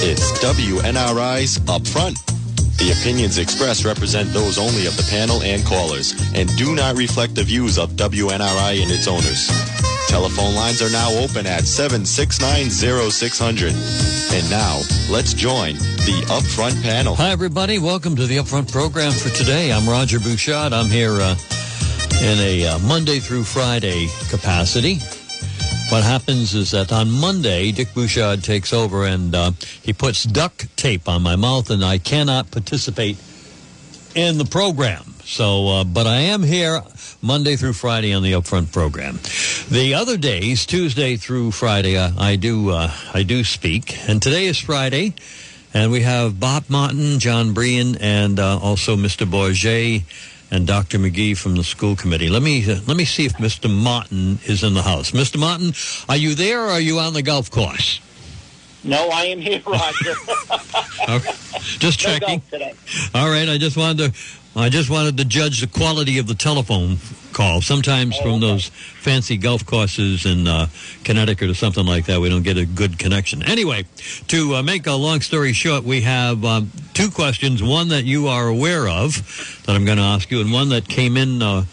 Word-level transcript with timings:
It's 0.00 0.30
WNRI's 0.38 1.58
Upfront. 1.66 2.14
The 2.78 2.92
opinions 2.92 3.38
expressed 3.38 3.84
represent 3.84 4.32
those 4.32 4.56
only 4.56 4.86
of 4.86 4.96
the 4.96 5.02
panel 5.10 5.42
and 5.42 5.66
callers 5.66 6.14
and 6.34 6.48
do 6.56 6.76
not 6.76 6.96
reflect 6.96 7.34
the 7.34 7.42
views 7.42 7.78
of 7.78 7.94
WNRI 7.94 8.80
and 8.80 8.92
its 8.92 9.08
owners. 9.08 9.48
Telephone 10.06 10.54
lines 10.54 10.80
are 10.82 10.90
now 10.90 11.10
open 11.18 11.48
at 11.48 11.64
7690600. 11.64 13.72
And 14.32 14.48
now, 14.48 14.80
let's 15.10 15.34
join 15.34 15.74
the 15.74 16.22
Upfront 16.28 16.80
panel. 16.80 17.16
Hi, 17.16 17.30
everybody. 17.30 17.80
Welcome 17.80 18.14
to 18.16 18.26
the 18.26 18.36
Upfront 18.36 18.70
program 18.70 19.10
for 19.10 19.30
today. 19.30 19.72
I'm 19.72 19.88
Roger 19.88 20.20
Bouchard. 20.20 20.72
I'm 20.72 20.86
here 20.86 21.20
uh, 21.20 21.34
in 22.22 22.38
a 22.38 22.68
uh, 22.68 22.78
Monday 22.78 23.18
through 23.18 23.42
Friday 23.42 24.06
capacity. 24.30 25.00
What 25.90 26.04
happens 26.04 26.54
is 26.54 26.72
that 26.72 26.92
on 26.92 27.10
Monday, 27.10 27.72
Dick 27.72 27.94
Bouchard 27.94 28.44
takes 28.44 28.74
over 28.74 29.06
and 29.06 29.34
uh, 29.34 29.52
he 29.82 29.94
puts 29.94 30.24
duct 30.24 30.76
tape 30.76 31.08
on 31.08 31.22
my 31.22 31.34
mouth, 31.34 31.70
and 31.70 31.82
I 31.82 31.96
cannot 31.96 32.50
participate 32.50 33.16
in 34.14 34.36
the 34.36 34.44
program. 34.44 35.14
So, 35.24 35.68
uh, 35.68 35.84
but 35.84 36.06
I 36.06 36.16
am 36.16 36.42
here 36.42 36.82
Monday 37.22 37.56
through 37.56 37.72
Friday 37.72 38.12
on 38.12 38.22
the 38.22 38.32
Upfront 38.32 38.70
program. 38.70 39.18
The 39.70 39.94
other 39.94 40.18
days, 40.18 40.66
Tuesday 40.66 41.16
through 41.16 41.52
Friday, 41.52 41.96
uh, 41.96 42.10
I 42.18 42.36
do 42.36 42.68
uh, 42.68 42.92
I 43.14 43.22
do 43.22 43.42
speak, 43.42 43.96
and 44.06 44.20
today 44.20 44.44
is 44.44 44.58
Friday, 44.58 45.14
and 45.72 45.90
we 45.90 46.02
have 46.02 46.38
Bob 46.38 46.64
Martin, 46.68 47.18
John 47.18 47.54
Brien, 47.54 47.96
and 47.96 48.38
uh, 48.38 48.58
also 48.58 48.94
Mr. 48.94 49.26
Bourget 49.26 50.04
and 50.50 50.66
Dr. 50.66 50.98
McGee 50.98 51.36
from 51.36 51.56
the 51.56 51.64
school 51.64 51.96
committee. 51.96 52.28
Let 52.28 52.42
me 52.42 52.64
uh, 52.70 52.80
let 52.86 52.96
me 52.96 53.04
see 53.04 53.26
if 53.26 53.34
Mr. 53.34 53.70
Martin 53.70 54.38
is 54.46 54.62
in 54.62 54.74
the 54.74 54.82
house. 54.82 55.10
Mr. 55.12 55.38
Martin, 55.38 55.72
are 56.08 56.16
you 56.16 56.34
there 56.34 56.64
or 56.64 56.70
are 56.70 56.80
you 56.80 56.98
on 56.98 57.12
the 57.12 57.22
golf 57.22 57.50
course? 57.50 58.00
No, 58.84 59.08
I 59.08 59.24
am 59.24 59.40
here, 59.40 59.60
Roger. 59.66 60.14
okay. 61.08 61.32
Just 61.78 61.98
checking. 61.98 62.40
All 63.14 63.28
right, 63.28 63.48
I 63.48 63.58
just 63.58 63.76
wanted 63.76 64.12
to 64.12 64.18
I 64.58 64.70
just 64.70 64.90
wanted 64.90 65.16
to 65.18 65.24
judge 65.24 65.60
the 65.60 65.68
quality 65.68 66.18
of 66.18 66.26
the 66.26 66.34
telephone 66.34 66.98
call. 67.32 67.60
Sometimes 67.60 68.16
Oh, 68.18 68.22
from 68.22 68.30
okay. 68.32 68.40
those 68.40 68.68
fancy 68.68 69.36
golf 69.36 69.64
courses 69.64 70.26
in 70.26 70.48
uh, 70.48 70.66
Connecticut 71.04 71.48
or 71.48 71.54
something 71.54 71.86
like 71.86 72.06
that, 72.06 72.20
we 72.20 72.28
don't 72.28 72.42
get 72.42 72.58
a 72.58 72.66
good 72.66 72.98
connection. 72.98 73.44
Anyway, 73.44 73.84
to 74.26 74.56
uh, 74.56 74.62
make 74.64 74.88
a 74.88 74.94
long 74.94 75.20
story 75.20 75.52
short, 75.52 75.84
we 75.84 76.00
have 76.00 76.44
um, 76.44 76.72
two 76.92 77.08
questions. 77.08 77.62
One 77.62 77.88
that 77.90 78.04
you 78.04 78.26
are 78.26 78.48
aware 78.48 78.88
of 78.88 79.62
that 79.64 79.76
I'm 79.76 79.84
going 79.84 79.98
to 79.98 80.04
ask 80.04 80.28
you, 80.28 80.40
and 80.40 80.52
one 80.52 80.70
that 80.70 80.88
came 80.88 81.16
in. 81.16 81.40
Uh, 81.42 81.64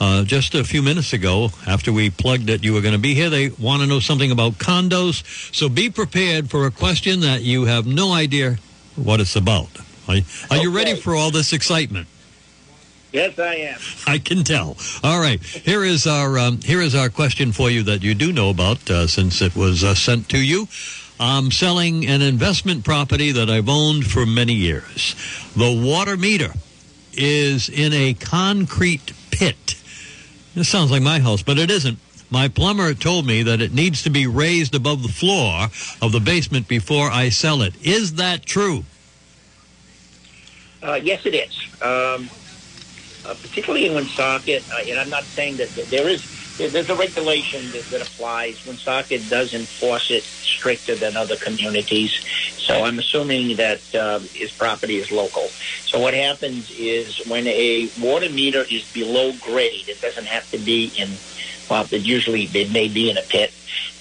uh, 0.00 0.24
just 0.24 0.56
a 0.56 0.64
few 0.64 0.82
minutes 0.82 1.12
ago, 1.12 1.50
after 1.64 1.92
we 1.92 2.10
plugged 2.10 2.48
that 2.48 2.64
you 2.64 2.72
were 2.72 2.80
going 2.80 2.94
to 2.94 2.98
be 2.98 3.14
here, 3.14 3.30
they 3.30 3.50
want 3.50 3.82
to 3.82 3.86
know 3.86 4.00
something 4.00 4.32
about 4.32 4.54
condos. 4.54 5.22
So 5.54 5.68
be 5.68 5.90
prepared 5.90 6.50
for 6.50 6.66
a 6.66 6.72
question 6.72 7.20
that 7.20 7.42
you 7.42 7.66
have 7.66 7.86
no 7.86 8.12
idea 8.12 8.56
what 8.96 9.20
it's 9.20 9.36
about. 9.36 9.68
Are, 10.08 10.16
are 10.50 10.56
you 10.56 10.74
ready 10.74 10.96
for 10.96 11.14
all 11.14 11.30
this 11.30 11.52
excitement? 11.52 12.08
Yes, 13.12 13.38
I 13.38 13.54
am. 13.56 13.78
I 14.06 14.18
can 14.18 14.42
tell. 14.42 14.76
All 15.04 15.20
right, 15.20 15.42
here 15.42 15.84
is 15.84 16.06
our 16.06 16.38
um, 16.38 16.60
here 16.62 16.80
is 16.80 16.94
our 16.94 17.10
question 17.10 17.52
for 17.52 17.70
you 17.70 17.82
that 17.82 18.02
you 18.02 18.14
do 18.14 18.32
know 18.32 18.48
about 18.48 18.88
uh, 18.90 19.06
since 19.06 19.42
it 19.42 19.54
was 19.54 19.84
uh, 19.84 19.94
sent 19.94 20.30
to 20.30 20.38
you. 20.38 20.66
I'm 21.20 21.50
selling 21.50 22.06
an 22.06 22.22
investment 22.22 22.84
property 22.84 23.30
that 23.32 23.50
I've 23.50 23.68
owned 23.68 24.06
for 24.06 24.24
many 24.24 24.54
years. 24.54 25.14
The 25.54 25.70
water 25.86 26.16
meter 26.16 26.52
is 27.12 27.68
in 27.68 27.92
a 27.92 28.14
concrete 28.14 29.12
pit. 29.30 29.76
This 30.54 30.68
sounds 30.68 30.90
like 30.90 31.02
my 31.02 31.20
house, 31.20 31.42
but 31.42 31.58
it 31.58 31.70
isn't. 31.70 31.98
My 32.30 32.48
plumber 32.48 32.94
told 32.94 33.26
me 33.26 33.42
that 33.42 33.60
it 33.60 33.74
needs 33.74 34.02
to 34.04 34.10
be 34.10 34.26
raised 34.26 34.74
above 34.74 35.02
the 35.02 35.10
floor 35.10 35.68
of 36.00 36.12
the 36.12 36.20
basement 36.20 36.66
before 36.66 37.10
I 37.10 37.28
sell 37.28 37.60
it. 37.60 37.74
Is 37.86 38.14
that 38.14 38.46
true? 38.46 38.84
Uh, 40.82 40.94
yes, 40.94 41.26
it 41.26 41.34
is. 41.34 41.82
Um, 41.82 42.30
uh, 43.24 43.34
particularly 43.34 43.86
in 43.86 43.94
Woonsocket, 43.94 44.64
uh, 44.70 44.82
and 44.86 44.98
I'm 44.98 45.10
not 45.10 45.24
saying 45.24 45.56
that 45.58 45.70
there 45.90 46.08
is 46.08 46.24
there's 46.58 46.90
a 46.90 46.94
regulation 46.94 47.70
that, 47.72 47.84
that 47.90 48.02
applies. 48.02 48.64
Woonsocket 48.66 49.28
does 49.30 49.54
enforce 49.54 50.10
it 50.10 50.22
stricter 50.22 50.94
than 50.94 51.16
other 51.16 51.36
communities, 51.36 52.12
so 52.58 52.84
I'm 52.84 52.98
assuming 52.98 53.56
that 53.56 53.94
uh, 53.94 54.18
his 54.18 54.52
property 54.52 54.96
is 54.96 55.10
local. 55.10 55.48
So 55.86 55.98
what 55.98 56.14
happens 56.14 56.70
is 56.70 57.26
when 57.26 57.46
a 57.46 57.90
water 58.00 58.28
meter 58.28 58.64
is 58.70 58.84
below 58.92 59.32
grade, 59.40 59.88
it 59.88 60.00
doesn't 60.00 60.26
have 60.26 60.50
to 60.50 60.58
be 60.58 60.92
in. 60.96 61.10
Well, 61.70 61.86
it 61.90 62.02
usually 62.02 62.44
it 62.52 62.70
may 62.70 62.88
be 62.88 63.08
in 63.10 63.16
a 63.16 63.22
pit, 63.22 63.52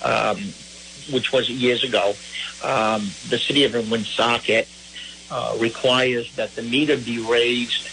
um, 0.04 0.38
which 1.12 1.32
was 1.32 1.50
years 1.50 1.84
ago. 1.84 2.16
Um, 2.64 3.10
the 3.30 3.40
city 3.40 3.64
of 3.64 3.74
Woonsocket 3.74 4.68
uh, 5.32 5.56
requires 5.60 6.36
that 6.36 6.54
the 6.56 6.62
meter 6.62 6.98
be 6.98 7.20
raised 7.20 7.88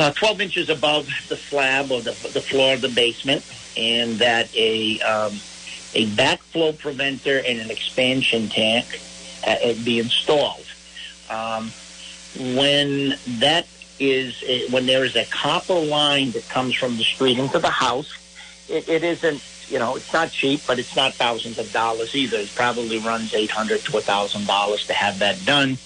uh, 0.00 0.12
12 0.12 0.40
inches 0.40 0.70
above 0.70 1.08
the 1.28 1.36
slab 1.36 1.90
or 1.90 2.00
the, 2.00 2.12
the 2.32 2.40
floor 2.40 2.74
of 2.74 2.80
the 2.80 2.88
basement, 2.88 3.44
and 3.76 4.14
that 4.18 4.54
a 4.56 4.98
um, 5.00 5.32
a 5.94 6.06
backflow 6.06 6.76
preventer 6.76 7.38
and 7.38 7.60
an 7.60 7.70
expansion 7.70 8.48
tank 8.48 9.00
uh, 9.46 9.50
uh, 9.50 9.74
be 9.84 9.98
installed. 9.98 10.64
Um, 11.28 11.70
when 12.56 13.18
that 13.38 13.66
is 13.98 14.42
uh, 14.42 14.70
when 14.72 14.86
there 14.86 15.04
is 15.04 15.16
a 15.16 15.26
copper 15.26 15.78
line 15.78 16.30
that 16.30 16.48
comes 16.48 16.74
from 16.74 16.96
the 16.96 17.04
street 17.04 17.38
into 17.38 17.58
the 17.58 17.70
house, 17.70 18.12
it, 18.68 18.88
it 18.88 19.04
isn't. 19.04 19.42
You 19.70 19.78
know, 19.78 19.96
it's 19.96 20.12
not 20.12 20.32
cheap, 20.32 20.64
but 20.66 20.80
it's 20.80 20.94
not 20.96 21.14
thousands 21.14 21.58
of 21.58 21.72
dollars 21.72 22.10
either. 22.14 22.38
It 22.38 22.54
probably 22.54 22.98
runs 22.98 23.32
eight 23.34 23.52
hundred 23.52 23.84
to 23.84 23.98
a 23.98 24.02
thousand 24.02 24.46
dollars 24.46 24.84
to 24.86 24.92
have 24.92 25.20
that 25.20 25.44
done. 25.44 25.78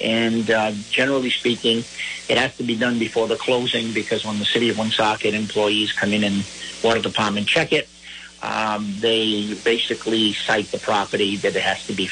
And 0.00 0.50
uh, 0.50 0.72
generally 0.90 1.30
speaking, 1.30 1.84
it 2.28 2.38
has 2.38 2.56
to 2.56 2.64
be 2.64 2.76
done 2.76 2.98
before 2.98 3.28
the 3.28 3.36
closing 3.36 3.92
because 3.92 4.24
when 4.24 4.38
the 4.38 4.46
city 4.46 4.70
of 4.70 4.78
Woonsocket 4.78 5.34
employees 5.34 5.92
come 5.92 6.12
in 6.12 6.24
and 6.24 6.44
water 6.82 7.00
department 7.00 7.46
check 7.46 7.72
it, 7.72 7.88
um, 8.42 8.96
they 9.00 9.54
basically 9.54 10.34
cite 10.46 10.72
the 10.72 10.78
property 10.78 11.36
that 11.36 11.54
it 11.54 11.62
has 11.62 11.84
to 11.84 11.94
be 11.94 12.08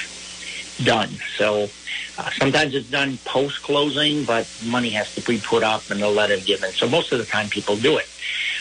done. 0.79 1.19
So 1.37 1.71
uh, 2.17 2.31
sometimes 2.39 2.75
it's 2.75 2.89
done 2.89 3.19
post 3.25 3.63
closing, 3.63 4.25
but 4.25 4.49
money 4.63 4.91
has 4.91 5.11
to 5.17 5.23
be 5.23 5.41
put 5.41 5.65
up 5.65 5.91
and 5.91 6.03
a 6.03 6.09
letter 6.09 6.39
given. 6.39 6.73
So 6.75 6.89
most 6.89 7.13
of 7.13 7.19
the 7.19 7.27
time, 7.27 7.49
people 7.51 7.77
do 7.77 7.97
it. 7.99 8.07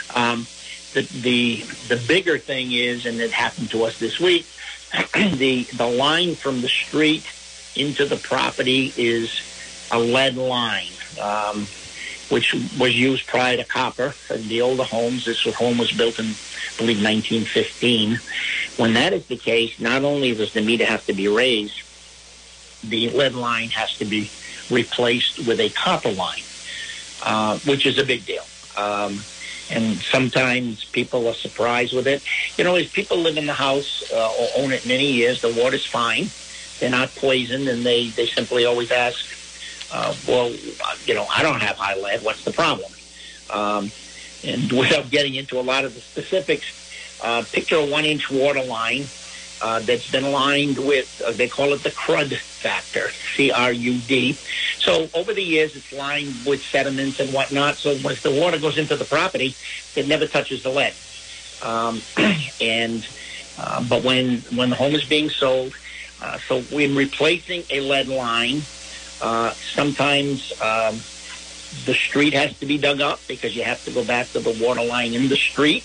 Um, 0.09 0.47
the 0.93 1.01
the 1.21 1.65
the 1.89 2.03
bigger 2.07 2.37
thing 2.37 2.71
is, 2.71 3.05
and 3.05 3.19
it 3.19 3.31
happened 3.31 3.71
to 3.71 3.83
us 3.83 3.99
this 3.99 4.19
week. 4.19 4.45
the 5.13 5.63
the 5.63 5.87
line 5.87 6.35
from 6.35 6.61
the 6.61 6.69
street 6.69 7.25
into 7.75 8.05
the 8.05 8.17
property 8.17 8.93
is 8.97 9.41
a 9.91 9.99
lead 9.99 10.35
line, 10.35 10.91
um, 11.21 11.67
which 12.29 12.53
was 12.79 12.97
used 12.97 13.27
prior 13.27 13.57
to 13.57 13.63
copper 13.63 14.13
in 14.29 14.47
the 14.47 14.61
older 14.61 14.83
homes. 14.83 15.25
This 15.25 15.43
home 15.55 15.77
was 15.77 15.91
built 15.91 16.19
in, 16.19 16.25
I 16.25 16.77
believe, 16.77 17.03
1915. 17.03 18.19
When 18.77 18.93
that 18.93 19.13
is 19.13 19.25
the 19.27 19.37
case, 19.37 19.79
not 19.79 20.03
only 20.03 20.33
does 20.33 20.53
the 20.53 20.61
meter 20.61 20.85
have 20.85 21.05
to 21.07 21.13
be 21.13 21.27
raised, 21.27 21.81
the 22.83 23.09
lead 23.09 23.33
line 23.33 23.69
has 23.69 23.97
to 23.97 24.05
be 24.05 24.29
replaced 24.69 25.39
with 25.47 25.59
a 25.59 25.69
copper 25.69 26.11
line, 26.11 26.43
uh, 27.23 27.59
which 27.59 27.85
is 27.85 27.97
a 27.97 28.05
big 28.05 28.25
deal. 28.25 28.43
Um, 28.75 29.19
and 29.69 30.01
sometimes 30.11 30.85
people 30.85 31.27
are 31.27 31.33
surprised 31.33 31.95
with 31.95 32.07
it. 32.07 32.21
You 32.57 32.63
know, 32.63 32.75
as 32.75 32.87
people 32.87 33.17
live 33.17 33.37
in 33.37 33.45
the 33.45 33.53
house 33.53 34.03
uh, 34.13 34.31
or 34.31 34.47
own 34.57 34.71
it 34.71 34.85
many 34.85 35.11
years, 35.11 35.41
the 35.41 35.53
water's 35.53 35.85
fine. 35.85 36.31
They're 36.79 36.89
not 36.89 37.15
poisoned, 37.15 37.67
and 37.67 37.85
they, 37.85 38.09
they 38.09 38.27
simply 38.27 38.65
always 38.65 38.91
ask, 38.91 39.17
uh, 39.91 40.15
well, 40.27 40.51
you 41.05 41.13
know, 41.13 41.27
I 41.27 41.41
don't 41.43 41.61
have 41.61 41.75
high 41.75 41.95
lead. 41.95 42.23
What's 42.23 42.43
the 42.43 42.51
problem? 42.51 42.91
Um, 43.49 43.91
and 44.43 44.71
without 44.77 45.09
getting 45.09 45.35
into 45.35 45.59
a 45.59 45.61
lot 45.63 45.85
of 45.85 45.93
the 45.93 46.01
specifics, 46.01 46.65
uh, 47.19 47.43
picture 47.51 47.77
a 47.77 47.85
one-inch 47.85 48.29
water 48.29 48.63
line 48.63 49.09
uh, 49.61 49.79
that's 49.79 50.09
been 50.11 50.31
lined 50.31 50.77
with, 50.77 51.07
uh, 51.25 51.31
they 51.31 51.47
call 51.47 51.73
it 51.73 51.83
the 51.83 51.91
crud 51.91 52.37
factor, 52.61 53.09
C-R-U-D. 53.35 54.37
So 54.79 55.09
over 55.13 55.33
the 55.33 55.41
years, 55.41 55.75
it's 55.75 55.91
lined 55.91 56.33
with 56.45 56.61
sediments 56.71 57.19
and 57.19 57.33
whatnot. 57.33 57.77
So 57.79 57.97
once 58.03 58.21
the 58.21 58.31
water 58.31 58.59
goes 58.59 58.77
into 58.77 58.95
the 58.95 59.05
property, 59.05 59.55
it 59.95 60.07
never 60.07 60.27
touches 60.27 60.63
the 60.63 60.69
lead. 60.69 60.93
Um, 61.61 62.01
and 62.61 63.05
uh, 63.57 63.83
but 63.89 64.03
when 64.03 64.41
when 64.55 64.69
the 64.69 64.75
home 64.75 64.93
is 64.93 65.03
being 65.05 65.29
sold, 65.29 65.73
uh, 66.21 66.37
so 66.47 66.61
when 66.63 66.95
replacing 66.95 67.63
a 67.71 67.79
lead 67.79 68.07
line, 68.07 68.61
uh, 69.21 69.53
sometimes 69.73 70.53
um, 70.61 70.99
the 71.85 71.93
street 71.93 72.33
has 72.33 72.55
to 72.59 72.65
be 72.65 72.77
dug 72.77 73.01
up 73.01 73.19
because 73.27 73.55
you 73.55 73.63
have 73.63 73.83
to 73.85 73.91
go 73.91 74.03
back 74.03 74.31
to 74.33 74.39
the 74.39 74.51
water 74.63 74.83
line 74.83 75.13
in 75.13 75.29
the 75.29 75.35
street. 75.35 75.83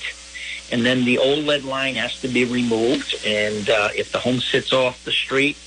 And 0.73 0.87
then 0.87 1.05
the 1.05 1.19
old 1.19 1.45
lead 1.45 1.65
line 1.65 1.97
has 1.97 2.19
to 2.21 2.29
be 2.29 2.45
removed. 2.47 3.15
And 3.27 3.69
uh, 3.69 3.91
if 3.95 4.11
the 4.11 4.19
home 4.19 4.41
sits 4.41 4.73
off 4.73 5.05
the 5.05 5.13
street, 5.13 5.59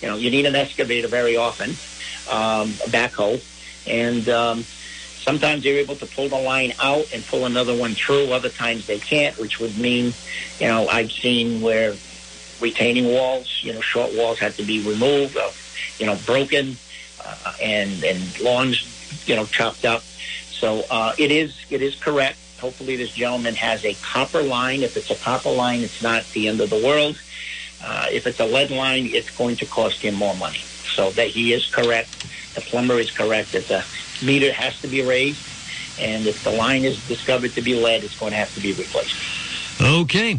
you 0.00 0.08
know, 0.08 0.16
you 0.16 0.30
need 0.30 0.46
an 0.46 0.54
excavator 0.54 1.08
very 1.08 1.36
often, 1.36 1.70
um, 2.30 2.70
a 2.86 2.88
backhoe. 2.88 3.42
And 3.86 4.28
um, 4.28 4.64
sometimes 5.16 5.64
they're 5.64 5.78
able 5.78 5.96
to 5.96 6.06
pull 6.06 6.28
the 6.28 6.38
line 6.38 6.72
out 6.80 7.12
and 7.12 7.26
pull 7.26 7.46
another 7.46 7.76
one 7.76 7.94
through. 7.94 8.32
Other 8.32 8.48
times 8.48 8.86
they 8.86 8.98
can't, 8.98 9.36
which 9.38 9.58
would 9.58 9.76
mean, 9.76 10.14
you 10.60 10.68
know, 10.68 10.86
I've 10.86 11.10
seen 11.10 11.60
where 11.60 11.94
retaining 12.60 13.06
walls, 13.12 13.60
you 13.62 13.72
know, 13.72 13.80
short 13.80 14.14
walls 14.14 14.38
had 14.38 14.54
to 14.54 14.62
be 14.62 14.80
removed, 14.88 15.36
uh, 15.36 15.50
you 15.98 16.06
know, 16.06 16.16
broken, 16.26 16.76
uh, 17.24 17.54
and 17.60 18.04
and 18.04 18.40
lawns, 18.40 18.86
you 19.26 19.34
know, 19.34 19.46
chopped 19.46 19.84
up. 19.84 20.02
So 20.02 20.84
uh, 20.90 21.14
it 21.18 21.32
is 21.32 21.56
it 21.70 21.82
is 21.82 21.96
correct. 21.96 22.38
Hopefully, 22.58 22.96
this 22.96 23.12
gentleman 23.12 23.54
has 23.54 23.84
a 23.84 23.94
copper 24.02 24.42
line. 24.42 24.82
If 24.82 24.96
it's 24.96 25.10
a 25.10 25.14
copper 25.16 25.50
line, 25.50 25.80
it's 25.80 26.02
not 26.02 26.24
the 26.32 26.48
end 26.48 26.60
of 26.60 26.70
the 26.70 26.82
world. 26.84 27.20
Uh, 27.84 28.06
if 28.10 28.26
it's 28.26 28.40
a 28.40 28.46
lead 28.46 28.70
line, 28.70 29.06
it's 29.12 29.30
going 29.36 29.56
to 29.56 29.66
cost 29.66 30.02
him 30.02 30.14
more 30.14 30.34
money. 30.36 30.58
So 30.58 31.10
that 31.12 31.28
he 31.28 31.52
is 31.52 31.66
correct. 31.66 32.26
The 32.54 32.60
plumber 32.62 32.94
is 32.94 33.10
correct 33.10 33.52
that 33.52 33.68
the 33.68 33.84
meter 34.24 34.52
has 34.52 34.80
to 34.80 34.88
be 34.88 35.02
raised, 35.02 35.46
and 36.00 36.26
if 36.26 36.42
the 36.42 36.50
line 36.50 36.84
is 36.84 37.06
discovered 37.06 37.52
to 37.52 37.62
be 37.62 37.74
lead, 37.74 38.02
it's 38.02 38.18
going 38.18 38.32
to 38.32 38.36
have 38.36 38.52
to 38.54 38.60
be 38.60 38.72
replaced. 38.72 39.80
Okay. 39.80 40.38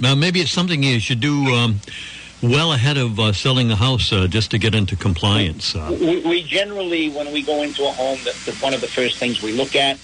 Now, 0.00 0.14
maybe 0.14 0.40
it's 0.40 0.52
something 0.52 0.82
you 0.82 1.00
should 1.00 1.20
do 1.20 1.46
um, 1.54 1.80
well 2.42 2.72
ahead 2.72 2.96
of 2.96 3.18
uh, 3.18 3.32
selling 3.32 3.70
a 3.70 3.76
house 3.76 4.12
uh, 4.12 4.26
just 4.26 4.50
to 4.52 4.58
get 4.58 4.74
into 4.74 4.96
compliance. 4.96 5.74
Uh. 5.74 5.96
We, 6.00 6.20
we, 6.20 6.42
generally, 6.42 7.10
when 7.10 7.32
we 7.32 7.42
go 7.42 7.62
into 7.62 7.84
a 7.86 7.92
home, 7.92 8.18
the, 8.24 8.50
the, 8.50 8.56
one 8.58 8.74
of 8.74 8.80
the 8.80 8.86
first 8.86 9.18
things 9.18 9.42
we 9.42 9.52
look 9.52 9.76
at, 9.76 9.98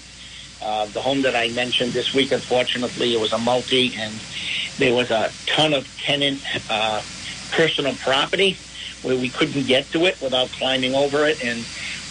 uh, 0.65 0.85
the 0.87 1.01
home 1.01 1.21
that 1.21 1.35
I 1.35 1.49
mentioned 1.49 1.93
this 1.93 2.11
week, 2.13 2.31
unfortunately, 2.31 3.13
it 3.13 3.19
was 3.19 3.31
a 3.31 3.37
multi, 3.37 3.93
and 3.95 4.13
there 4.79 4.95
was 4.95 5.11
a 5.11 5.31
ton 5.45 5.73
of 5.73 5.87
tenant 6.05 6.41
uh, 6.69 7.03
personal 7.51 7.93
property 7.95 8.57
where 9.03 9.15
we 9.15 9.29
couldn't 9.29 9.67
get 9.67 9.91
to 9.91 10.05
it 10.05 10.19
without 10.19 10.49
climbing 10.53 10.95
over 10.95 11.27
it. 11.27 11.37
And 11.43 11.63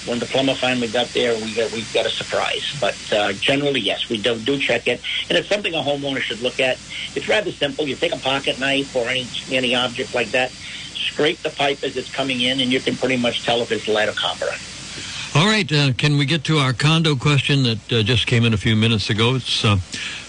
when 0.06 0.20
the 0.20 0.26
plumber 0.26 0.54
finally 0.54 0.86
got 0.86 1.12
there, 1.12 1.34
we 1.34 1.52
got 1.54 1.72
we 1.72 1.82
got 1.92 2.06
a 2.06 2.10
surprise. 2.10 2.62
But 2.80 2.94
uh, 3.12 3.32
generally, 3.32 3.80
yes, 3.80 4.08
we 4.08 4.18
do 4.18 4.38
do 4.38 4.58
check 4.60 4.86
it, 4.86 5.00
and 5.28 5.36
it's 5.36 5.48
something 5.48 5.74
a 5.74 5.82
homeowner 5.82 6.20
should 6.20 6.40
look 6.40 6.60
at. 6.60 6.78
It's 7.16 7.28
rather 7.28 7.50
simple. 7.50 7.88
You 7.88 7.96
take 7.96 8.14
a 8.14 8.18
pocket 8.18 8.60
knife 8.60 8.94
or 8.94 9.08
any 9.08 9.28
any 9.50 9.74
object 9.74 10.14
like 10.14 10.30
that, 10.30 10.52
scrape 11.12 11.42
the 11.42 11.50
pipe 11.50 11.80
as 11.82 11.96
it's 11.96 12.10
coming 12.10 12.40
in, 12.40 12.60
and 12.60 12.70
you 12.70 12.80
can 12.80 12.96
pretty 12.96 13.16
much 13.16 13.42
tell 13.42 13.62
if 13.62 13.72
it's 13.72 13.88
lead 13.88 14.08
or 14.08 14.14
copper. 14.14 14.52
All 15.36 15.46
right, 15.46 15.70
uh, 15.72 15.92
can 15.94 16.16
we 16.16 16.26
get 16.26 16.44
to 16.44 16.58
our 16.58 16.72
condo 16.72 17.16
question 17.16 17.64
that 17.64 17.92
uh, 17.92 18.02
just 18.04 18.28
came 18.28 18.44
in 18.44 18.54
a 18.54 18.56
few 18.56 18.76
minutes 18.76 19.10
ago? 19.10 19.34
It's 19.34 19.64
uh, 19.64 19.78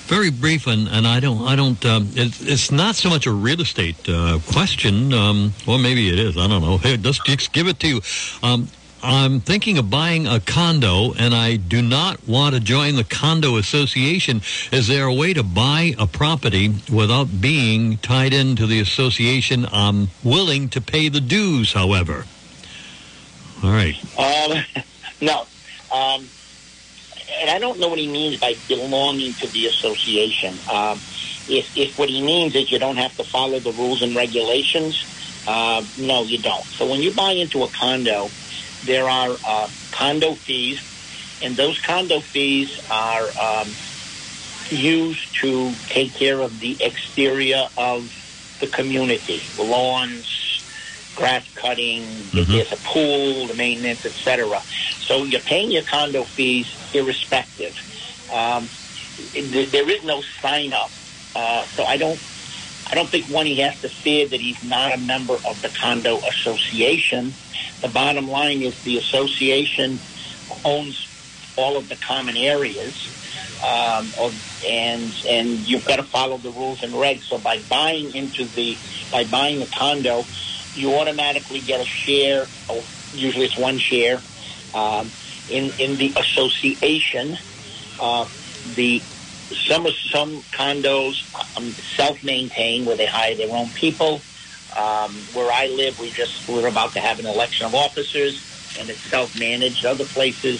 very 0.07 0.31
brief, 0.31 0.65
and, 0.65 0.87
and 0.87 1.05
I 1.05 1.19
don't, 1.19 1.47
I 1.47 1.55
don't. 1.55 1.85
Um, 1.85 2.09
it, 2.13 2.35
it's 2.41 2.71
not 2.71 2.95
so 2.95 3.09
much 3.09 3.27
a 3.27 3.31
real 3.31 3.61
estate 3.61 3.97
uh, 4.09 4.39
question, 4.51 5.13
um, 5.13 5.53
or 5.67 5.77
maybe 5.77 6.09
it 6.09 6.17
is. 6.17 6.39
I 6.39 6.47
don't 6.47 6.63
know. 6.63 6.79
Hey, 6.79 6.97
just, 6.97 7.23
just 7.23 7.53
give 7.53 7.67
it 7.67 7.79
to 7.81 7.87
you. 7.87 8.01
Um, 8.41 8.67
I'm 9.03 9.41
thinking 9.41 9.77
of 9.77 9.91
buying 9.91 10.25
a 10.25 10.39
condo, 10.39 11.13
and 11.13 11.35
I 11.35 11.57
do 11.57 11.83
not 11.83 12.27
want 12.27 12.55
to 12.55 12.59
join 12.59 12.95
the 12.95 13.03
condo 13.03 13.57
association. 13.57 14.41
Is 14.71 14.87
there 14.87 15.05
a 15.05 15.13
way 15.13 15.35
to 15.35 15.43
buy 15.43 15.93
a 15.99 16.07
property 16.07 16.73
without 16.91 17.27
being 17.39 17.97
tied 17.97 18.33
into 18.33 18.65
the 18.65 18.79
association? 18.79 19.67
I'm 19.71 20.07
willing 20.23 20.67
to 20.69 20.81
pay 20.81 21.09
the 21.09 21.21
dues, 21.21 21.73
however. 21.73 22.25
All 23.63 23.69
right. 23.69 23.95
Um, 24.17 24.83
no. 25.21 25.47
Um, 25.91 26.29
and 27.41 27.49
I 27.49 27.59
don't 27.59 27.79
know 27.79 27.87
what 27.87 27.99
he 27.99 28.07
means 28.07 28.37
by 28.37 28.55
belonging 28.67 29.35
to 29.39 29.49
the 29.51 29.67
association. 29.67 30.61
Um, 30.67 31.01
if, 31.47 31.65
if 31.75 31.97
what 31.97 32.09
he 32.09 32.21
means 32.21 32.55
is 32.55 32.71
you 32.71 32.79
don't 32.79 32.97
have 32.97 33.15
to 33.15 33.23
follow 33.31 33.59
the 33.59 33.71
rules 33.73 34.01
and 34.01 34.15
regulations, 34.15 34.97
uh, 35.47 35.83
no, 35.95 36.25
you 36.25 36.41
don't. 36.41 36.65
So 36.77 36.87
when 36.87 37.01
you 37.01 37.13
buy 37.13 37.33
into 37.33 37.63
a 37.63 37.69
condo, 37.79 38.33
there 38.83 39.07
are 39.09 39.37
uh, 39.47 39.67
condo 39.91 40.35
fees, 40.45 40.79
and 41.41 41.57
those 41.57 41.79
condo 41.85 42.21
fees 42.33 42.69
are 42.89 43.31
um, 43.37 43.75
used 44.69 45.21
to 45.43 45.75
take 45.87 46.15
care 46.17 46.41
of 46.41 46.59
the 46.59 46.77
exterior 46.81 47.65
of 47.77 48.09
the 48.59 48.67
community, 48.67 49.43
lawns, 49.57 50.27
grass 51.15 51.45
cutting, 51.55 52.03
mm-hmm. 52.03 52.51
there's 52.51 52.71
a 52.71 52.77
pool, 52.77 53.47
the 53.47 53.53
maintenance, 53.55 54.05
etc. 54.05 54.61
So 54.99 55.23
you're 55.23 55.41
paying 55.41 55.71
your 55.71 55.83
condo 55.83 56.23
fees 56.23 56.67
irrespective. 56.93 57.75
Um, 58.31 58.67
there 59.33 59.89
is 59.89 60.03
no 60.03 60.21
sign 60.41 60.73
up, 60.73 60.91
uh, 61.35 61.65
so 61.65 61.83
I 61.85 61.97
don't. 61.97 62.19
I 62.87 62.93
don't 62.93 63.09
think 63.09 63.25
one 63.29 63.47
he 63.47 63.55
has 63.61 63.81
to 63.81 63.89
fear 63.89 64.27
that 64.27 64.39
he's 64.39 64.63
not 64.63 64.93
a 64.93 64.97
member 64.97 65.33
of 65.33 65.59
the 65.63 65.69
condo 65.69 66.19
association. 66.19 67.33
The 67.81 67.87
bottom 67.87 68.27
line 68.27 68.61
is 68.61 68.79
the 68.83 68.99
association 68.99 69.97
owns 70.63 71.07
all 71.57 71.77
of 71.77 71.89
the 71.89 71.95
common 71.95 72.37
areas, 72.37 73.09
um, 73.63 74.11
of, 74.19 74.35
and 74.65 75.11
and 75.27 75.49
you've 75.67 75.85
got 75.85 75.97
to 75.97 76.03
follow 76.03 76.37
the 76.37 76.51
rules 76.51 76.83
and 76.83 76.93
regs. 76.93 77.23
So 77.23 77.37
by 77.37 77.59
buying 77.69 78.13
into 78.13 78.45
the 78.45 78.77
by 79.11 79.23
buying 79.23 79.61
a 79.61 79.67
condo, 79.67 80.25
you 80.75 80.93
automatically 80.95 81.61
get 81.61 81.79
a 81.79 81.85
share. 81.85 82.47
Usually, 83.11 83.45
it's 83.45 83.57
one 83.57 83.79
share 83.79 84.21
um, 84.73 85.11
in 85.47 85.71
in 85.77 85.97
the 85.97 86.13
association. 86.19 87.37
Uh, 87.99 88.25
the 88.65 89.01
some 89.69 89.85
some 90.13 90.43
condos 90.57 91.13
um, 91.55 91.75
self 91.97 92.17
maintain 92.23 92.85
where 92.85 92.97
they 92.97 93.05
hire 93.05 93.35
their 93.35 93.51
own 93.51 93.71
people. 93.79 94.21
Um, 94.75 95.29
where 95.31 95.51
I 95.51 95.67
live, 95.67 95.97
we 95.97 96.09
just 96.11 96.31
we're 96.47 96.67
about 96.67 96.93
to 96.95 96.99
have 96.99 97.19
an 97.19 97.25
election 97.25 97.65
of 97.67 97.73
officers, 97.75 98.43
and 98.77 98.89
it's 98.89 99.01
self-managed. 99.09 99.85
Other 99.85 100.05
places, 100.05 100.59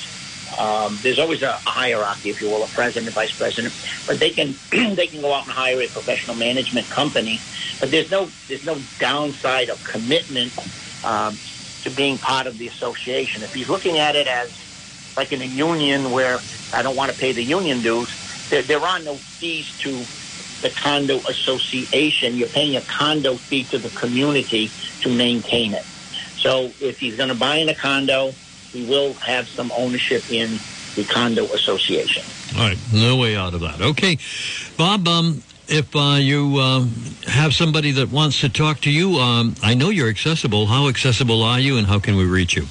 um, 0.57 1.01
there's 1.03 1.19
always 1.19 1.41
a 1.41 1.61
hierarchy, 1.65 2.29
if 2.29 2.41
you 2.41 2.49
will, 2.49 2.63
a 2.63 2.67
president, 2.69 3.13
vice 3.13 3.31
president, 3.37 3.75
but 4.07 4.19
they 4.19 4.31
can 4.31 4.59
they 4.71 5.07
can 5.07 5.21
go 5.21 5.33
out 5.33 5.43
and 5.47 5.51
hire 5.53 5.81
a 5.81 5.89
professional 5.89 6.35
management 6.35 6.89
company. 6.89 7.43
But 7.79 7.91
there's 7.91 8.09
no 8.09 8.33
there's 8.47 8.63
no 8.63 8.85
downside 8.99 9.69
of 9.69 9.79
commitment 9.83 10.53
um, 11.03 11.39
to 11.83 11.91
being 11.91 12.19
part 12.19 12.47
of 12.47 12.57
the 12.57 12.67
association. 12.67 13.43
If 13.43 13.51
he's 13.53 13.67
looking 13.67 13.99
at 13.99 14.15
it 14.15 14.27
as 14.27 14.49
like 15.17 15.31
in 15.31 15.41
a 15.41 15.45
union 15.45 16.11
where 16.11 16.43
I 16.71 16.81
don't 16.81 16.95
want 16.95 17.09
to 17.09 17.15
pay 17.15 17.33
the 17.33 17.43
union 17.43 17.81
dues, 17.81 18.11
there, 18.49 18.63
there 18.63 18.81
are 18.81 18.99
no 18.99 19.21
fees 19.39 19.65
to 19.83 20.09
the 20.61 20.71
condo 20.83 21.21
association. 21.29 22.35
You're 22.35 22.49
paying 22.49 22.75
a 22.75 22.83
condo 22.99 23.39
fee 23.49 23.67
to 23.71 23.79
the 23.79 23.91
community 23.91 24.73
to 25.03 25.09
maintain 25.09 25.73
it. 25.73 25.85
So 26.45 26.73
if 26.79 26.97
he's 26.99 27.15
going 27.15 27.29
to 27.29 27.35
buy 27.35 27.57
in 27.57 27.69
a 27.69 27.75
condo, 27.75 28.37
he 28.75 28.85
will 28.85 29.13
have 29.13 29.47
some 29.47 29.71
ownership 29.77 30.29
in 30.29 30.59
the 30.95 31.05
condo 31.05 31.45
association. 31.45 32.23
All 32.57 32.67
right, 32.67 32.77
no 32.93 33.17
way 33.17 33.35
out 33.35 33.53
of 33.53 33.61
that. 33.61 33.81
Okay, 33.81 34.17
Bob. 34.77 35.07
Um, 35.07 35.41
if 35.67 35.95
uh, 35.95 36.17
you 36.19 36.57
uh, 36.59 36.85
have 37.27 37.53
somebody 37.53 37.91
that 37.91 38.11
wants 38.11 38.41
to 38.41 38.49
talk 38.49 38.81
to 38.81 38.91
you, 38.91 39.15
um, 39.15 39.55
I 39.63 39.73
know 39.73 39.89
you're 39.89 40.09
accessible. 40.09 40.67
How 40.67 40.89
accessible 40.89 41.41
are 41.41 41.59
you, 41.59 41.77
and 41.77 41.87
how 41.87 41.99
can 41.99 42.17
we 42.17 42.25
reach 42.25 42.55
you? 42.55 42.67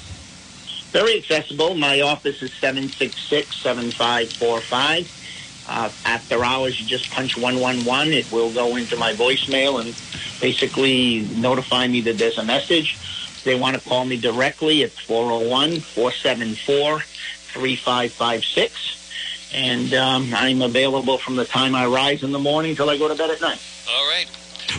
Very 0.91 1.17
accessible. 1.17 1.75
My 1.75 2.01
office 2.01 2.41
is 2.41 2.53
766 2.53 3.55
7545. 3.57 5.23
Uh, 5.67 5.89
after 6.05 6.45
hours, 6.45 6.79
you 6.79 6.87
just 6.87 7.09
punch 7.09 7.35
111. 7.35 8.13
It 8.13 8.31
will 8.31 8.53
go 8.53 8.75
into 8.75 8.95
my 8.95 9.13
voicemail 9.13 9.81
and 9.81 9.93
basically 10.39 11.27
notify 11.35 11.87
me 11.87 12.01
that 12.01 12.17
there's 12.17 12.37
a 12.37 12.45
message. 12.45 12.97
If 13.45 13.53
they 13.53 13.59
want 13.59 13.79
to 13.79 13.87
call 13.87 14.05
me 14.05 14.17
directly, 14.17 14.81
it's 14.81 14.97
401 15.01 15.79
474 15.79 16.99
3556. 16.99 19.51
And 19.53 19.93
um, 19.93 20.33
I'm 20.33 20.63
available 20.63 21.19
from 21.19 21.35
the 21.35 21.45
time 21.45 21.75
I 21.75 21.85
rise 21.85 22.23
in 22.23 22.31
the 22.31 22.39
morning 22.39 22.75
till 22.75 22.89
I 22.89 22.97
go 22.97 23.07
to 23.07 23.13
bed 23.13 23.29
at 23.29 23.39
night. 23.41 23.61
All 23.87 24.07
right. 24.07 24.25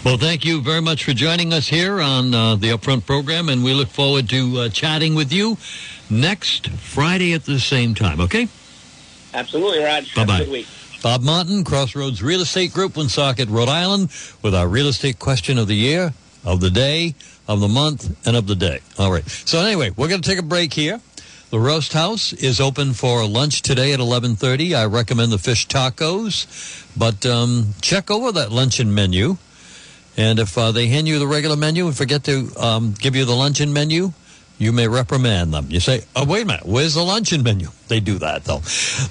Well, 0.04 0.16
thank 0.16 0.44
you 0.44 0.60
very 0.62 0.82
much 0.82 1.04
for 1.04 1.12
joining 1.12 1.52
us 1.52 1.68
here 1.68 2.00
on 2.00 2.34
uh, 2.34 2.56
the 2.56 2.70
Upfront 2.70 3.06
program, 3.06 3.50
and 3.50 3.62
we 3.62 3.72
look 3.72 3.86
forward 3.86 4.28
to 4.30 4.58
uh, 4.58 4.68
chatting 4.68 5.14
with 5.14 5.32
you 5.32 5.58
next 6.10 6.66
Friday 6.70 7.34
at 7.34 7.44
the 7.44 7.60
same 7.60 7.94
time, 7.94 8.20
okay? 8.20 8.48
Absolutely, 9.32 9.84
Raj. 9.84 10.12
Bye-bye. 10.12 10.64
Bob 11.04 11.22
Martin, 11.22 11.62
Crossroads 11.62 12.20
Real 12.20 12.40
Estate 12.40 12.72
Group, 12.72 12.96
Woonsocket, 12.96 13.48
Rhode 13.48 13.68
Island, 13.68 14.10
with 14.42 14.56
our 14.56 14.66
real 14.66 14.88
estate 14.88 15.20
question 15.20 15.56
of 15.56 15.68
the 15.68 15.76
year, 15.76 16.12
of 16.46 16.60
the 16.60 16.70
day, 16.70 17.14
of 17.46 17.60
the 17.60 17.68
month, 17.68 18.16
and 18.26 18.36
of 18.36 18.46
the 18.46 18.54
day. 18.54 18.80
All 18.98 19.12
right. 19.12 19.28
So 19.28 19.60
anyway, 19.60 19.90
we're 19.90 20.08
going 20.08 20.22
to 20.22 20.28
take 20.28 20.38
a 20.38 20.42
break 20.42 20.72
here. 20.72 21.00
The 21.50 21.60
Roast 21.60 21.92
House 21.92 22.32
is 22.32 22.60
open 22.60 22.92
for 22.92 23.24
lunch 23.26 23.62
today 23.62 23.92
at 23.92 24.00
11:30. 24.00 24.74
I 24.74 24.86
recommend 24.86 25.30
the 25.30 25.38
fish 25.38 25.68
tacos, 25.68 26.46
but 26.96 27.24
um, 27.26 27.74
check 27.80 28.10
over 28.10 28.32
that 28.32 28.50
luncheon 28.50 28.94
menu. 28.94 29.36
And 30.16 30.38
if 30.38 30.56
uh, 30.56 30.72
they 30.72 30.86
hand 30.86 31.06
you 31.06 31.18
the 31.18 31.26
regular 31.26 31.56
menu 31.56 31.86
and 31.86 31.96
forget 31.96 32.24
to 32.24 32.50
um, 32.56 32.94
give 32.98 33.14
you 33.14 33.24
the 33.24 33.34
luncheon 33.34 33.72
menu, 33.72 34.12
you 34.58 34.72
may 34.72 34.88
reprimand 34.88 35.52
them. 35.52 35.66
You 35.68 35.80
say, 35.80 36.02
oh, 36.14 36.24
wait 36.24 36.42
a 36.42 36.46
minute, 36.46 36.66
where's 36.66 36.94
the 36.94 37.02
luncheon 37.02 37.42
menu? 37.42 37.68
They 37.88 38.00
do 38.00 38.18
that, 38.18 38.44
though. 38.44 38.62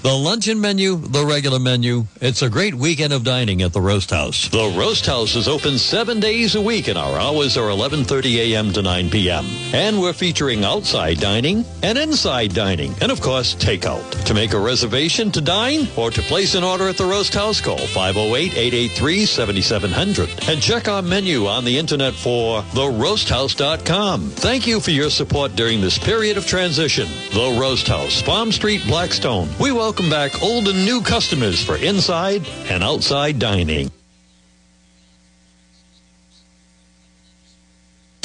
The 0.02 0.14
luncheon 0.14 0.60
menu, 0.60 0.96
the 0.96 1.24
regular 1.24 1.58
menu, 1.58 2.04
it's 2.20 2.42
a 2.42 2.50
great 2.50 2.74
weekend 2.74 3.14
of 3.14 3.24
dining 3.24 3.62
at 3.62 3.72
the 3.72 3.80
Roast 3.80 4.10
House. 4.10 4.50
The 4.50 4.70
Roast 4.76 5.06
House 5.06 5.34
is 5.34 5.48
open 5.48 5.78
seven 5.78 6.20
days 6.20 6.54
a 6.56 6.60
week, 6.60 6.88
and 6.88 6.98
our 6.98 7.18
hours 7.18 7.56
are 7.56 7.70
11.30 7.70 8.36
a.m. 8.36 8.74
to 8.74 8.82
9 8.82 9.08
p.m. 9.08 9.46
And 9.72 9.98
we're 9.98 10.12
featuring 10.12 10.62
outside 10.64 11.20
dining 11.20 11.64
and 11.82 11.96
inside 11.96 12.52
dining, 12.52 12.94
and 13.00 13.10
of 13.10 13.22
course, 13.22 13.54
takeout. 13.54 14.26
To 14.26 14.34
make 14.34 14.52
a 14.52 14.60
reservation 14.60 15.32
to 15.32 15.40
dine 15.40 15.88
or 15.96 16.10
to 16.10 16.20
place 16.22 16.54
an 16.54 16.62
order 16.64 16.86
at 16.88 16.98
the 16.98 17.06
Roast 17.06 17.32
House, 17.32 17.62
call 17.62 17.78
508-883-7700 17.78 20.52
and 20.52 20.60
check 20.60 20.86
our 20.88 21.00
menu 21.00 21.46
on 21.46 21.64
the 21.64 21.78
internet 21.78 22.12
for 22.12 22.60
theroasthouse.com. 22.62 24.28
Thank 24.30 24.66
you 24.66 24.80
for 24.80 24.90
your 24.90 25.08
support 25.08 25.35
during 25.54 25.82
this 25.82 25.98
period 25.98 26.38
of 26.38 26.46
transition. 26.46 27.06
The 27.32 27.58
Roast 27.60 27.86
House, 27.86 28.22
Palm 28.22 28.50
Street, 28.50 28.82
Blackstone. 28.86 29.50
We 29.60 29.70
welcome 29.70 30.08
back 30.08 30.42
old 30.42 30.66
and 30.66 30.86
new 30.86 31.02
customers 31.02 31.62
for 31.62 31.76
inside 31.76 32.46
and 32.70 32.82
outside 32.82 33.38
dining. 33.38 33.90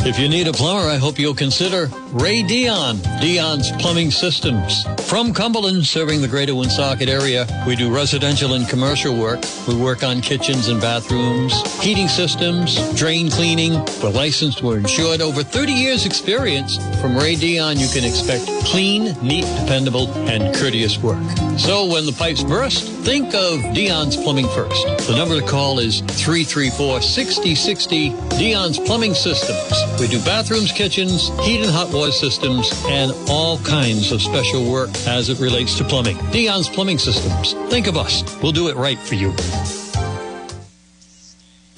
If 0.03 0.17
you 0.17 0.27
need 0.27 0.47
a 0.47 0.51
plumber, 0.51 0.89
I 0.89 0.97
hope 0.97 1.19
you'll 1.19 1.35
consider 1.35 1.87
Ray 2.11 2.41
Dion, 2.41 2.97
Dion's 3.21 3.71
Plumbing 3.73 4.09
Systems. 4.09 4.83
From 5.07 5.31
Cumberland, 5.31 5.85
serving 5.85 6.21
the 6.21 6.27
greater 6.27 6.55
Woonsocket 6.55 7.07
area, 7.07 7.45
we 7.67 7.75
do 7.75 7.93
residential 7.93 8.55
and 8.55 8.67
commercial 8.67 9.15
work. 9.15 9.43
We 9.67 9.75
work 9.75 10.03
on 10.03 10.21
kitchens 10.21 10.69
and 10.69 10.81
bathrooms, 10.81 11.53
heating 11.83 12.07
systems, 12.07 12.79
drain 12.97 13.29
cleaning. 13.29 13.73
We're 14.01 14.09
licensed, 14.09 14.63
we're 14.63 14.79
insured. 14.79 15.21
Over 15.21 15.43
30 15.43 15.71
years 15.71 16.07
experience. 16.07 16.77
From 16.99 17.15
Ray 17.15 17.35
Dion, 17.35 17.77
you 17.77 17.87
can 17.87 18.03
expect 18.03 18.47
clean, 18.65 19.15
neat, 19.21 19.45
dependable, 19.59 20.11
and 20.27 20.51
courteous 20.55 20.97
work. 20.97 21.21
So 21.59 21.85
when 21.85 22.07
the 22.07 22.13
pipes 22.13 22.41
burst, 22.43 22.87
think 23.03 23.35
of 23.35 23.61
Dion's 23.75 24.17
Plumbing 24.17 24.47
first. 24.49 24.83
The 25.07 25.15
number 25.15 25.39
to 25.39 25.45
call 25.45 25.77
is 25.77 26.01
334-6060, 26.01 28.39
Dion's 28.39 28.79
Plumbing 28.79 29.13
Systems. 29.13 29.90
We 29.99 30.07
do 30.07 30.19
bathrooms, 30.23 30.71
kitchens, 30.71 31.29
heat 31.41 31.61
and 31.61 31.69
hot 31.69 31.93
water 31.93 32.11
systems, 32.11 32.71
and 32.87 33.11
all 33.29 33.57
kinds 33.59 34.11
of 34.11 34.21
special 34.21 34.71
work 34.71 34.89
as 35.07 35.29
it 35.29 35.39
relates 35.39 35.77
to 35.77 35.83
plumbing. 35.83 36.17
Dion's 36.31 36.69
Plumbing 36.69 36.97
Systems. 36.97 37.53
Think 37.69 37.87
of 37.87 37.97
us. 37.97 38.23
We'll 38.41 38.51
do 38.51 38.67
it 38.67 38.75
right 38.75 38.99
for 38.99 39.15
you. 39.15 39.33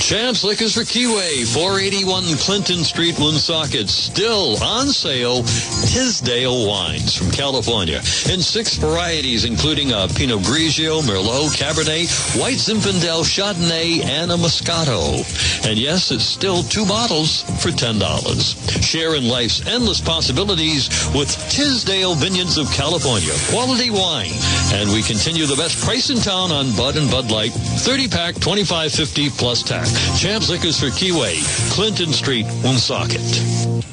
Champs 0.04 0.44
Liquors 0.44 0.74
for 0.74 0.82
Keyway, 0.82 1.48
481 1.54 2.36
Clinton 2.40 2.84
Street, 2.84 3.16
Woonsocket. 3.18 3.88
Still 3.88 4.62
on 4.62 4.88
sale, 4.90 5.44
Tisdale 5.88 6.68
wines 6.68 7.16
from 7.16 7.32
California 7.32 8.00
in 8.30 8.42
six 8.42 8.76
varieties, 8.76 9.46
including 9.46 9.94
a 9.94 10.10
Pinot 10.10 10.42
Grigio, 10.42 11.02
Merlot, 11.04 11.56
Cabernet, 11.56 12.12
White 12.38 12.58
Zinfandel, 12.58 13.24
Chardonnay, 13.24 14.04
and 14.04 14.34
a 14.34 14.36
Moscato. 14.36 15.24
And 15.66 15.80
yes, 15.80 16.12
it's 16.12 16.26
still 16.26 16.64
two 16.64 16.86
bottles 16.86 17.44
for 17.64 17.70
$10. 17.70 18.84
Share 18.84 19.16
in 19.16 19.30
life's 19.30 19.66
endless 19.66 20.02
possibilities 20.02 20.90
with 21.16 21.32
Tisdale 21.50 22.16
Vineyards 22.16 22.58
of 22.58 22.70
California. 22.72 23.32
Quality 23.48 23.90
wine. 23.90 24.36
And 24.74 24.92
we 24.92 25.02
continue 25.02 25.46
the 25.46 25.56
best 25.56 25.82
price 25.82 26.10
in 26.10 26.18
town 26.18 26.52
on 26.52 26.76
Bud 26.76 26.98
and 26.98 27.10
Bud 27.10 27.32
Light. 27.32 27.54
30 27.54 28.10
pack, 28.10 28.36
25.50 28.36 29.30
plus 29.38 29.64
tax. 29.64 29.93
Champs 30.18 30.50
Liquors 30.50 30.80
for 30.80 30.88
Keyway, 30.88 31.44
Clinton 31.72 32.14
Street, 32.14 32.46
Woonsocket. 32.64 33.22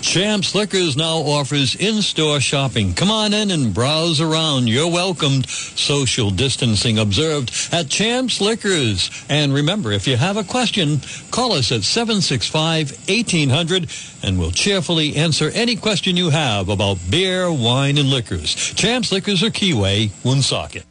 Champs 0.02 0.54
Liquors 0.54 0.96
now 0.96 1.18
offers 1.18 1.74
in-store 1.76 2.40
shopping. 2.40 2.94
Come 2.94 3.10
on 3.10 3.34
in 3.34 3.50
and 3.50 3.74
browse 3.74 4.20
around. 4.20 4.68
You're 4.68 4.90
welcomed. 4.90 5.48
Social 5.48 6.30
distancing 6.30 6.98
observed 6.98 7.52
at 7.72 7.88
Champs 7.88 8.40
Liquors. 8.40 9.10
And 9.28 9.52
remember, 9.52 9.90
if 9.92 10.06
you 10.06 10.16
have 10.16 10.36
a 10.36 10.44
question, 10.44 11.00
call 11.30 11.52
us 11.52 11.72
at 11.72 11.80
765-1800 11.80 14.22
and 14.22 14.38
we'll 14.38 14.52
cheerfully 14.52 15.16
answer 15.16 15.50
any 15.54 15.76
question 15.76 16.16
you 16.16 16.30
have 16.30 16.68
about 16.68 16.98
beer, 17.10 17.52
wine, 17.52 17.98
and 17.98 18.10
liquors. 18.10 18.54
Champs 18.54 19.12
Liquors 19.12 19.42
or 19.42 19.50
Keyway, 19.50 20.10
Woonsocket. 20.24 20.84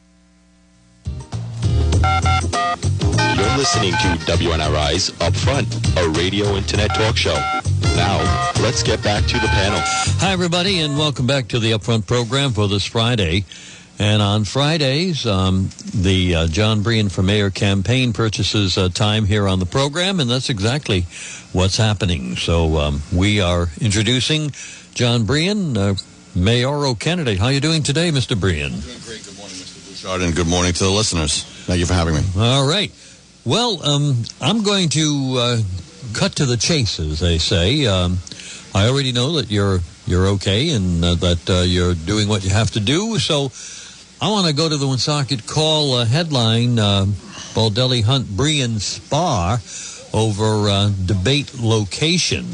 You're 2.41 3.57
listening 3.57 3.91
to 3.91 4.17
WNRI's 4.25 5.11
Upfront, 5.19 5.67
a 5.97 6.09
radio 6.09 6.55
internet 6.55 6.93
talk 6.95 7.17
show. 7.17 7.35
Now, 7.95 8.53
let's 8.61 8.81
get 8.81 9.03
back 9.03 9.25
to 9.25 9.39
the 9.39 9.47
panel. 9.47 9.79
Hi, 9.83 10.31
everybody, 10.31 10.79
and 10.79 10.97
welcome 10.97 11.27
back 11.27 11.49
to 11.49 11.59
the 11.59 11.71
Upfront 11.71 12.07
program 12.07 12.51
for 12.51 12.69
this 12.69 12.85
Friday. 12.85 13.43
And 13.97 14.21
on 14.21 14.45
Fridays, 14.45 15.25
um, 15.25 15.69
the 15.93 16.35
uh, 16.35 16.47
John 16.47 16.81
Brien 16.81 17.09
for 17.09 17.21
Mayor 17.21 17.49
campaign 17.49 18.13
purchases 18.13 18.77
uh, 18.77 18.87
time 18.87 19.25
here 19.25 19.45
on 19.45 19.59
the 19.59 19.65
program, 19.65 20.21
and 20.21 20.29
that's 20.29 20.49
exactly 20.49 21.01
what's 21.51 21.75
happening. 21.75 22.37
So 22.37 22.77
um, 22.77 23.01
we 23.13 23.41
are 23.41 23.67
introducing 23.81 24.51
John 24.93 25.25
Brien, 25.25 25.75
uh, 25.75 25.95
mayoral 26.33 26.95
candidate. 26.95 27.37
How 27.39 27.47
are 27.47 27.51
you 27.51 27.59
doing 27.59 27.83
today, 27.83 28.11
Mr. 28.11 28.39
Brien? 28.39 28.71
Morning, 30.05 30.27
and 30.27 30.35
good 30.35 30.47
morning 30.47 30.71
to 30.71 30.83
the 30.85 30.89
listeners. 30.89 31.43
Thank 31.65 31.81
you 31.81 31.85
for 31.85 31.93
having 31.93 32.15
me. 32.15 32.21
All 32.37 32.65
right. 32.65 32.89
Well, 33.43 33.83
um, 33.83 34.23
I'm 34.39 34.63
going 34.63 34.87
to 34.89 35.35
uh, 35.37 35.57
cut 36.13 36.37
to 36.37 36.45
the 36.45 36.55
chase, 36.55 37.01
as 37.01 37.19
they 37.19 37.37
say. 37.37 37.85
Um, 37.85 38.19
I 38.73 38.87
already 38.87 39.11
know 39.11 39.33
that 39.33 39.51
you're 39.51 39.79
you're 40.07 40.27
okay 40.27 40.69
and 40.69 41.03
uh, 41.03 41.15
that 41.15 41.49
uh, 41.49 41.61
you're 41.63 41.95
doing 41.95 42.29
what 42.29 42.45
you 42.45 42.49
have 42.49 42.71
to 42.71 42.79
do. 42.79 43.19
So 43.19 43.51
I 44.25 44.31
want 44.31 44.47
to 44.47 44.53
go 44.53 44.69
to 44.69 44.77
the 44.77 44.87
Woonsocket 44.87 45.45
Call 45.45 45.95
uh, 45.95 46.05
headline, 46.05 46.79
uh, 46.79 47.05
Baldelli 47.53 48.01
Hunt 48.01 48.29
Brien 48.29 48.79
Spar 48.79 49.59
over 50.13 50.69
uh, 50.69 50.91
debate 51.05 51.59
location. 51.59 52.45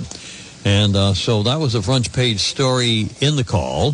And 0.66 1.16
so 1.16 1.44
that 1.44 1.60
was 1.60 1.75
a 1.75 1.82
front 1.84 2.12
page 2.12 2.40
story 2.40 3.08
in 3.22 3.36
the 3.36 3.44
call 3.44 3.94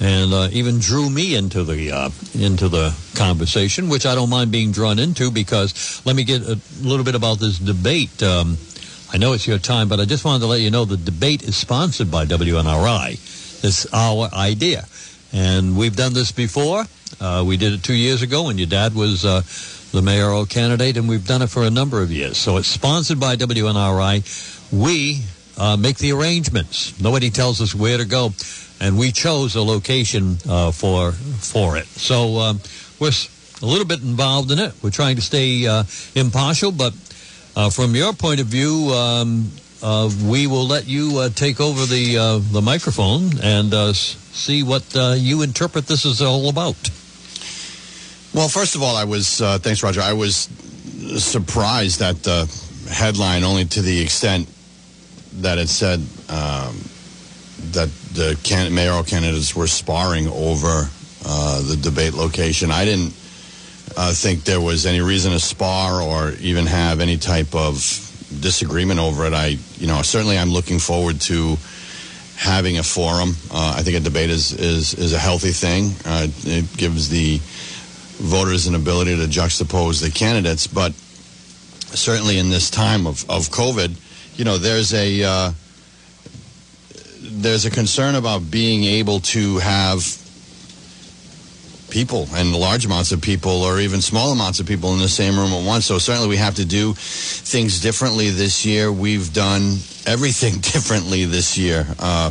and 0.00 0.32
uh, 0.32 0.48
even 0.52 0.78
drew 0.78 1.10
me 1.10 1.34
into 1.34 1.64
the 1.64 1.92
uh, 1.92 2.10
into 2.38 2.68
the 2.68 2.96
conversation, 3.16 3.88
which 3.88 4.06
I 4.06 4.14
don't 4.14 4.30
mind 4.30 4.52
being 4.52 4.70
drawn 4.70 4.98
into 4.98 5.30
because 5.30 6.02
let 6.04 6.14
me 6.14 6.24
get 6.24 6.42
a 6.42 6.58
little 6.80 7.04
bit 7.04 7.14
about 7.14 7.38
this 7.38 7.58
debate. 7.58 8.22
Um, 8.22 8.56
I 9.12 9.18
know 9.18 9.32
it's 9.32 9.46
your 9.46 9.58
time, 9.58 9.88
but 9.88 10.00
I 10.00 10.04
just 10.04 10.24
wanted 10.24 10.40
to 10.40 10.46
let 10.46 10.60
you 10.60 10.70
know 10.70 10.84
the 10.84 10.96
debate 10.96 11.42
is 11.42 11.56
sponsored 11.56 12.10
by 12.10 12.26
WNRI. 12.26 13.12
It's 13.64 13.92
our 13.92 14.28
idea, 14.32 14.84
and 15.32 15.76
we've 15.76 15.96
done 15.96 16.14
this 16.14 16.30
before. 16.30 16.84
Uh, 17.20 17.42
we 17.46 17.56
did 17.56 17.72
it 17.72 17.82
two 17.82 17.94
years 17.94 18.22
ago 18.22 18.44
when 18.44 18.58
your 18.58 18.66
dad 18.66 18.94
was 18.94 19.24
uh, 19.24 19.42
the 19.92 20.02
mayoral 20.02 20.46
candidate, 20.46 20.96
and 20.96 21.08
we've 21.08 21.26
done 21.26 21.42
it 21.42 21.48
for 21.48 21.64
a 21.64 21.70
number 21.70 22.02
of 22.02 22.12
years. 22.12 22.36
So 22.36 22.58
it's 22.58 22.68
sponsored 22.68 23.18
by 23.18 23.34
WNRI. 23.34 24.72
We 24.72 25.22
uh, 25.56 25.76
make 25.76 25.98
the 25.98 26.12
arrangements. 26.12 27.00
Nobody 27.00 27.30
tells 27.30 27.60
us 27.60 27.74
where 27.74 27.98
to 27.98 28.04
go 28.04 28.30
and 28.80 28.98
we 28.98 29.12
chose 29.12 29.54
a 29.56 29.62
location 29.62 30.38
uh, 30.48 30.70
for 30.70 31.12
for 31.12 31.76
it. 31.76 31.86
So 31.86 32.38
um, 32.38 32.60
we're 33.00 33.12
a 33.62 33.66
little 33.66 33.86
bit 33.86 34.02
involved 34.02 34.50
in 34.50 34.58
it. 34.58 34.72
We're 34.82 34.90
trying 34.90 35.16
to 35.16 35.22
stay 35.22 35.66
uh, 35.66 35.84
impartial, 36.14 36.72
but 36.72 36.94
uh, 37.56 37.70
from 37.70 37.94
your 37.94 38.12
point 38.12 38.40
of 38.40 38.46
view, 38.46 38.90
um, 38.92 39.50
uh, 39.82 40.10
we 40.24 40.46
will 40.46 40.66
let 40.66 40.86
you 40.86 41.18
uh, 41.18 41.28
take 41.30 41.60
over 41.60 41.86
the 41.86 42.18
uh, 42.18 42.38
the 42.52 42.62
microphone 42.62 43.38
and 43.42 43.96
see 43.96 44.62
what 44.62 44.84
you 45.18 45.42
interpret 45.42 45.86
this 45.86 46.04
is 46.04 46.22
all 46.22 46.48
about. 46.48 46.90
Well, 48.34 48.48
first 48.48 48.76
of 48.76 48.82
all, 48.82 48.96
I 48.96 49.04
was 49.04 49.38
thanks, 49.38 49.82
Roger. 49.82 50.00
I 50.00 50.12
was 50.12 50.48
surprised 51.18 52.02
at 52.02 52.22
the 52.22 52.46
headline 52.90 53.42
only 53.44 53.64
to 53.64 53.82
the 53.82 54.00
extent 54.00 54.48
that 55.40 55.58
it 55.58 55.68
said. 55.68 56.00
Um, 56.28 56.76
that 57.72 57.88
the 58.12 58.38
can- 58.42 58.74
mayoral 58.74 59.04
candidates 59.04 59.54
were 59.54 59.66
sparring 59.66 60.28
over 60.28 60.88
uh, 61.24 61.62
the 61.68 61.76
debate 61.76 62.14
location. 62.14 62.70
I 62.70 62.84
didn't 62.84 63.14
uh, 63.96 64.12
think 64.12 64.44
there 64.44 64.60
was 64.60 64.86
any 64.86 65.00
reason 65.00 65.32
to 65.32 65.40
spar 65.40 66.00
or 66.00 66.32
even 66.40 66.66
have 66.66 67.00
any 67.00 67.16
type 67.16 67.54
of 67.54 67.74
disagreement 68.40 69.00
over 69.00 69.26
it. 69.26 69.32
I, 69.32 69.58
you 69.78 69.86
know, 69.86 70.02
certainly 70.02 70.38
I'm 70.38 70.50
looking 70.50 70.78
forward 70.78 71.20
to 71.22 71.56
having 72.36 72.78
a 72.78 72.82
forum. 72.82 73.30
Uh, 73.50 73.74
I 73.76 73.82
think 73.82 73.96
a 73.96 74.00
debate 74.00 74.30
is 74.30 74.52
is, 74.52 74.94
is 74.94 75.12
a 75.12 75.18
healthy 75.18 75.50
thing. 75.50 75.92
Uh, 76.04 76.28
it 76.44 76.76
gives 76.76 77.08
the 77.08 77.40
voters 78.22 78.66
an 78.66 78.74
ability 78.74 79.16
to 79.16 79.26
juxtapose 79.26 80.02
the 80.02 80.10
candidates, 80.10 80.66
but 80.66 80.92
certainly 81.94 82.38
in 82.38 82.48
this 82.48 82.70
time 82.70 83.06
of, 83.06 83.28
of 83.30 83.48
COVID, 83.48 83.96
you 84.36 84.44
know, 84.44 84.58
there's 84.58 84.92
a 84.94 85.22
uh, 85.24 85.52
there's 87.42 87.64
a 87.64 87.70
concern 87.70 88.14
about 88.14 88.50
being 88.50 88.84
able 88.84 89.20
to 89.20 89.58
have 89.58 90.02
people 91.90 92.28
and 92.32 92.54
large 92.54 92.84
amounts 92.84 93.12
of 93.12 93.22
people 93.22 93.62
or 93.62 93.80
even 93.80 94.02
small 94.02 94.32
amounts 94.32 94.60
of 94.60 94.66
people 94.66 94.92
in 94.92 94.98
the 94.98 95.08
same 95.08 95.38
room 95.38 95.52
at 95.52 95.64
once. 95.64 95.86
So 95.86 95.98
certainly 95.98 96.28
we 96.28 96.36
have 96.36 96.56
to 96.56 96.64
do 96.64 96.92
things 96.94 97.80
differently 97.80 98.30
this 98.30 98.66
year. 98.66 98.92
We've 98.92 99.32
done 99.32 99.78
everything 100.06 100.54
differently 100.60 101.24
this 101.24 101.56
year. 101.56 101.86
Uh, 101.98 102.30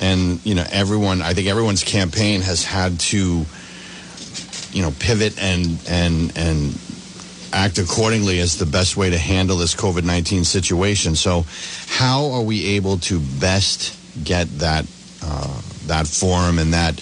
and 0.00 0.44
you 0.44 0.54
know 0.54 0.64
everyone. 0.70 1.22
I 1.22 1.34
think 1.34 1.48
everyone's 1.48 1.84
campaign 1.84 2.42
has 2.42 2.64
had 2.64 2.98
to, 3.00 3.44
you 4.72 4.82
know, 4.82 4.92
pivot 4.98 5.38
and 5.38 5.78
and 5.88 6.36
and 6.36 6.78
act 7.52 7.78
accordingly 7.78 8.40
as 8.40 8.58
the 8.58 8.66
best 8.66 8.96
way 8.96 9.10
to 9.10 9.18
handle 9.18 9.56
this 9.56 9.74
COVID 9.74 10.04
nineteen 10.04 10.44
situation. 10.44 11.16
So, 11.16 11.44
how 11.88 12.30
are 12.32 12.42
we 12.42 12.76
able 12.76 12.98
to 12.98 13.20
best 13.40 13.96
get 14.24 14.46
that 14.58 14.86
uh, 15.22 15.60
that 15.86 16.06
forum 16.06 16.58
and 16.58 16.72
that 16.72 16.94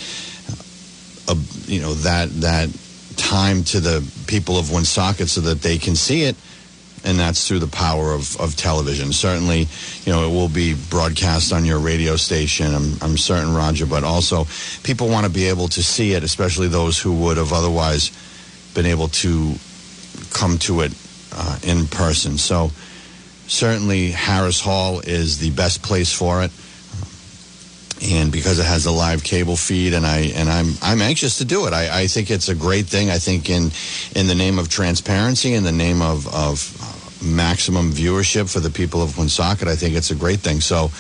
uh, 1.29 1.35
you 1.67 1.81
know 1.81 1.95
that 1.95 2.29
that 2.41 2.69
time 3.17 3.63
to 3.65 3.81
the 3.81 4.07
people 4.27 4.59
of 4.59 4.71
Woonsocket 4.71 5.29
so 5.29 5.41
that 5.43 5.63
they 5.63 5.79
can 5.79 5.95
see 5.95 6.23
it? 6.23 6.37
and 7.05 7.19
that's 7.19 7.47
through 7.47 7.59
the 7.59 7.69
power 7.69 8.13
of, 8.13 8.39
of 8.41 8.57
television. 8.57 9.13
Certainly, 9.13 9.69
you 10.05 10.13
know, 10.13 10.27
it 10.27 10.33
will 10.33 10.49
be 10.49 10.75
broadcast 10.89 11.53
on 11.53 11.65
your 11.65 11.79
radio 11.79 12.17
station. 12.17 12.75
I'm, 12.75 12.95
I'm 13.03 13.19
certain, 13.19 13.55
Roger, 13.55 13.87
but 13.87 14.05
also 14.05 14.47
people 14.83 15.09
want 15.09 15.27
to 15.27 15.33
be 15.33 15.45
able 15.49 15.69
to 15.69 15.83
see 15.83 16.15
it, 16.15 16.25
especially 16.25 16.69
those 16.69 16.99
who 16.99 17.13
would 17.25 17.37
have 17.37 17.53
otherwise 17.53 18.11
been 18.75 18.87
able 18.87 19.09
to 19.09 19.55
come 20.31 20.59
to 20.59 20.81
it 20.81 20.93
uh, 21.33 21.59
in 21.63 21.87
person. 21.87 22.39
So 22.39 22.71
certainly 23.47 24.11
Harris 24.11 24.61
Hall 24.61 25.01
is 25.01 25.39
the 25.39 25.51
best 25.51 25.83
place 25.83 26.13
for 26.13 26.43
it. 26.43 26.51
And 28.13 28.31
because 28.31 28.59
it 28.59 28.67
has 28.67 28.85
a 28.85 28.91
live 28.91 29.25
cable 29.25 29.57
feed, 29.57 29.95
and 29.95 30.05
I 30.05 30.33
and 30.35 30.51
I'm 30.51 30.75
I'm 30.83 31.01
anxious 31.01 31.39
to 31.39 31.45
do 31.45 31.67
it. 31.67 31.73
I, 31.73 32.03
I 32.03 32.07
think 32.07 32.31
it's 32.31 32.49
a 32.49 32.55
great 32.55 32.87
thing. 32.87 33.09
I 33.09 33.19
think 33.19 33.49
in 33.49 33.71
in 34.15 34.27
the 34.27 34.35
name 34.35 34.59
of 34.59 34.69
transparency, 34.69 35.55
in 35.55 35.65
the 35.65 35.73
name 35.73 36.03
of 36.03 36.27
of 36.35 36.59
maximum 37.25 37.91
viewership 37.91 38.53
for 38.53 38.61
the 38.61 38.71
people 38.71 39.03
of 39.03 39.17
Woonsocket. 39.17 39.69
I 39.69 39.77
think 39.77 39.97
it's 39.97 40.11
a 40.11 40.15
great 40.15 40.41
thing. 40.41 40.61
So, 40.61 40.91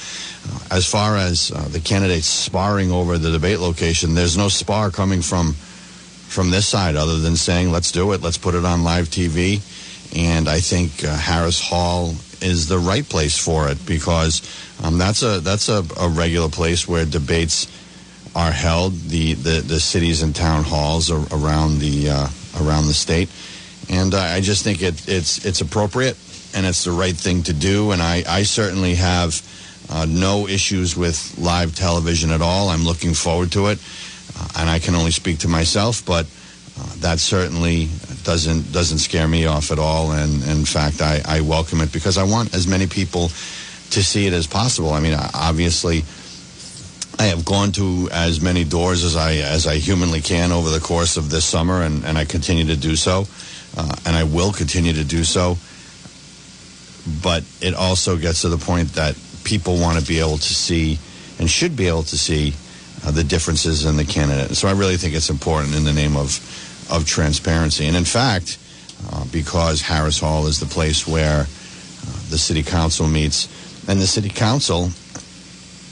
uh, 0.50 0.58
as 0.70 0.86
far 0.86 1.16
as 1.16 1.50
uh, 1.50 1.68
the 1.68 1.80
candidates 1.80 2.26
sparring 2.26 2.90
over 2.90 3.18
the 3.18 3.30
debate 3.30 3.58
location, 3.58 4.14
there's 4.14 4.36
no 4.36 4.48
spar 4.48 4.90
coming 4.90 5.22
from 5.22 5.52
from 5.52 6.50
this 6.50 6.66
side 6.66 6.96
other 6.96 7.18
than 7.18 7.36
saying, 7.36 7.70
"Let's 7.70 7.92
do 7.92 8.12
it. 8.12 8.22
Let's 8.22 8.38
put 8.38 8.54
it 8.54 8.64
on 8.64 8.82
live 8.82 9.08
TV." 9.08 9.60
And 10.16 10.48
I 10.48 10.60
think 10.60 11.04
uh, 11.04 11.16
Harris 11.16 11.60
Hall 11.60 12.14
is 12.44 12.68
the 12.68 12.78
right 12.78 13.08
place 13.08 13.38
for 13.38 13.68
it 13.68 13.84
because 13.86 14.42
um, 14.84 14.98
that's 14.98 15.22
a 15.22 15.40
that's 15.40 15.68
a, 15.68 15.82
a, 15.98 16.08
regular 16.08 16.48
place 16.48 16.86
where 16.86 17.04
debates 17.04 17.66
are 18.36 18.52
held. 18.52 18.92
The 18.92 19.34
the, 19.34 19.60
the 19.60 19.80
cities 19.80 20.22
and 20.22 20.36
town 20.36 20.64
halls 20.64 21.10
around 21.10 21.78
the 21.78 22.10
uh, 22.10 22.28
around 22.60 22.86
the 22.86 22.94
state 22.94 23.30
and 23.90 24.14
uh, 24.14 24.18
I 24.18 24.40
just 24.40 24.64
think 24.64 24.82
it, 24.82 25.08
it's 25.08 25.44
it's 25.44 25.60
appropriate 25.60 26.16
and 26.54 26.66
it's 26.66 26.84
the 26.84 26.92
right 26.92 27.14
thing 27.14 27.42
to 27.44 27.52
do. 27.52 27.90
And 27.90 28.00
I, 28.00 28.22
I 28.26 28.42
certainly 28.44 28.94
have 28.94 29.42
uh, 29.90 30.06
no 30.08 30.46
issues 30.48 30.96
with 30.96 31.36
live 31.38 31.74
television 31.74 32.30
at 32.30 32.40
all. 32.40 32.68
I'm 32.68 32.84
looking 32.84 33.14
forward 33.14 33.52
to 33.52 33.68
it, 33.68 33.78
uh, 34.38 34.48
and 34.58 34.70
I 34.70 34.78
can 34.78 34.94
only 34.94 35.10
speak 35.10 35.38
to 35.40 35.48
myself, 35.48 36.04
but 36.06 36.26
uh, 36.78 36.94
that 37.00 37.18
certainly 37.18 37.88
doesn't 38.24 38.72
doesn't 38.72 38.98
scare 38.98 39.28
me 39.28 39.46
off 39.46 39.70
at 39.70 39.78
all. 39.78 40.12
And, 40.12 40.42
in 40.44 40.64
fact, 40.64 41.00
I, 41.00 41.22
I 41.24 41.40
welcome 41.40 41.80
it 41.80 41.92
because 41.92 42.18
I 42.18 42.24
want 42.24 42.54
as 42.54 42.66
many 42.66 42.86
people 42.86 43.28
to 43.90 44.02
see 44.02 44.26
it 44.26 44.32
as 44.32 44.46
possible. 44.46 44.90
I 44.90 45.00
mean, 45.00 45.16
obviously. 45.34 46.04
I 47.16 47.26
have 47.26 47.44
gone 47.44 47.70
to 47.72 48.08
as 48.10 48.40
many 48.40 48.64
doors 48.64 49.04
as 49.04 49.14
I 49.14 49.34
as 49.34 49.68
I 49.68 49.76
humanly 49.76 50.20
can 50.20 50.50
over 50.50 50.68
the 50.68 50.80
course 50.80 51.16
of 51.16 51.30
this 51.30 51.44
summer, 51.44 51.82
and, 51.82 52.04
and 52.04 52.18
I 52.18 52.24
continue 52.24 52.64
to 52.64 52.76
do 52.76 52.96
so 52.96 53.28
uh, 53.76 53.96
and 54.06 54.16
I 54.16 54.24
will 54.24 54.52
continue 54.52 54.92
to 54.92 55.04
do 55.04 55.24
so. 55.24 55.56
But 57.22 57.44
it 57.60 57.74
also 57.74 58.16
gets 58.16 58.42
to 58.42 58.48
the 58.48 58.58
point 58.58 58.94
that 58.94 59.16
people 59.44 59.78
want 59.78 59.98
to 59.98 60.06
be 60.06 60.20
able 60.20 60.38
to 60.38 60.54
see 60.54 60.98
and 61.38 61.50
should 61.50 61.76
be 61.76 61.88
able 61.88 62.04
to 62.04 62.18
see 62.18 62.54
uh, 63.04 63.10
the 63.10 63.24
differences 63.24 63.84
in 63.84 63.96
the 63.96 64.04
candidate. 64.04 64.56
So 64.56 64.68
I 64.68 64.72
really 64.72 64.96
think 64.96 65.14
it's 65.14 65.30
important 65.30 65.74
in 65.74 65.84
the 65.84 65.92
name 65.92 66.16
of 66.16 66.40
of 66.90 67.06
transparency. 67.06 67.86
And 67.86 67.96
in 67.96 68.04
fact, 68.04 68.58
uh, 69.12 69.24
because 69.32 69.80
Harris 69.80 70.20
Hall 70.20 70.46
is 70.46 70.60
the 70.60 70.66
place 70.66 71.06
where 71.06 71.40
uh, 71.40 72.20
the 72.30 72.38
city 72.38 72.62
council 72.62 73.06
meets, 73.06 73.48
and 73.88 74.00
the 74.00 74.06
city 74.06 74.28
council, 74.28 74.84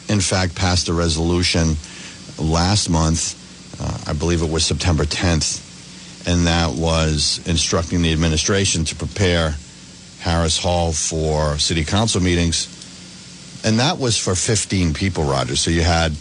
in 0.09 0.21
fact, 0.21 0.55
passed 0.55 0.89
a 0.89 0.93
resolution 0.93 1.77
last 2.39 2.89
month. 2.89 3.39
Uh, 3.81 4.11
I 4.11 4.13
believe 4.15 4.43
it 4.43 4.51
was 4.51 4.65
September 4.65 5.05
10th 5.05 5.71
and 6.27 6.47
that 6.47 6.73
was 6.75 7.41
instructing 7.47 8.03
the 8.03 8.13
administration 8.13 8.85
to 8.85 8.95
prepare 8.95 9.57
Harris 10.21 10.59
Hall 10.59 10.93
for 10.93 11.59
city 11.59 11.85
council 11.85 12.21
meetings. 12.21 12.69
And 13.65 13.79
that 13.81 13.99
was 13.99 14.19
for 14.19 14.35
15 14.35 14.95
people, 14.95 15.25
Roger. 15.25 15.57
So 15.57 15.71
you 15.71 15.83
had 15.83 16.13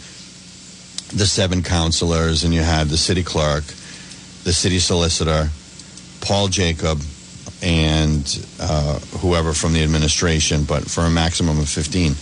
the 1.12 1.26
seven 1.26 1.62
councilors, 1.62 2.44
and 2.44 2.54
you 2.54 2.62
had 2.62 2.88
the 2.88 2.96
city 2.96 3.22
clerk, 3.22 3.64
the 4.44 4.52
city 4.52 4.78
solicitor, 4.78 5.48
Paul 6.20 6.48
Jacob, 6.48 7.00
and 7.62 8.46
uh, 8.60 8.98
whoever 9.20 9.52
from 9.52 9.72
the 9.72 9.82
administration, 9.82 10.64
but 10.64 10.82
for 10.84 11.02
a 11.02 11.10
maximum 11.10 11.58
of 11.58 11.68
15. 11.68 12.12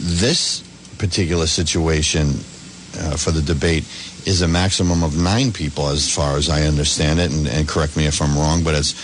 This 0.00 0.62
particular 0.98 1.46
situation 1.46 2.28
uh, 3.00 3.16
for 3.16 3.32
the 3.32 3.42
debate 3.42 3.84
is 4.26 4.42
a 4.42 4.48
maximum 4.48 5.02
of 5.02 5.20
nine 5.20 5.52
people, 5.52 5.88
as 5.88 6.12
far 6.12 6.36
as 6.36 6.48
I 6.48 6.62
understand 6.62 7.18
it. 7.18 7.32
And, 7.32 7.48
and 7.48 7.68
correct 7.68 7.96
me 7.96 8.06
if 8.06 8.22
I'm 8.22 8.36
wrong, 8.36 8.62
but 8.62 8.74
it's 8.74 8.94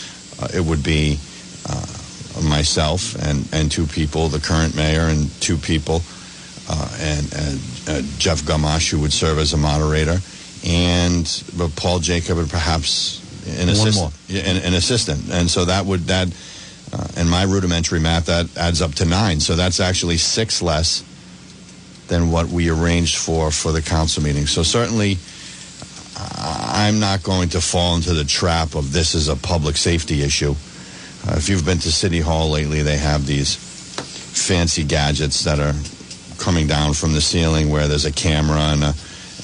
uh, 0.41 0.49
it 0.55 0.61
would 0.61 0.83
be 0.83 1.19
uh, 1.69 1.87
myself 2.43 3.15
and, 3.23 3.49
and 3.53 3.71
two 3.71 3.87
people, 3.87 4.29
the 4.29 4.41
current 4.41 4.75
mayor 4.75 5.09
and 5.09 5.31
two 5.41 5.57
people, 5.57 6.03
uh, 6.69 6.97
and, 6.99 7.33
and 7.35 7.61
uh, 7.89 8.03
Jeff 8.19 8.43
Gamache, 8.43 8.91
who 8.91 9.01
would 9.01 9.13
serve 9.13 9.39
as 9.39 9.53
a 9.53 9.57
moderator, 9.57 10.19
and 10.65 11.45
Paul 11.77 12.01
Jacob 12.01 12.39
and 12.39 12.49
perhaps 12.49 13.21
an 13.61 13.69
assistant, 13.69 14.13
an, 14.31 14.57
an, 14.57 14.75
assistant. 14.75 15.31
And 15.31 15.51
so 15.51 15.67
that 15.67 15.85
would 15.85 16.01
that. 16.07 16.29
Uh, 16.93 17.09
in 17.17 17.29
my 17.29 17.43
rudimentary 17.43 17.99
math, 17.99 18.27
that 18.27 18.57
adds 18.57 18.81
up 18.81 18.93
to 18.95 19.05
nine. 19.05 19.41
So 19.41 19.57
that's 19.57 19.81
actually 19.81 20.17
six 20.17 20.63
less 20.63 21.03
than 22.07 22.31
what 22.31 22.47
we 22.47 22.71
arranged 22.71 23.17
for 23.17 23.51
for 23.51 23.73
the 23.73 23.83
council 23.83 24.23
meeting. 24.23 24.47
So 24.47 24.63
certainly, 24.63 25.19
I'm 26.17 27.01
not 27.01 27.23
going 27.23 27.49
to 27.51 27.61
fall 27.61 27.97
into 27.97 28.13
the 28.13 28.25
trap 28.25 28.75
of 28.75 28.93
this 28.93 29.15
is 29.15 29.29
a 29.29 29.37
public 29.37 29.77
safety 29.77 30.23
issue. 30.23 30.51
Uh, 31.27 31.35
if 31.37 31.49
you've 31.49 31.65
been 31.65 31.79
to 31.79 31.91
City 31.91 32.21
Hall 32.21 32.51
lately, 32.51 32.83
they 32.83 32.99
have 32.99 33.27
these 33.27 33.57
fancy 33.57 34.85
gadgets 34.85 35.45
that 35.45 35.59
are 35.59 35.75
coming 36.39 36.67
down 36.67 36.93
from 36.93 37.13
the 37.13 37.21
ceiling 37.21 37.71
where 37.71 37.89
there's 37.89 38.05
a 38.05 38.13
camera 38.13 38.59
and 38.59 38.85
a, 38.85 38.95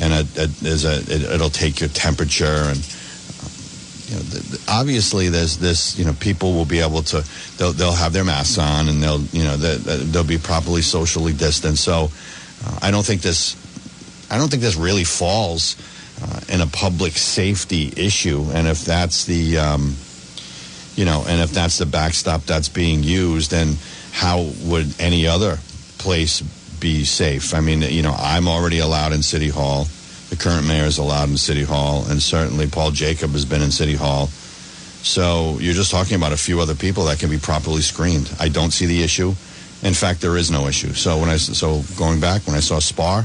and 0.00 0.12
a, 0.12 0.20
a 0.42 0.46
there's 0.46 0.84
a 0.84 1.02
it, 1.08 1.40
will 1.40 1.50
take 1.50 1.80
your 1.80 1.88
temperature 1.90 2.44
and 2.46 2.78
you 4.08 4.16
know, 4.16 4.22
the, 4.22 4.60
obviously 4.68 5.28
there's 5.28 5.58
this 5.58 5.98
you 5.98 6.04
know 6.04 6.14
people 6.14 6.52
will 6.52 6.64
be 6.64 6.80
able 6.80 7.02
to 7.02 7.24
they'll 7.58 7.72
they'll 7.72 7.92
have 7.92 8.12
their 8.12 8.24
masks 8.24 8.58
on 8.58 8.88
and 8.88 9.02
they'll 9.02 9.22
you 9.32 9.44
know 9.44 9.56
they'll 9.56 10.24
be 10.24 10.38
properly 10.38 10.82
socially 10.82 11.32
distanced 11.32 11.84
so 11.84 12.10
uh, 12.64 12.78
I 12.82 12.90
don't 12.90 13.04
think 13.04 13.22
this. 13.22 13.56
I 14.30 14.38
don't 14.38 14.48
think 14.48 14.62
this 14.62 14.76
really 14.76 15.04
falls 15.04 15.76
uh, 16.22 16.40
in 16.48 16.60
a 16.60 16.66
public 16.66 17.12
safety 17.12 17.92
issue, 17.96 18.46
and 18.52 18.68
if 18.68 18.84
that's 18.84 19.24
the, 19.24 19.58
um, 19.58 19.96
you 20.94 21.04
know, 21.04 21.24
and 21.26 21.40
if 21.40 21.50
that's 21.50 21.78
the 21.78 21.86
backstop 21.86 22.42
that's 22.44 22.68
being 22.68 23.02
used, 23.02 23.50
then 23.50 23.76
how 24.12 24.50
would 24.64 24.94
any 25.00 25.26
other 25.26 25.58
place 25.98 26.42
be 26.80 27.04
safe? 27.04 27.54
I 27.54 27.60
mean, 27.60 27.82
you 27.82 28.02
know, 28.02 28.14
I'm 28.18 28.48
already 28.48 28.78
allowed 28.78 29.12
in 29.12 29.22
City 29.22 29.48
Hall. 29.48 29.86
The 30.30 30.36
current 30.36 30.66
mayor 30.66 30.84
is 30.84 30.98
allowed 30.98 31.28
in 31.28 31.36
City 31.36 31.64
Hall, 31.64 32.04
and 32.08 32.22
certainly 32.22 32.66
Paul 32.66 32.90
Jacob 32.90 33.30
has 33.30 33.44
been 33.44 33.62
in 33.62 33.70
City 33.70 33.94
Hall. 33.94 34.28
So 35.02 35.58
you're 35.60 35.74
just 35.74 35.90
talking 35.90 36.16
about 36.16 36.32
a 36.32 36.36
few 36.36 36.60
other 36.60 36.74
people 36.74 37.04
that 37.04 37.18
can 37.18 37.30
be 37.30 37.38
properly 37.38 37.80
screened. 37.80 38.30
I 38.38 38.48
don't 38.48 38.70
see 38.70 38.86
the 38.86 39.02
issue. 39.02 39.34
In 39.82 39.94
fact, 39.94 40.20
there 40.20 40.36
is 40.36 40.50
no 40.50 40.66
issue. 40.66 40.92
So 40.92 41.18
when 41.18 41.30
I 41.30 41.36
so 41.36 41.82
going 41.96 42.20
back 42.20 42.46
when 42.46 42.54
I 42.54 42.60
saw 42.60 42.78
spar, 42.78 43.24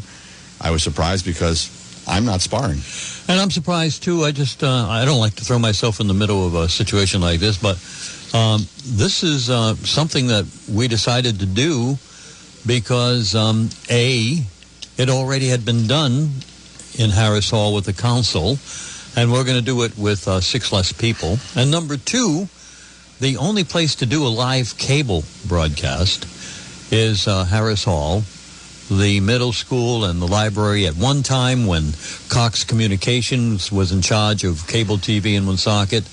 I 0.62 0.72
was 0.72 0.84
surprised 0.84 1.26
because 1.26 1.70
I'm 2.08 2.24
not 2.26 2.42
sparring. 2.42 2.80
And 3.28 3.40
I'm 3.40 3.52
surprised 3.52 4.04
too. 4.04 4.24
I 4.24 4.32
just 4.32 4.64
uh, 4.64 4.88
I 4.88 5.04
don't 5.04 5.20
like 5.20 5.36
to 5.36 5.44
throw 5.44 5.60
myself 5.60 6.00
in 6.00 6.08
the 6.08 6.14
middle 6.14 6.48
of 6.48 6.56
a 6.56 6.70
situation 6.70 7.22
like 7.22 7.40
this, 7.40 7.58
but 7.58 7.76
um, 8.34 8.62
this 8.86 9.24
is 9.24 9.50
uh, 9.50 9.76
something 9.76 10.28
that 10.28 10.46
we 10.72 10.88
decided 10.88 11.40
to 11.40 11.46
do 11.46 11.98
because 12.66 13.36
um, 13.36 13.70
a 13.90 14.44
it 14.98 15.10
already 15.10 15.48
had 15.48 15.66
been 15.66 15.88
done 15.88 16.30
in 16.98 17.10
Harris 17.10 17.50
Hall 17.50 17.74
with 17.74 17.86
the 17.86 17.94
council, 17.94 18.58
and 19.16 19.32
we're 19.32 19.44
going 19.44 19.58
to 19.58 19.66
do 19.66 19.84
it 19.84 19.98
with 19.98 20.28
uh, 20.28 20.40
six 20.42 20.72
less 20.72 20.92
people. 20.92 21.38
And 21.56 21.70
number 21.70 21.98
two, 21.98 22.48
the 23.20 23.38
only 23.38 23.64
place 23.64 23.96
to 23.96 24.06
do 24.06 24.26
a 24.26 24.30
live 24.30 24.78
cable 24.78 25.24
broadcast 25.46 26.26
is 26.92 27.28
uh, 27.28 27.44
Harris 27.46 27.84
Hall, 27.84 28.24
the 28.90 29.20
middle 29.20 29.52
school 29.52 30.06
and 30.06 30.22
the 30.22 30.28
library 30.28 30.86
at 30.86 30.96
one 30.96 31.24
time 31.24 31.66
when 31.66 31.94
Cox 32.30 32.64
Communications 32.64 33.72
was 33.72 33.92
in 33.92 34.02
charge 34.02 34.44
of 34.44 34.68
cable 34.68 34.98
TV 34.98 35.36
in 35.36 35.46
Woonsocket. 35.46 36.04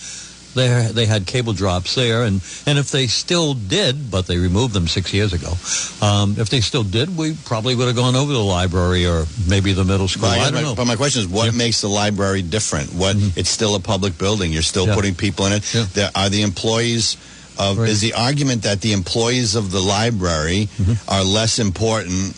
They 0.55 0.89
they 0.93 1.07
had 1.07 1.27
cable 1.27 1.53
drops 1.53 1.95
there, 1.95 2.23
and 2.25 2.41
and 2.67 2.79
if 2.79 2.91
they 2.91 3.07
still 3.07 3.55
did, 3.55 4.11
but 4.11 4.27
they 4.27 4.37
removed 4.39 4.75
them 4.75 4.87
six 4.89 5.13
years 5.13 5.33
ago. 5.33 5.53
Um, 6.07 6.35
if 6.39 6.49
they 6.51 6.61
still 6.61 6.83
did, 6.85 7.17
we 7.17 7.35
probably 7.45 7.75
would 7.75 7.87
have 7.87 7.97
gone 7.97 8.17
over 8.17 8.33
the 8.33 8.39
library 8.39 9.07
or 9.07 9.25
maybe 9.49 9.73
the 9.73 9.85
middle 9.85 10.09
school. 10.09 10.23
But, 10.29 10.31
I 10.33 10.37
guess 10.39 10.45
don't 10.51 10.55
my, 10.55 10.63
know. 10.63 10.75
but 10.75 10.87
my 10.87 10.97
question 10.97 11.23
is, 11.23 11.29
what 11.29 11.47
Yeah. 11.47 11.59
makes 11.59 11.81
the 11.81 11.89
library 11.89 12.43
different? 12.43 12.93
What 12.93 13.17
it's 13.37 13.51
still 13.51 13.75
a 13.75 13.81
public 13.81 14.19
building. 14.19 14.53
You're 14.53 14.63
still 14.63 14.87
Yeah. 14.87 14.95
putting 14.95 15.15
people 15.15 15.47
in 15.47 15.53
it. 15.55 15.75
Yeah. 15.75 15.87
There 15.93 16.11
are 16.15 16.29
the 16.29 16.43
employees 16.43 17.17
of. 17.59 17.79
Right. 17.79 17.89
Is 17.91 18.01
the 18.01 18.15
argument 18.15 18.63
that 18.63 18.81
the 18.81 18.93
employees 18.93 19.55
of 19.55 19.71
the 19.71 19.81
library 19.81 20.69
Mm-hmm. 20.81 20.95
are 21.09 21.25
less 21.25 21.59
important 21.59 22.35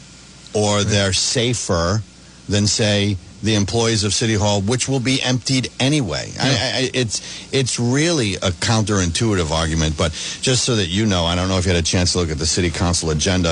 or 0.52 0.84
they're 0.84 1.12
safer 1.12 2.02
than 2.48 2.66
say 2.66 3.16
the 3.44 3.54
employees 3.54 4.04
of 4.04 4.12
City 4.12 4.34
Hall, 4.34 4.60
which 4.62 4.88
will 4.88 5.00
be 5.00 5.22
emptied 5.22 5.68
anyway? 5.78 6.32
I, 6.40 6.48
I, 6.48 6.90
it's 6.94 7.52
it's 7.52 7.78
really 7.78 8.34
a 8.34 8.50
counterintuitive 8.50 9.50
argument. 9.50 9.96
But 9.96 10.12
just 10.40 10.64
so 10.64 10.76
that 10.76 10.86
you 10.86 11.06
know, 11.06 11.24
I 11.24 11.34
don't 11.34 11.48
know 11.48 11.58
if 11.58 11.66
you 11.66 11.72
had 11.72 11.80
a 11.80 11.86
chance 11.86 12.12
to 12.12 12.18
look 12.18 12.30
at 12.30 12.38
the 12.38 12.46
City 12.46 12.70
Council 12.70 13.10
agenda. 13.10 13.50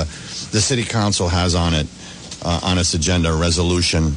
The 0.51 0.61
City 0.61 0.83
Council 0.83 1.29
has 1.29 1.55
on 1.55 1.73
it 1.73 1.87
uh, 2.43 2.59
on 2.63 2.77
its 2.77 2.93
agenda 2.93 3.31
a 3.31 3.37
resolution 3.39 4.15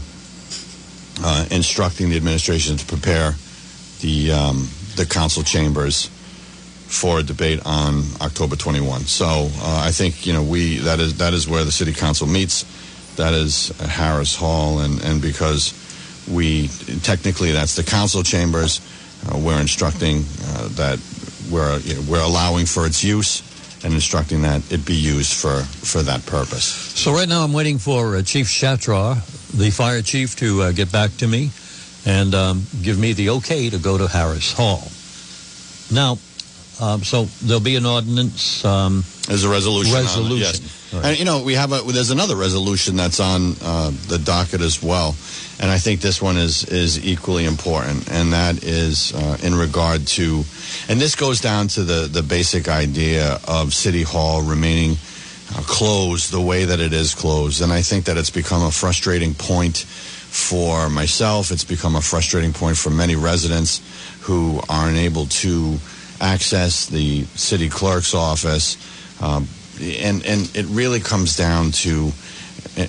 uh, 1.23 1.47
instructing 1.51 2.11
the 2.11 2.17
administration 2.17 2.77
to 2.77 2.87
prepare 2.87 3.35
the 4.01 4.33
um, 4.33 4.69
the 4.97 5.07
council 5.07 5.43
chambers 5.43 6.11
for 6.87 7.19
a 7.19 7.23
debate 7.23 7.61
on 7.67 8.03
October 8.21 8.57
21. 8.57 9.03
So 9.03 9.27
uh, 9.27 9.83
I 9.85 9.91
think 9.91 10.27
you 10.27 10.33
know 10.33 10.43
we 10.43 10.79
that 10.79 11.01
is 11.01 11.19
that 11.19 11.35
is 11.35 11.49
where 11.49 11.65
the 11.65 11.73
city 11.73 11.93
council 11.93 12.27
meets. 12.27 12.65
That 13.17 13.35
is 13.35 13.69
Harris 13.81 14.35
Hall, 14.37 14.81
and 14.81 15.03
and 15.03 15.21
because 15.21 15.73
we 16.31 16.69
technically 17.03 17.53
that's 17.53 17.77
the 17.77 17.83
council 17.83 18.23
chambers, 18.23 18.81
uh, 19.29 19.39
we're 19.39 19.61
instructing 19.61 20.25
uh, 20.49 20.69
that 20.77 20.99
we're 21.51 21.79
you 21.81 21.95
know, 21.95 22.03
we're 22.09 22.25
allowing 22.25 22.67
for 22.67 22.87
its 22.87 23.03
use 23.03 23.43
and 23.85 23.95
instructing 23.95 24.43
that 24.43 24.63
it 24.73 24.85
be 24.85 24.95
used 24.95 25.33
for 25.35 25.63
for 25.63 26.03
that 26.03 26.25
purpose. 26.27 26.65
So 26.65 27.13
right 27.13 27.29
now 27.29 27.45
I'm 27.45 27.53
waiting 27.53 27.79
for 27.79 28.17
uh, 28.17 28.23
Chief 28.23 28.47
Shatraw, 28.47 29.15
the 29.57 29.71
fire 29.71 30.03
chief, 30.03 30.37
to 30.37 30.63
uh, 30.63 30.73
get 30.73 30.91
back 30.93 31.11
to 31.19 31.27
me 31.27 31.51
and 32.05 32.35
um, 32.35 32.63
give 32.83 32.99
me 32.99 33.13
the 33.13 33.31
okay 33.31 33.69
to 33.71 33.79
go 33.79 33.99
to 33.99 34.07
Harris 34.07 34.53
Hall. 34.53 34.89
Now, 35.93 36.19
um, 36.81 37.03
so 37.03 37.25
there'll 37.43 37.63
be 37.63 37.77
an 37.77 37.87
ordinance. 37.87 38.65
Um, 38.65 39.05
There's 39.27 39.45
a 39.45 39.49
resolution. 39.49 39.95
Resolution. 39.95 40.39
yes. 40.39 40.76
Right. 40.97 41.11
And 41.11 41.19
you 41.19 41.25
know 41.25 41.43
we 41.43 41.55
have 41.55 41.73
a 41.73 41.81
there's 41.81 42.11
another 42.11 42.37
resolution 42.37 42.97
that's 42.97 43.21
on 43.21 43.57
uh, 43.63 43.91
the 44.09 44.19
docket 44.19 44.61
as 44.61 44.83
well, 44.83 45.15
and 45.61 45.71
I 45.71 45.79
think 45.79 46.01
this 46.01 46.23
one 46.23 46.37
is 46.37 46.65
is 46.65 47.05
equally 47.05 47.45
important, 47.45 48.11
and 48.11 48.33
that 48.33 48.65
is 48.65 49.13
uh, 49.15 49.39
in 49.43 49.55
regard 49.55 50.07
to, 50.09 50.45
and 50.89 51.01
this 51.01 51.15
goes 51.15 51.41
down 51.41 51.69
to 51.69 51.83
the 51.83 52.09
the 52.09 52.23
basic 52.23 52.69
idea 52.69 53.39
of 53.47 53.75
City 53.75 54.03
Hall 54.03 54.43
remaining 54.43 54.97
uh, 55.55 55.63
closed 55.63 56.33
the 56.33 56.41
way 56.41 56.65
that 56.65 56.81
it 56.81 56.93
is 56.93 57.15
closed, 57.15 57.63
and 57.63 57.73
I 57.73 57.83
think 57.83 58.07
that 58.07 58.17
it's 58.17 58.31
become 58.31 58.63
a 58.63 58.71
frustrating 58.71 59.35
point 59.35 59.79
for 59.79 60.91
myself. 60.91 61.51
It's 61.51 61.65
become 61.65 61.97
a 61.97 62.01
frustrating 62.01 62.53
point 62.53 62.77
for 62.77 62.91
many 62.91 63.17
residents 63.17 63.81
who 64.23 64.61
aren't 64.69 64.99
able 64.99 65.27
to 65.27 65.79
access 66.21 66.87
the 66.87 67.25
city 67.35 67.69
clerk's 67.69 68.15
office. 68.15 68.77
Um, 69.23 69.49
and, 69.81 70.25
and 70.25 70.51
it 70.55 70.67
really 70.67 71.01
comes 71.01 71.37
down 71.37 71.73
to, 71.73 72.13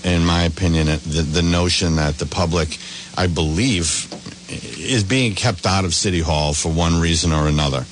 in 0.04 0.26
my 0.26 0.44
opinion, 0.44 0.88
the, 0.88 1.22
the 1.22 1.42
notion 1.42 1.96
that 1.98 2.18
the 2.18 2.26
public, 2.26 2.78
I 3.18 3.28
believe, 3.28 4.08
is 4.50 5.04
being 5.04 5.36
kept 5.36 5.66
out 5.66 5.86
of 5.86 5.94
City 5.94 6.22
Hall 6.22 6.54
for 6.54 6.72
one 6.72 7.00
reason 7.00 7.34
or 7.34 7.48
another. 7.48 7.86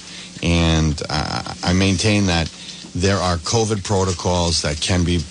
And 0.43 1.01
I 1.09 1.73
maintain 1.73 2.27
that 2.27 2.47
there 2.93 3.17
are 3.17 3.37
COVID 3.37 3.83
protocols 3.83 4.61
that 4.61 4.79
can 4.79 5.03
be 5.03 5.23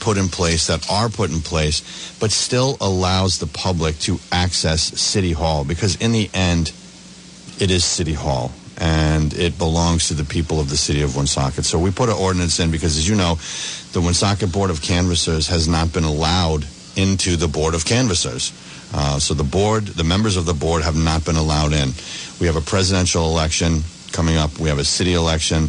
put 0.00 0.16
in 0.16 0.28
place, 0.28 0.66
that 0.68 0.90
are 0.90 1.08
put 1.08 1.30
in 1.30 1.40
place, 1.40 2.16
but 2.18 2.30
still 2.30 2.76
allows 2.80 3.38
the 3.38 3.46
public 3.46 3.98
to 4.00 4.18
access 4.32 4.82
City 5.00 5.32
Hall 5.32 5.64
because, 5.64 5.96
in 5.96 6.12
the 6.12 6.30
end, 6.32 6.72
it 7.58 7.70
is 7.70 7.84
City 7.84 8.14
Hall 8.14 8.52
and 8.80 9.34
it 9.34 9.58
belongs 9.58 10.08
to 10.08 10.14
the 10.14 10.24
people 10.24 10.58
of 10.58 10.70
the 10.70 10.76
city 10.76 11.02
of 11.02 11.14
Woonsocket. 11.14 11.66
So 11.66 11.78
we 11.78 11.90
put 11.90 12.08
an 12.08 12.16
ordinance 12.16 12.58
in 12.60 12.70
because, 12.70 12.96
as 12.96 13.06
you 13.06 13.14
know, 13.14 13.34
the 13.92 14.00
Woonsocket 14.00 14.50
Board 14.50 14.70
of 14.70 14.80
Canvassers 14.80 15.48
has 15.48 15.68
not 15.68 15.92
been 15.92 16.04
allowed 16.04 16.64
into 16.96 17.36
the 17.36 17.46
Board 17.46 17.74
of 17.74 17.84
Canvassers. 17.84 18.52
Uh, 18.92 19.18
so 19.18 19.34
the 19.34 19.44
board, 19.44 19.84
the 19.86 20.02
members 20.02 20.36
of 20.36 20.46
the 20.46 20.54
board 20.54 20.82
have 20.82 20.96
not 20.96 21.24
been 21.24 21.36
allowed 21.36 21.72
in. 21.72 21.90
We 22.40 22.46
have 22.46 22.56
a 22.56 22.60
presidential 22.62 23.26
election 23.26 23.82
coming 24.12 24.36
up. 24.36 24.58
We 24.58 24.70
have 24.70 24.78
a 24.78 24.84
city 24.84 25.12
election. 25.12 25.68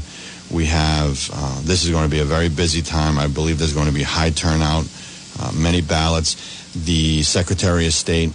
We 0.50 0.66
have, 0.68 1.30
uh, 1.34 1.62
this 1.62 1.84
is 1.84 1.92
going 1.92 2.06
to 2.06 2.10
be 2.10 2.22
a 2.22 2.26
very 2.26 2.50
busy 2.50 2.82
time. 2.82 3.20
I 3.20 3.28
believe 3.28 3.60
there's 3.60 3.74
going 3.74 3.88
to 3.88 3.94
be 3.94 4.04
high 4.04 4.32
turnout, 4.32 4.88
uh, 5.40 5.52
many 5.54 5.82
ballots. 5.82 6.74
The 6.74 7.22
Secretary 7.24 7.86
of 7.86 7.94
State, 7.94 8.32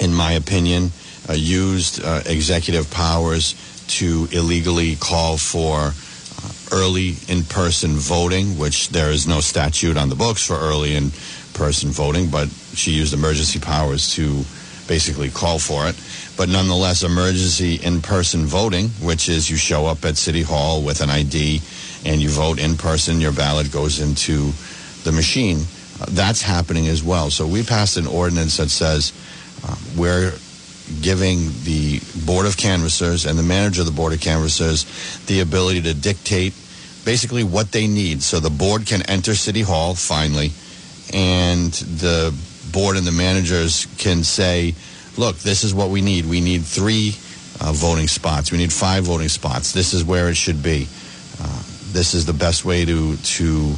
in 0.00 0.12
my 0.12 0.32
opinion, 0.32 0.90
uh, 1.28 1.34
used 1.34 2.02
uh, 2.04 2.22
executive 2.26 2.90
powers 2.90 3.54
to 3.88 4.28
illegally 4.32 4.96
call 4.96 5.36
for 5.36 5.92
uh, 5.92 6.52
early 6.72 7.14
in-person 7.28 7.92
voting, 7.92 8.58
which 8.58 8.88
there 8.90 9.10
is 9.10 9.26
no 9.26 9.40
statute 9.40 9.96
on 9.96 10.08
the 10.08 10.16
books 10.16 10.46
for 10.46 10.54
early 10.54 10.94
in-person 10.94 11.90
voting, 11.90 12.28
but 12.30 12.48
she 12.74 12.92
used 12.92 13.14
emergency 13.14 13.58
powers 13.58 14.14
to 14.14 14.44
basically 14.86 15.30
call 15.30 15.58
for 15.58 15.88
it. 15.88 15.96
But 16.36 16.48
nonetheless, 16.48 17.02
emergency 17.02 17.76
in-person 17.76 18.46
voting, 18.46 18.88
which 19.00 19.28
is 19.28 19.48
you 19.48 19.56
show 19.56 19.86
up 19.86 20.04
at 20.04 20.16
City 20.16 20.42
Hall 20.42 20.82
with 20.82 21.00
an 21.00 21.10
ID 21.10 21.60
and 22.04 22.20
you 22.20 22.28
vote 22.28 22.58
in 22.58 22.76
person, 22.76 23.20
your 23.20 23.32
ballot 23.32 23.72
goes 23.72 24.00
into 24.00 24.52
the 25.04 25.12
machine. 25.12 25.58
Uh, 26.00 26.06
that's 26.10 26.42
happening 26.42 26.88
as 26.88 27.02
well. 27.02 27.30
So 27.30 27.46
we 27.46 27.62
passed 27.62 27.96
an 27.96 28.06
ordinance 28.06 28.56
that 28.56 28.68
says 28.68 29.12
uh, 29.66 29.76
we're 29.96 30.32
giving 31.00 31.50
the 31.64 32.00
Board 32.26 32.46
of 32.46 32.56
Canvassers 32.56 33.26
and 33.26 33.38
the 33.38 33.42
manager 33.42 33.80
of 33.82 33.86
the 33.86 33.92
Board 33.92 34.12
of 34.12 34.20
Canvassers 34.20 34.84
the 35.26 35.40
ability 35.40 35.82
to 35.82 35.94
dictate 35.94 36.52
basically 37.04 37.44
what 37.44 37.72
they 37.72 37.86
need. 37.86 38.22
So 38.22 38.40
the 38.40 38.50
board 38.50 38.86
can 38.86 39.02
enter 39.02 39.34
City 39.34 39.62
Hall 39.62 39.94
finally, 39.94 40.52
and 41.12 41.72
the 41.72 42.34
board 42.72 42.96
and 42.96 43.06
the 43.06 43.12
managers 43.12 43.86
can 43.98 44.24
say, 44.24 44.74
look, 45.16 45.36
this 45.38 45.64
is 45.64 45.74
what 45.74 45.90
we 45.90 46.00
need. 46.00 46.26
We 46.26 46.40
need 46.40 46.62
three 46.62 47.14
uh, 47.60 47.72
voting 47.72 48.08
spots. 48.08 48.50
We 48.50 48.58
need 48.58 48.72
five 48.72 49.04
voting 49.04 49.28
spots. 49.28 49.72
This 49.72 49.94
is 49.94 50.04
where 50.04 50.28
it 50.28 50.36
should 50.36 50.62
be. 50.62 50.88
Uh, 51.40 51.62
this 51.92 52.14
is 52.14 52.26
the 52.26 52.32
best 52.32 52.64
way 52.64 52.84
to, 52.84 53.16
to 53.16 53.74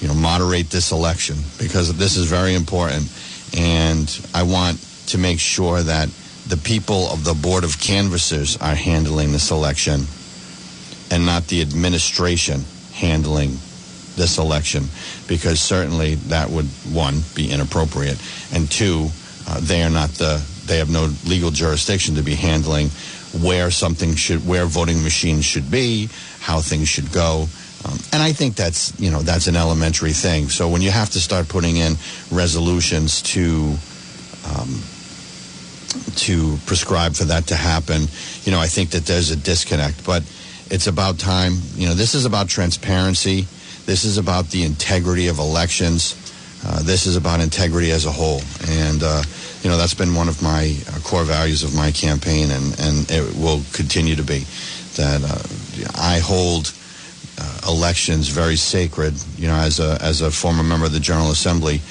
you 0.00 0.08
know, 0.08 0.14
moderate 0.14 0.70
this 0.70 0.90
election 0.90 1.36
because 1.58 1.96
this 1.96 2.16
is 2.16 2.28
very 2.28 2.54
important. 2.54 3.10
And 3.56 4.26
I 4.34 4.42
want 4.42 4.80
to 5.08 5.18
make 5.18 5.38
sure 5.38 5.82
that 5.82 6.08
the 6.46 6.56
people 6.56 7.08
of 7.10 7.24
the 7.24 7.34
Board 7.34 7.64
of 7.64 7.78
Canvassers 7.80 8.56
are 8.58 8.74
handling 8.74 9.32
this 9.32 9.50
election 9.50 10.06
and 11.10 11.26
not 11.26 11.46
the 11.48 11.62
administration 11.62 12.64
handling 12.92 13.58
this 14.16 14.38
election 14.38 14.84
because 15.26 15.60
certainly 15.60 16.14
that 16.14 16.48
would 16.48 16.66
one 16.92 17.20
be 17.34 17.50
inappropriate 17.50 18.20
and 18.52 18.70
two 18.70 19.08
uh, 19.48 19.58
they 19.60 19.82
are 19.82 19.90
not 19.90 20.08
the 20.10 20.42
they 20.66 20.78
have 20.78 20.90
no 20.90 21.10
legal 21.26 21.50
jurisdiction 21.50 22.14
to 22.14 22.22
be 22.22 22.34
handling 22.34 22.88
where 23.42 23.70
something 23.70 24.14
should 24.14 24.46
where 24.46 24.66
voting 24.66 25.02
machines 25.02 25.44
should 25.44 25.70
be 25.70 26.08
how 26.40 26.60
things 26.60 26.88
should 26.88 27.10
go. 27.12 27.46
Um, 27.84 27.98
and 28.12 28.22
I 28.22 28.32
think 28.32 28.54
that's 28.54 28.98
you 28.98 29.10
know 29.10 29.20
that's 29.20 29.46
an 29.46 29.56
elementary 29.56 30.12
thing. 30.12 30.48
So 30.48 30.68
when 30.68 30.82
you 30.82 30.90
have 30.90 31.10
to 31.10 31.20
start 31.20 31.48
putting 31.48 31.76
in 31.76 31.96
resolutions 32.30 33.22
to 33.34 33.74
um, 34.46 34.80
to 36.16 36.56
prescribe 36.66 37.14
for 37.14 37.24
that 37.24 37.46
to 37.46 37.54
happen 37.54 38.02
you 38.42 38.52
know 38.52 38.60
I 38.60 38.66
think 38.66 38.90
that 38.90 39.06
there's 39.06 39.30
a 39.30 39.36
disconnect 39.36 40.04
but 40.04 40.22
it's 40.70 40.86
about 40.86 41.18
time 41.18 41.54
you 41.74 41.86
know 41.86 41.94
this 41.94 42.14
is 42.14 42.24
about 42.24 42.48
transparency 42.48 43.46
this 43.86 44.04
is 44.04 44.16
about 44.16 44.48
the 44.50 44.64
integrity 44.64 45.28
of 45.28 45.38
elections. 45.38 46.16
Uh, 46.66 46.82
this 46.82 47.06
is 47.06 47.16
about 47.16 47.40
integrity 47.40 47.90
as 47.90 48.06
a 48.06 48.10
whole. 48.10 48.40
And, 48.68 49.02
uh, 49.02 49.22
you 49.62 49.68
know, 49.68 49.76
that's 49.76 49.94
been 49.94 50.14
one 50.14 50.28
of 50.28 50.42
my 50.42 50.74
uh, 50.88 51.00
core 51.00 51.24
values 51.24 51.62
of 51.62 51.76
my 51.76 51.90
campaign, 51.90 52.50
and, 52.50 52.80
and 52.80 53.10
it 53.10 53.36
will 53.36 53.60
continue 53.72 54.16
to 54.16 54.22
be 54.22 54.46
that 54.96 55.20
uh, 55.22 55.92
I 56.00 56.20
hold 56.20 56.72
uh, 57.38 57.60
elections 57.68 58.28
very 58.28 58.56
sacred. 58.56 59.14
You 59.36 59.48
know, 59.48 59.56
as 59.56 59.80
a, 59.80 59.98
as 60.00 60.22
a 60.22 60.30
former 60.30 60.62
member 60.62 60.86
of 60.86 60.92
the 60.92 61.00
General 61.00 61.30
Assembly, 61.30 61.82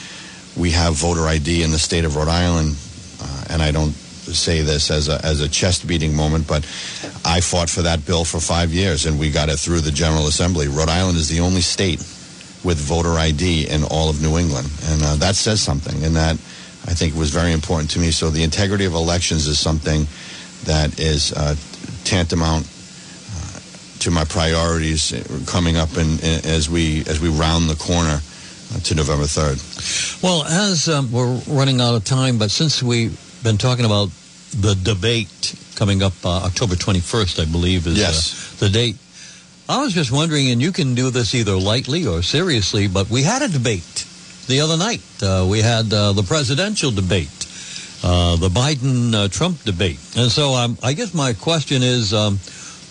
we 0.58 0.72
have 0.72 0.96
voter 0.96 1.28
ID 1.28 1.62
in 1.62 1.72
the 1.72 1.80
state 1.80 2.06
of 2.06 2.16
Rhode 2.16 2.28
Island, 2.28 2.76
and 3.49 3.62
I 3.62 3.71
don't 3.71 3.91
say 3.91 4.62
this 4.62 4.89
as 4.89 5.10
a, 5.10 5.23
as 5.25 5.41
a 5.41 5.49
chest 5.49 5.86
beating 5.88 6.15
moment, 6.15 6.47
but 6.47 6.63
I 7.25 7.41
fought 7.41 7.69
for 7.69 7.82
that 7.82 8.06
bill 8.06 8.23
for 8.23 8.39
five 8.39 8.73
years 8.73 9.06
and 9.06 9.19
we 9.19 9.29
got 9.29 9.49
it 9.49 9.58
through 9.58 9.82
the 9.82 9.91
General 9.91 10.27
Assembly. 10.27 10.67
Rhode 10.67 10.89
Island 10.89 11.17
is 11.17 11.29
the 11.29 11.41
only 11.41 11.62
state 11.62 11.99
with 12.63 12.77
voter 12.77 13.13
ID 13.13 13.67
in 13.69 13.84
all 13.84 14.10
of 14.10 14.21
New 14.21 14.38
England. 14.38 14.69
And 14.86 15.03
uh, 15.03 15.15
that 15.15 15.36
says 15.36 15.62
something, 15.62 16.03
and 16.03 16.15
that 16.15 16.36
I 16.86 16.93
think 16.93 17.15
was 17.15 17.29
very 17.29 17.51
important 17.51 17.91
to 17.91 17.99
me. 17.99 18.12
So 18.12 18.29
the 18.29 18.43
integrity 18.43 18.86
of 18.86 18.93
elections 18.93 19.47
is 19.47 19.60
something 19.60 20.08
that 20.63 20.99
is 20.99 21.34
uh, 21.34 21.56
tantamount 22.06 22.65
uh, 22.65 23.60
to 23.99 24.12
my 24.12 24.23
priorities 24.23 25.12
coming 25.45 25.75
up 25.75 25.97
in, 25.97 26.19
in, 26.19 26.45
as 26.45 26.69
we 26.69 27.01
as 27.01 27.19
we 27.19 27.29
round 27.29 27.69
the 27.69 27.75
corner 27.75 28.19
to 28.84 28.95
November 28.95 29.25
third. 29.25 29.60
Well, 30.23 30.43
as 30.45 30.88
um, 30.89 31.12
we're 31.12 31.36
running 31.47 31.82
out 31.82 31.95
of 31.95 32.06
time, 32.06 32.38
but 32.38 32.49
since 32.49 32.82
we've 32.82 33.19
been 33.43 33.58
talking 33.58 33.86
about 33.86 34.10
the 34.56 34.75
debate 34.75 35.56
coming 35.75 36.01
up 36.03 36.13
uh, 36.23 36.43
October 36.45 36.75
21st, 36.75 37.41
I 37.41 37.51
believe, 37.51 37.88
is 37.88 37.97
Yes. 37.97 38.53
uh, 38.62 38.65
the 38.65 38.69
date. 38.71 38.95
I 39.67 39.82
was 39.82 39.93
just 39.93 40.12
wondering, 40.12 40.51
and 40.51 40.62
you 40.62 40.71
can 40.71 40.93
do 40.95 41.10
this 41.10 41.34
either 41.36 41.56
lightly 41.56 42.06
or 42.06 42.21
seriously, 42.21 42.88
but 42.88 43.10
we 43.10 43.23
had 43.23 43.41
a 43.41 43.47
debate 43.47 44.06
the 44.47 44.60
other 44.62 44.77
night. 44.77 45.01
Uh, 45.21 45.47
we 45.49 45.62
had 45.62 45.91
uh, 45.93 46.12
the 46.13 46.23
presidential 46.23 46.91
debate, 46.91 47.47
uh, 48.03 48.36
the 48.36 48.49
Biden 48.49 49.13
uh, 49.13 49.27
Trump 49.29 49.62
debate. 49.63 49.99
And 50.17 50.29
so 50.32 50.53
um, 50.53 50.77
I 50.84 50.93
guess 50.93 51.13
my 51.13 51.34
question 51.34 51.82
is 51.82 52.13
um, 52.13 52.38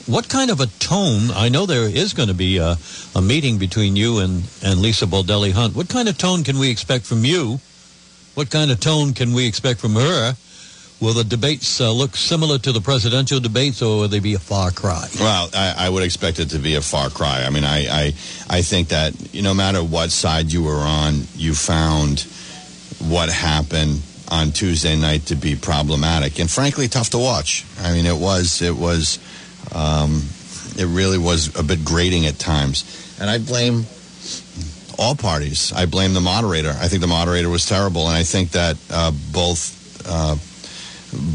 what 0.06 0.28
kind 0.28 0.50
of 0.50 0.60
a 0.60 0.66
tone? 0.80 1.30
I 1.30 1.48
know 1.50 1.66
there 1.66 1.86
is 1.88 2.14
going 2.14 2.28
to 2.28 2.34
be 2.34 2.56
a, 2.58 2.76
a 3.14 3.22
meeting 3.22 3.58
between 3.58 3.94
you 3.94 4.18
and, 4.18 4.42
and 4.64 4.80
Lisa 4.80 5.06
Baldelli 5.06 5.52
Hunt. 5.52 5.76
What 5.76 5.88
kind 5.88 6.08
of 6.08 6.16
tone 6.18 6.42
can 6.42 6.58
we 6.58 6.70
expect 6.70 7.04
from 7.04 7.24
you? 7.24 7.60
What 8.34 8.50
kind 8.50 8.70
of 8.70 8.80
tone 8.80 9.12
can 9.12 9.32
we 9.34 9.46
expect 9.46 9.80
from 9.80 9.94
her? 9.94 10.34
Will 11.00 11.14
the 11.14 11.24
debates 11.24 11.80
uh, 11.80 11.90
look 11.90 12.14
similar 12.14 12.58
to 12.58 12.70
the 12.70 12.80
presidential 12.80 13.40
debates, 13.40 13.82
or 13.82 13.98
will 13.98 14.08
they 14.08 14.20
be 14.20 14.34
a 14.34 14.38
far 14.38 14.70
cry? 14.70 15.08
Well, 15.18 15.50
I, 15.52 15.74
I 15.76 15.88
would 15.88 16.04
expect 16.04 16.38
it 16.38 16.50
to 16.50 16.58
be 16.58 16.76
a 16.76 16.80
far 16.80 17.10
cry. 17.10 17.42
I 17.42 17.50
mean, 17.50 17.64
I, 17.64 17.88
I, 17.88 18.06
I 18.48 18.62
think 18.62 18.88
that 18.88 19.34
no 19.34 19.52
matter 19.52 19.82
what 19.82 20.12
side 20.12 20.52
you 20.52 20.62
were 20.62 20.76
on, 20.78 21.22
you 21.34 21.54
found 21.54 22.20
what 23.00 23.28
happened 23.30 24.00
on 24.28 24.52
Tuesday 24.52 24.96
night 24.96 25.26
to 25.26 25.34
be 25.34 25.56
problematic 25.56 26.38
and 26.38 26.48
frankly 26.48 26.86
tough 26.88 27.10
to 27.10 27.18
watch. 27.18 27.66
I 27.80 27.92
mean, 27.92 28.06
it 28.06 28.16
was, 28.16 28.62
it 28.62 28.76
was, 28.76 29.18
um, 29.74 30.22
it 30.78 30.86
really 30.86 31.18
was 31.18 31.54
a 31.58 31.64
bit 31.64 31.84
grating 31.84 32.26
at 32.26 32.38
times. 32.38 33.16
And 33.20 33.28
I 33.28 33.38
blame 33.38 33.84
all 35.02 35.16
parties. 35.16 35.72
I 35.72 35.86
blame 35.86 36.14
the 36.14 36.20
moderator. 36.20 36.70
I 36.70 36.86
think 36.86 37.00
the 37.00 37.08
moderator 37.08 37.48
was 37.48 37.66
terrible, 37.66 38.06
and 38.06 38.16
I 38.16 38.22
think 38.22 38.52
that 38.52 38.76
uh, 38.88 39.10
both 39.32 40.06
uh, 40.06 40.36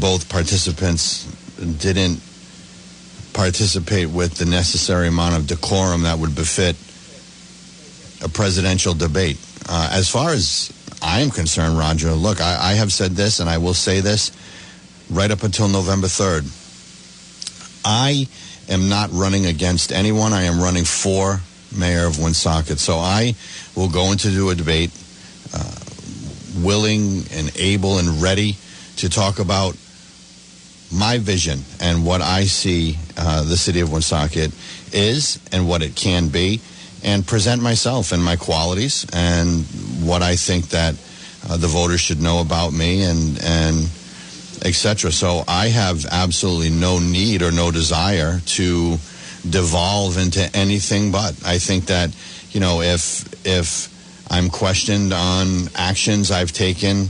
both 0.00 0.28
participants 0.30 1.24
didn't 1.56 2.20
participate 3.34 4.08
with 4.08 4.34
the 4.34 4.46
necessary 4.46 5.08
amount 5.08 5.36
of 5.36 5.46
decorum 5.46 6.02
that 6.02 6.18
would 6.18 6.34
befit 6.34 6.76
a 8.24 8.28
presidential 8.28 8.94
debate. 8.94 9.38
Uh, 9.68 9.90
as 9.92 10.08
far 10.08 10.30
as 10.30 10.72
I 11.02 11.20
am 11.20 11.30
concerned, 11.30 11.78
Roger, 11.78 12.12
look, 12.12 12.40
I, 12.40 12.70
I 12.70 12.72
have 12.72 12.90
said 12.90 13.12
this, 13.12 13.38
and 13.38 13.50
I 13.50 13.58
will 13.58 13.74
say 13.74 14.00
this 14.00 14.32
right 15.10 15.30
up 15.30 15.42
until 15.42 15.68
November 15.68 16.06
3rd. 16.06 16.48
I 17.84 18.26
am 18.68 18.88
not 18.88 19.10
running 19.12 19.44
against 19.44 19.92
anyone. 19.92 20.32
I 20.32 20.44
am 20.44 20.58
running 20.58 20.84
for 20.84 21.40
mayor 21.76 22.06
of 22.06 22.18
Woonsocket. 22.18 22.78
So 22.78 22.96
I 22.96 23.34
will 23.76 23.88
go 23.88 24.12
into 24.12 24.50
a 24.50 24.54
debate, 24.54 24.90
uh, 25.54 25.74
willing 26.62 27.24
and 27.32 27.52
able 27.56 27.98
and 27.98 28.22
ready 28.22 28.56
to 28.96 29.08
talk 29.08 29.38
about 29.38 29.76
my 30.90 31.18
vision 31.18 31.60
and 31.80 32.04
what 32.04 32.22
I 32.22 32.44
see 32.44 32.96
uh, 33.16 33.42
the 33.44 33.56
city 33.56 33.80
of 33.80 33.92
Woonsocket 33.92 34.52
is 34.92 35.38
and 35.52 35.68
what 35.68 35.82
it 35.82 35.94
can 35.94 36.28
be, 36.28 36.60
and 37.04 37.26
present 37.26 37.62
myself 37.62 38.12
and 38.12 38.24
my 38.24 38.36
qualities 38.36 39.06
and 39.12 39.64
what 40.02 40.22
I 40.22 40.36
think 40.36 40.70
that 40.70 40.94
uh, 41.48 41.56
the 41.56 41.66
voters 41.66 42.00
should 42.00 42.20
know 42.20 42.40
about 42.40 42.72
me 42.72 43.02
and 43.02 43.38
and 43.42 43.88
etc. 44.64 45.12
So 45.12 45.44
I 45.46 45.68
have 45.68 46.04
absolutely 46.10 46.70
no 46.70 46.98
need 46.98 47.42
or 47.42 47.52
no 47.52 47.70
desire 47.70 48.40
to 48.40 48.98
devolve 49.50 50.18
into 50.18 50.48
anything 50.56 51.12
but. 51.12 51.34
I 51.44 51.58
think 51.58 51.86
that 51.86 52.14
you 52.50 52.60
know 52.60 52.80
if 52.80 53.46
if 53.46 53.94
I'm 54.30 54.50
questioned 54.50 55.12
on 55.12 55.68
actions 55.74 56.30
I've 56.30 56.52
taken 56.52 57.08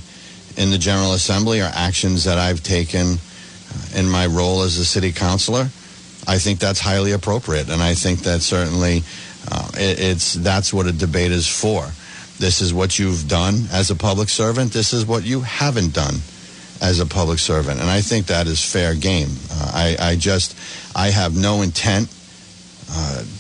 in 0.57 0.71
the 0.71 0.79
General 0.79 1.13
Assembly 1.13 1.61
or 1.61 1.71
actions 1.75 2.25
that 2.25 2.39
I've 2.39 2.63
taken 2.63 3.15
uh, 3.15 3.99
in 3.99 4.09
my 4.09 4.27
role 4.27 4.63
as 4.63 4.79
a 4.79 4.85
city 4.85 5.13
councilor, 5.13 5.69
I 6.27 6.39
think 6.39 6.59
that's 6.59 6.81
highly 6.81 7.13
appropriate, 7.13 7.71
and 7.71 7.83
I 7.83 7.95
think 7.95 8.21
that 8.21 8.43
certainly 8.43 9.03
uh, 9.51 9.71
it, 9.75 10.01
it's 10.01 10.35
that's 10.35 10.73
what 10.73 10.87
a 10.87 10.93
debate 10.93 11.33
is 11.33 11.47
for. 11.47 11.91
This 12.39 12.61
is 12.61 12.73
what 12.73 12.99
you've 12.99 13.27
done 13.29 13.65
as 13.73 13.91
a 13.91 13.97
public 13.97 14.29
servant. 14.29 14.73
This 14.73 14.93
is 14.93 15.05
what 15.05 15.25
you 15.25 15.41
haven't 15.41 15.93
done 15.93 16.17
as 16.81 17.01
a 17.01 17.07
public 17.07 17.39
servant, 17.41 17.81
and 17.81 17.91
I 17.91 18.01
think 18.01 18.27
that 18.27 18.47
is 18.47 18.65
fair 18.65 18.95
game. 18.95 19.31
Uh, 19.51 19.73
I, 19.75 19.97
I 20.11 20.17
just 20.17 20.57
I 20.95 21.09
have 21.09 21.37
no 21.37 21.63
intent 21.63 22.09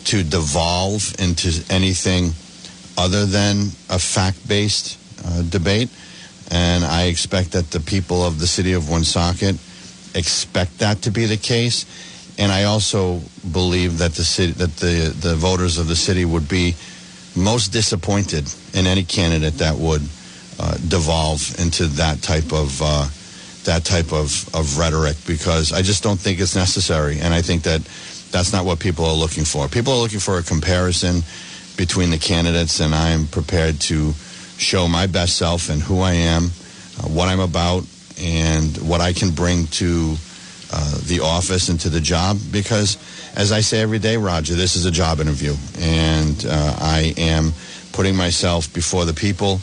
to 0.04 0.22
devolve 0.22 1.14
into 1.18 1.50
anything 1.70 2.32
other 2.96 3.26
than 3.26 3.68
a 3.88 3.98
fact-based 3.98 4.98
uh, 5.24 5.42
debate, 5.42 5.88
and 6.50 6.84
I 6.84 7.04
expect 7.04 7.52
that 7.52 7.70
the 7.70 7.80
people 7.80 8.24
of 8.24 8.40
the 8.40 8.46
city 8.46 8.72
of 8.72 8.88
Woonsocket 8.88 9.56
expect 10.14 10.78
that 10.78 11.02
to 11.02 11.10
be 11.10 11.26
the 11.26 11.36
case. 11.36 11.86
And 12.38 12.52
I 12.52 12.64
also 12.64 13.20
believe 13.52 13.98
that 13.98 14.12
the 14.14 14.24
city, 14.24 14.52
that 14.52 14.76
the 14.76 15.14
the 15.20 15.34
voters 15.34 15.78
of 15.78 15.88
the 15.88 15.96
city 15.96 16.24
would 16.24 16.48
be 16.48 16.74
most 17.34 17.72
disappointed 17.72 18.48
in 18.74 18.86
any 18.86 19.04
candidate 19.04 19.58
that 19.58 19.76
would 19.76 20.02
uh, 20.58 20.76
devolve 20.88 21.58
into 21.58 21.86
that 21.86 22.22
type 22.22 22.52
of 22.52 22.80
uh, 22.82 23.08
that 23.64 23.84
type 23.84 24.12
of, 24.12 24.48
of 24.54 24.78
rhetoric. 24.78 25.16
Because 25.26 25.72
I 25.72 25.82
just 25.82 26.02
don't 26.02 26.18
think 26.18 26.40
it's 26.40 26.54
necessary, 26.54 27.18
and 27.20 27.34
I 27.34 27.42
think 27.42 27.62
that 27.64 27.82
that's 28.30 28.52
not 28.52 28.64
what 28.64 28.78
people 28.78 29.04
are 29.04 29.14
looking 29.14 29.44
for. 29.44 29.68
People 29.68 29.92
are 29.92 29.98
looking 29.98 30.20
for 30.20 30.38
a 30.38 30.42
comparison 30.42 31.22
between 31.76 32.10
the 32.10 32.18
candidates, 32.18 32.80
and 32.80 32.94
I 32.94 33.10
am 33.10 33.26
prepared 33.26 33.80
to 33.82 34.12
show 34.58 34.88
my 34.88 35.06
best 35.06 35.36
self 35.36 35.70
and 35.70 35.80
who 35.80 36.00
I 36.00 36.12
am, 36.12 36.44
uh, 36.98 37.08
what 37.08 37.28
I'm 37.28 37.40
about, 37.40 37.84
and 38.20 38.76
what 38.78 39.00
I 39.00 39.12
can 39.12 39.30
bring 39.30 39.66
to 39.66 40.16
uh, 40.72 40.98
the 41.06 41.20
office 41.20 41.68
and 41.68 41.80
to 41.80 41.88
the 41.88 42.00
job. 42.00 42.36
Because, 42.50 42.98
as 43.36 43.52
I 43.52 43.60
say 43.60 43.80
every 43.80 43.98
day, 43.98 44.16
Roger, 44.16 44.54
this 44.54 44.76
is 44.76 44.84
a 44.84 44.90
job 44.90 45.20
interview, 45.20 45.54
and 45.78 46.44
uh, 46.46 46.76
I 46.80 47.14
am 47.16 47.52
putting 47.92 48.16
myself 48.16 48.72
before 48.74 49.04
the 49.04 49.14
people. 49.14 49.60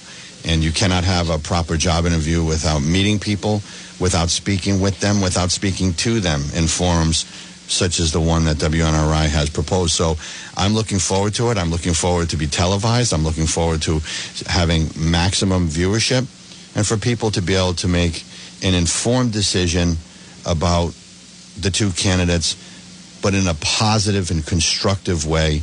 And 0.47 0.63
you 0.63 0.71
cannot 0.71 1.03
have 1.05 1.31
a 1.31 1.39
proper 1.39 1.75
job 1.75 2.05
interview 2.05 2.43
without 2.43 2.83
meeting 2.83 3.17
people, 3.17 3.63
without 3.99 4.29
speaking 4.29 4.79
with 4.79 4.99
them, 4.99 5.19
without 5.19 5.49
speaking 5.49 5.95
to 5.95 6.19
them 6.19 6.41
in 6.53 6.67
forums 6.67 7.25
such 7.67 7.99
as 7.99 8.11
the 8.11 8.21
one 8.21 8.45
that 8.45 8.57
WNRI 8.57 9.27
has 9.27 9.49
proposed. 9.49 9.93
So 9.93 10.15
I'm 10.55 10.73
looking 10.73 10.99
forward 10.99 11.33
to 11.35 11.49
it. 11.51 11.57
I'm 11.57 11.71
looking 11.71 11.93
forward 11.93 12.29
to 12.29 12.37
be 12.37 12.47
televised. 12.47 13.13
I'm 13.13 13.23
looking 13.23 13.47
forward 13.47 13.81
to 13.83 14.01
having 14.47 14.89
maximum 14.97 15.67
viewership 15.67 16.27
and 16.75 16.85
for 16.85 16.97
people 16.97 17.31
to 17.31 17.41
be 17.41 17.55
able 17.55 17.73
to 17.75 17.87
make 17.87 18.23
an 18.63 18.73
informed 18.73 19.33
decision 19.33 19.97
about 20.45 20.93
the 21.59 21.71
two 21.71 21.91
candidates, 21.91 22.55
but 23.21 23.33
in 23.33 23.47
a 23.47 23.53
positive 23.55 24.29
and 24.31 24.45
constructive 24.45 25.25
way 25.25 25.61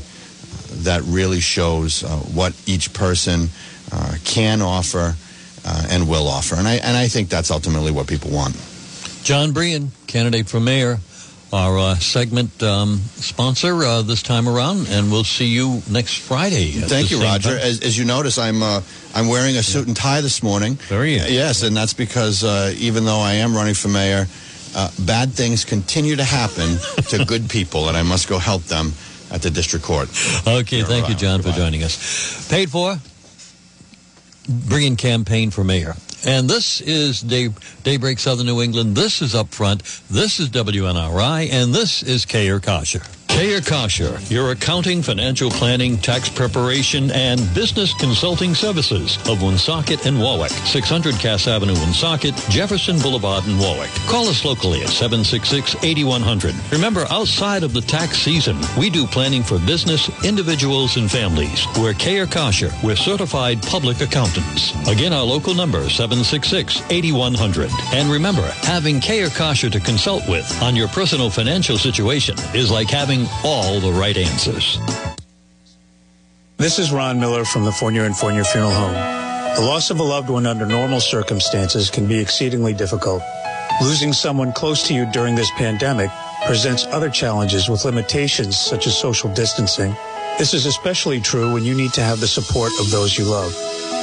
that 0.83 1.03
really 1.03 1.41
shows 1.41 2.03
uh, 2.03 2.09
what 2.09 2.55
each 2.67 2.93
person 2.93 3.49
uh, 3.93 4.15
can 4.25 4.63
offer 4.63 5.15
uh, 5.65 5.87
and 5.91 6.09
will 6.09 6.27
offer. 6.27 6.57
And 6.57 6.67
I, 6.67 6.75
and 6.77 6.97
I 6.97 7.09
think 7.09 7.29
that's 7.29 7.51
ultimately 7.51 7.93
what 7.93 8.07
people 8.07 8.31
want. 8.31 8.57
John 9.23 9.53
Brien, 9.53 9.93
candidate 10.07 10.49
for 10.49 10.59
mayor, 10.59 10.99
our 11.53 11.79
uh, 11.79 11.95
segment 11.97 12.63
um, 12.63 12.97
sponsor 13.17 13.85
uh, 13.85 14.03
this 14.03 14.23
time 14.23 14.49
around, 14.49 14.89
and 14.89 15.11
we'll 15.11 15.25
see 15.25 15.47
you 15.47 15.83
next 15.91 16.19
Friday. 16.19 16.71
Thank 16.71 17.11
you, 17.11 17.21
Roger. 17.21 17.51
As, 17.51 17.81
as 17.81 17.99
you 17.99 18.05
notice, 18.05 18.39
I'm 18.39 18.63
uh, 18.63 18.81
I'm 19.15 19.29
wearing 19.29 19.57
a 19.57 19.63
suit 19.63 19.87
and 19.87 19.97
tie 19.97 20.21
this 20.23 20.43
morning. 20.43 20.75
Very. 20.75 21.15
Yes, 21.15 21.63
and 21.63 21.77
that's 21.77 21.95
because 21.95 22.43
uh, 22.43 22.73
even 22.79 23.05
though 23.05 23.21
I 23.21 23.35
am 23.35 23.55
running 23.55 23.75
for 23.75 23.89
mayor, 23.89 24.27
uh, 24.75 24.91
bad 25.01 25.33
things 25.33 25.65
continue 25.65 26.17
to 26.17 26.25
happen 26.25 26.79
to 27.09 27.25
good 27.29 27.51
people, 27.51 27.89
and 27.89 27.97
I 27.97 28.03
must 28.03 28.29
go 28.29 28.39
help 28.39 28.63
them 28.65 28.93
at 29.31 29.43
the 29.43 29.51
district 29.51 29.85
court. 29.85 30.09
Okay, 30.47 30.79
You're 30.79 30.87
thank 30.87 31.09
you. 31.09 31.15
John, 31.15 31.43
for 31.43 31.53
joining 31.53 31.83
us. 31.83 32.49
Paid 32.49 32.71
for, 32.71 32.97
bringing 34.49 34.97
campaign 34.97 35.51
for 35.51 35.65
mayor. 35.65 35.95
And 36.25 36.49
this 36.49 36.81
is 36.81 37.21
Day, 37.21 37.49
Daybreak 37.83 38.19
Southern 38.19 38.47
New 38.47 38.63
England. 38.63 38.97
This 38.97 39.23
is 39.23 39.35
Up 39.35 39.49
Front. 39.49 39.83
This 40.09 40.39
is 40.39 40.49
WNRI. 40.51 41.51
And 41.51 41.75
this 41.75 42.03
is 42.03 42.25
Kayer 42.25 42.63
Kosher. 42.63 43.03
Kayer 43.33 43.67
Kosher, 43.67 44.19
your 44.33 44.51
accounting, 44.51 45.03
financial 45.03 45.51
planning, 45.51 45.97
tax 45.97 46.29
preparation, 46.29 47.11
and 47.13 47.41
business 47.55 47.95
consulting 47.95 48.55
services 48.55 49.17
of 49.27 49.43
Woonsocket 49.43 50.05
and 50.07 50.21
Warwick. 50.21 50.51
600 50.51 51.15
Cass 51.15 51.49
Avenue, 51.49 51.73
Woonsocket, 51.73 52.37
Jefferson 52.51 52.99
Boulevard 53.01 53.47
in 53.47 53.59
Warwick. 53.59 53.89
Call 54.07 54.29
us 54.29 54.45
locally 54.45 54.83
at 54.83 54.89
766-8100. 54.89 56.71
Remember, 56.71 57.07
outside 57.11 57.63
of 57.63 57.73
the 57.73 57.81
tax 57.81 58.19
season, 58.19 58.59
we 58.79 58.91
do 58.91 59.07
planning 59.07 59.43
for 59.43 59.59
business, 59.61 60.11
individuals, 60.25 60.99
and 60.99 61.11
families. 61.11 61.67
We're 61.81 61.95
Kayer 61.95 62.31
Kosher. 62.31 62.71
We're 62.85 62.97
certified 62.97 63.63
public 63.63 64.03
accountants. 64.03 64.73
Again, 64.87 65.15
our 65.15 65.25
local 65.25 65.55
number, 65.55 65.81
766-8100. 65.85 67.71
And 67.95 68.11
remember, 68.11 68.47
having 68.61 69.01
Kayer 69.01 69.35
Kosher 69.35 69.71
to 69.71 69.81
consult 69.81 70.29
with 70.29 70.47
on 70.63 70.77
your 70.77 70.89
personal 70.89 71.31
financial 71.31 71.79
situation 71.79 72.37
is 72.55 72.71
like 72.71 72.91
having 72.91 73.22
all 73.45 73.81
the 73.81 73.93
right 73.93 74.17
answers. 74.17 74.79
This 76.57 76.79
is 76.79 76.93
Ron 76.93 77.19
Miller 77.19 77.45
from 77.45 77.65
the 77.65 77.73
Fournier 77.73 78.05
and 78.05 78.17
Fournier 78.17 78.45
Funeral 78.45 78.73
Home. 78.73 78.95
The 79.57 79.63
loss 79.63 79.91
of 79.91 79.99
a 79.99 80.03
loved 80.03 80.31
one 80.31 80.47
under 80.47 80.65
normal 80.65 81.01
circumstances 81.01 81.91
can 81.91 82.07
be 82.07 82.19
exceedingly 82.19 82.73
difficult. 82.73 83.23
Losing 83.83 84.13
someone 84.13 84.53
close 84.53 84.87
to 84.89 84.95
you 84.95 85.11
during 85.13 85.35
this 85.35 85.51
pandemic 85.57 86.11
presents 86.47 86.87
other 86.87 87.11
challenges 87.11 87.69
with 87.69 87.85
limitations 87.85 88.57
such 88.57 88.87
as 88.87 88.97
social 88.97 89.33
distancing. 89.35 89.95
This 90.39 90.55
is 90.55 90.67
especially 90.67 91.21
true 91.21 91.53
when 91.53 91.65
you 91.65 91.75
need 91.75 91.93
to 91.95 92.03
have 92.03 92.21
the 92.21 92.29
support 92.29 92.73
of 92.81 92.91
those 92.91 93.19
you 93.19 93.25
love. 93.25 93.55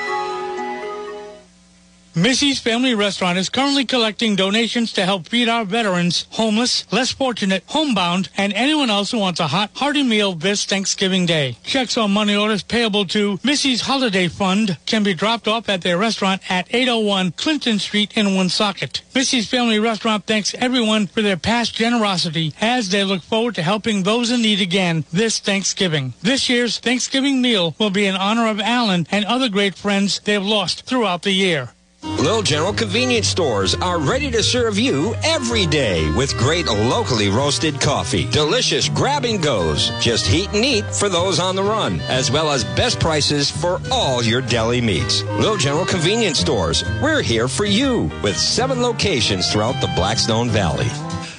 Missy's 2.14 2.58
Family 2.58 2.94
Restaurant 2.94 3.38
is 3.38 3.48
currently 3.48 3.84
collecting 3.84 4.34
donations 4.34 4.92
to 4.94 5.04
help 5.04 5.28
feed 5.28 5.48
our 5.48 5.64
veterans, 5.64 6.26
homeless, 6.30 6.90
less 6.92 7.12
fortunate, 7.12 7.62
homebound, 7.66 8.28
and 8.36 8.52
anyone 8.54 8.90
else 8.90 9.12
who 9.12 9.18
wants 9.18 9.38
a 9.38 9.46
hot, 9.46 9.70
hearty 9.74 10.02
meal 10.02 10.32
this 10.32 10.64
Thanksgiving 10.64 11.26
Day. 11.26 11.56
Checks 11.62 11.96
on 11.96 12.10
money 12.10 12.34
orders 12.34 12.64
payable 12.64 13.04
to 13.06 13.38
Missy's 13.44 13.82
Holiday 13.82 14.26
Fund 14.26 14.78
can 14.84 15.04
be 15.04 15.14
dropped 15.14 15.46
off 15.46 15.68
at 15.68 15.82
their 15.82 15.96
restaurant 15.96 16.42
at 16.50 16.66
801 16.74 17.32
Clinton 17.32 17.78
Street 17.78 18.16
in 18.16 18.34
Woonsocket. 18.34 19.02
Missy's 19.14 19.48
Family 19.48 19.78
Restaurant 19.78 20.26
thanks 20.26 20.54
everyone 20.54 21.06
for 21.06 21.22
their 21.22 21.36
past 21.36 21.74
generosity 21.74 22.52
as 22.60 22.88
they 22.88 23.04
look 23.04 23.22
forward 23.22 23.54
to 23.54 23.62
helping 23.62 24.02
those 24.02 24.30
in 24.30 24.42
need 24.42 24.60
again 24.60 25.04
this 25.12 25.38
Thanksgiving. 25.38 26.14
This 26.22 26.48
year's 26.48 26.78
Thanksgiving 26.78 27.40
meal 27.40 27.76
will 27.78 27.90
be 27.90 28.06
in 28.06 28.16
honor 28.16 28.48
of 28.48 28.60
Alan 28.60 29.06
and 29.10 29.24
other 29.24 29.48
great 29.48 29.76
friends 29.76 30.20
they've 30.20 30.42
lost 30.42 30.82
throughout 30.84 31.22
the 31.22 31.32
year. 31.32 31.70
Little 32.02 32.42
General 32.42 32.72
convenience 32.72 33.26
stores 33.26 33.74
are 33.74 33.98
ready 33.98 34.30
to 34.30 34.42
serve 34.42 34.78
you 34.78 35.14
every 35.24 35.66
day 35.66 36.08
with 36.12 36.36
great 36.38 36.66
locally 36.66 37.28
roasted 37.28 37.80
coffee, 37.80 38.24
delicious 38.30 38.88
grab 38.88 39.24
and 39.24 39.42
goes, 39.42 39.90
just 40.00 40.26
heat 40.26 40.48
and 40.52 40.64
eat 40.64 40.84
for 40.94 41.08
those 41.08 41.40
on 41.40 41.56
the 41.56 41.62
run, 41.62 42.00
as 42.02 42.30
well 42.30 42.50
as 42.50 42.64
best 42.64 43.00
prices 43.00 43.50
for 43.50 43.80
all 43.90 44.22
your 44.22 44.40
deli 44.40 44.80
meats. 44.80 45.22
Little 45.24 45.56
General 45.56 45.86
convenience 45.86 46.38
stores, 46.38 46.84
we're 47.02 47.22
here 47.22 47.48
for 47.48 47.64
you 47.64 48.10
with 48.22 48.36
seven 48.36 48.80
locations 48.80 49.52
throughout 49.52 49.80
the 49.80 49.92
Blackstone 49.96 50.50
Valley. 50.50 50.86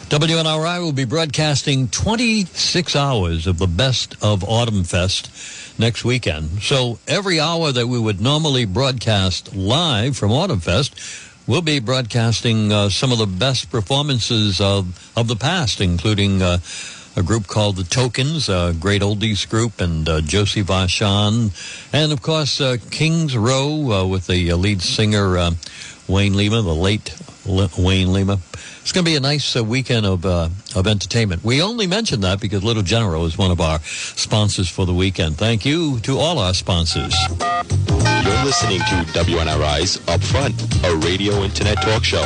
WNRI 0.09 0.81
will 0.81 0.91
be 0.91 1.05
broadcasting 1.05 1.87
26 1.87 2.95
hours 2.95 3.45
of 3.45 3.59
the 3.59 3.67
best 3.67 4.15
of 4.23 4.43
Autumn 4.43 4.83
Fest 4.83 5.29
next 5.79 6.03
weekend. 6.03 6.63
So 6.63 6.97
every 7.07 7.39
hour 7.39 7.71
that 7.71 7.85
we 7.85 7.99
would 7.99 8.19
normally 8.19 8.65
broadcast 8.65 9.55
live 9.55 10.17
from 10.17 10.31
Autumn 10.31 10.61
Fest, 10.61 10.99
we'll 11.45 11.61
be 11.61 11.79
broadcasting 11.79 12.73
uh, 12.73 12.89
some 12.89 13.11
of 13.11 13.19
the 13.19 13.27
best 13.27 13.69
performances 13.69 14.59
of, 14.59 15.13
of 15.15 15.27
the 15.27 15.35
past, 15.35 15.79
including 15.79 16.41
uh, 16.41 16.57
a 17.15 17.21
group 17.21 17.45
called 17.45 17.75
The 17.75 17.83
Tokens, 17.83 18.49
a 18.49 18.73
great 18.79 19.03
oldies 19.03 19.47
group, 19.47 19.79
and 19.79 20.09
uh, 20.09 20.21
Josie 20.21 20.63
Vachon, 20.63 21.51
and 21.93 22.11
of 22.11 22.23
course 22.23 22.59
uh, 22.59 22.77
Kings 22.89 23.37
Row 23.37 23.91
uh, 23.91 24.07
with 24.07 24.25
the 24.25 24.51
uh, 24.51 24.57
lead 24.57 24.81
singer 24.81 25.51
Wayne 26.07 26.35
Lima, 26.35 26.63
the 26.63 26.73
late 26.73 27.15
Wayne 27.45 28.11
Lima. 28.11 28.39
It's 28.89 28.95
going 28.95 29.05
to 29.05 29.11
be 29.11 29.17
a 29.17 29.19
nice 29.19 29.55
uh, 29.55 29.63
weekend 29.63 30.07
of 30.07 30.25
uh, 30.25 30.49
of 30.75 30.87
entertainment. 30.87 31.43
We 31.43 31.61
only 31.61 31.85
mention 31.85 32.21
that 32.21 32.41
because 32.41 32.63
Little 32.63 32.81
General 32.81 33.27
is 33.27 33.37
one 33.37 33.51
of 33.51 33.61
our 33.61 33.79
sponsors 33.83 34.67
for 34.67 34.87
the 34.87 34.95
weekend. 34.95 35.37
Thank 35.37 35.63
you 35.63 35.99
to 35.99 36.17
all 36.17 36.39
our 36.39 36.55
sponsors. 36.55 37.13
You're 37.29 38.43
listening 38.43 38.79
to 38.79 39.05
WNRI's 39.13 39.97
Upfront, 40.07 40.55
a 40.83 40.95
radio 41.05 41.43
internet 41.43 41.79
talk 41.83 42.03
show. 42.03 42.25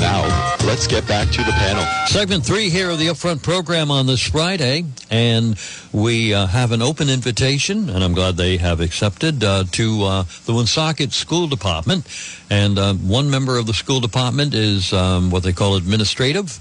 Now, 0.00 0.56
let's 0.66 0.86
get 0.86 1.06
back 1.08 1.30
to 1.30 1.42
the 1.42 1.52
panel. 1.52 1.84
Segment 2.06 2.44
three 2.44 2.68
here 2.68 2.90
of 2.90 2.98
the 2.98 3.06
Upfront 3.08 3.42
program 3.42 3.90
on 3.90 4.06
this 4.06 4.22
Friday, 4.22 4.84
and 5.10 5.58
we 5.92 6.34
uh, 6.34 6.46
have 6.46 6.72
an 6.72 6.82
open 6.82 7.08
invitation, 7.08 7.88
and 7.88 8.04
I'm 8.04 8.12
glad 8.12 8.36
they 8.36 8.58
have 8.58 8.80
accepted, 8.80 9.42
uh, 9.42 9.64
to 9.72 10.04
uh, 10.04 10.22
the 10.44 10.52
Woonsocket 10.52 11.12
School 11.12 11.46
Department. 11.46 12.06
And 12.50 12.78
uh, 12.78 12.94
one 12.94 13.30
member 13.30 13.56
of 13.58 13.66
the 13.66 13.74
school 13.74 14.00
department 14.00 14.54
is 14.54 14.92
um, 14.92 15.30
what 15.30 15.42
they 15.42 15.52
call 15.52 15.76
administrative, 15.76 16.60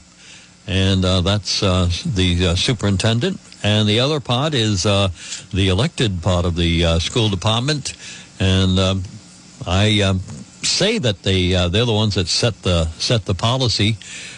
and 0.66 1.04
uh, 1.04 1.22
that's 1.22 1.62
uh, 1.62 1.90
the 2.06 2.56
superintendent. 2.56 3.40
And 3.64 3.88
the 3.88 4.00
other 4.00 4.20
part 4.20 4.54
is 4.54 4.84
the 4.84 5.68
elected 5.70 6.22
part 6.22 6.46
of 6.46 6.56
the 6.56 7.00
school 7.00 7.30
department. 7.30 7.94
And 8.40 8.80
um, 8.80 9.04
I 9.66 10.02
um, 10.02 10.22
say 10.66 10.98
that 11.00 11.24
they 11.24 11.54
uh, 11.56 11.70
they're 11.70 11.86
the 11.86 11.94
ones 11.94 12.16
that 12.16 12.28
set 12.28 12.62
the 12.64 12.86
set 13.00 13.26
the 13.26 13.34
policy 13.34 13.94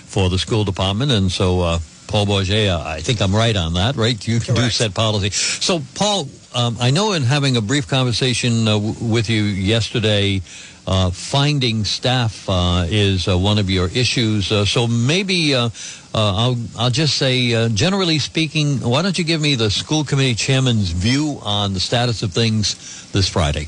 for 0.05 0.29
the 0.29 0.37
school 0.37 0.63
department, 0.63 1.11
and 1.11 1.31
so 1.31 1.61
uh, 1.61 1.79
Paul 2.07 2.25
Bourget, 2.25 2.69
uh, 2.69 2.83
I 2.85 3.01
think 3.01 3.21
I'm 3.21 3.35
right 3.35 3.55
on 3.55 3.73
that, 3.73 3.95
right? 3.95 4.27
You 4.27 4.39
Correct. 4.39 4.55
do 4.55 4.69
set 4.69 4.93
policy. 4.93 5.29
So, 5.31 5.81
Paul, 5.95 6.27
um, 6.55 6.77
I 6.79 6.91
know 6.91 7.13
in 7.13 7.23
having 7.23 7.57
a 7.57 7.61
brief 7.61 7.87
conversation 7.87 8.67
uh, 8.67 8.73
w- 8.73 8.95
with 9.13 9.29
you 9.29 9.43
yesterday. 9.43 10.41
Uh, 10.89 11.11
finding 11.11 11.83
staff 11.83 12.47
uh, 12.49 12.85
is 12.87 13.27
one 13.27 13.57
of 13.57 13.69
your 13.69 13.89
issues. 13.89 14.47
so 14.69 14.87
maybe 14.87 15.53
I'll 15.53 15.73
I'll 16.15 16.89
just 16.89 17.17
say, 17.17 17.67
generally 17.73 18.19
speaking, 18.19 18.79
why 18.79 19.01
don't 19.01 19.17
you 19.17 19.25
give 19.25 19.41
me 19.41 19.55
the 19.55 19.69
school 19.69 20.05
committee 20.05 20.33
chairman's 20.33 20.91
view 20.91 21.39
on 21.43 21.73
the 21.73 21.81
status 21.81 22.23
of 22.23 22.31
things 22.31 23.11
this 23.11 23.27
Friday? 23.27 23.67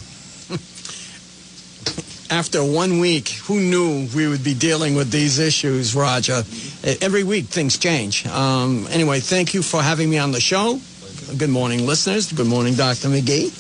After 2.30 2.64
one 2.64 3.00
week, 3.00 3.30
who 3.30 3.60
knew 3.60 4.08
we 4.16 4.28
would 4.28 4.44
be 4.44 4.54
dealing 4.54 4.96
with 4.96 5.12
these 5.12 5.40
issues, 5.40 5.96
Roger? 5.96 6.44
Every 7.02 7.24
week 7.24 7.46
things 7.46 7.78
change. 7.78 8.26
Um, 8.28 8.88
anyway, 8.90 9.20
thank 9.20 9.54
you 9.54 9.62
for 9.62 9.82
having 9.82 10.10
me 10.10 10.18
on 10.18 10.32
the 10.32 10.40
show. 10.40 10.80
Good 11.38 11.50
morning, 11.50 11.86
listeners. 11.86 12.32
Good 12.32 12.48
morning, 12.48 12.74
Dr. 12.76 13.10
McGee. 13.10 13.52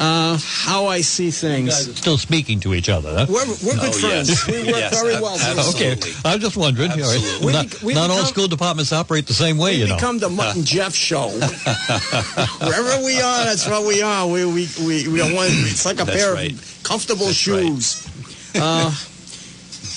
Uh, 0.00 0.38
how 0.40 0.86
I 0.86 1.02
see 1.02 1.30
things. 1.30 1.94
still 1.98 2.16
speaking 2.16 2.58
to 2.60 2.72
each 2.72 2.88
other, 2.88 3.10
huh? 3.12 3.26
We're, 3.28 3.46
we're 3.46 3.74
good 3.74 3.90
oh, 3.90 3.92
friends. 3.92 4.30
Yes. 4.30 4.46
We 4.46 4.58
work 4.60 4.80
yes, 4.80 4.98
very 4.98 5.20
well 5.20 5.36
together. 5.36 5.62
Okay, 5.74 6.12
I'm 6.24 6.40
just 6.40 6.56
wondering. 6.56 6.90
We, 6.92 7.52
not, 7.52 7.82
we 7.82 7.92
not 7.92 8.08
become, 8.08 8.10
all 8.10 8.24
school 8.24 8.48
departments 8.48 8.94
operate 8.94 9.26
the 9.26 9.34
same 9.34 9.58
way, 9.58 9.72
we 9.72 9.82
you 9.82 9.88
know. 9.88 9.96
become 9.96 10.18
the 10.18 10.30
Mutt 10.30 10.56
and 10.56 10.64
Jeff 10.74 10.94
show. 10.94 11.28
Wherever 11.28 13.04
we 13.04 13.20
are, 13.20 13.44
that's 13.44 13.68
what 13.68 13.86
we 13.86 14.00
are. 14.00 14.26
We 14.26 14.46
we 14.46 14.68
we, 14.80 15.06
we 15.06 15.18
don't 15.18 15.34
want. 15.34 15.50
It's 15.50 15.84
like 15.84 16.00
a 16.00 16.04
that's 16.06 16.16
pair 16.16 16.32
right. 16.32 16.52
of 16.52 16.80
comfortable 16.82 17.26
that's 17.26 17.36
shoes. 17.36 18.08
Right. 18.54 18.62
uh, 18.62 18.90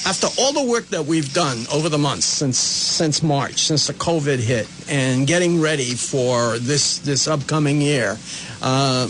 after 0.06 0.28
all 0.38 0.52
the 0.52 0.64
work 0.64 0.88
that 0.88 1.06
we've 1.06 1.34
done 1.34 1.66
over 1.72 1.88
the 1.88 1.98
months 1.98 2.26
since 2.26 2.58
since 2.58 3.24
March, 3.24 3.60
since 3.60 3.88
the 3.88 3.94
COVID 3.94 4.40
hit, 4.40 4.68
and 4.90 5.26
getting 5.26 5.62
ready 5.62 5.96
for 5.96 6.58
this 6.60 7.00
this 7.00 7.28
upcoming 7.28 7.82
year, 7.82 8.18
um, 8.64 9.10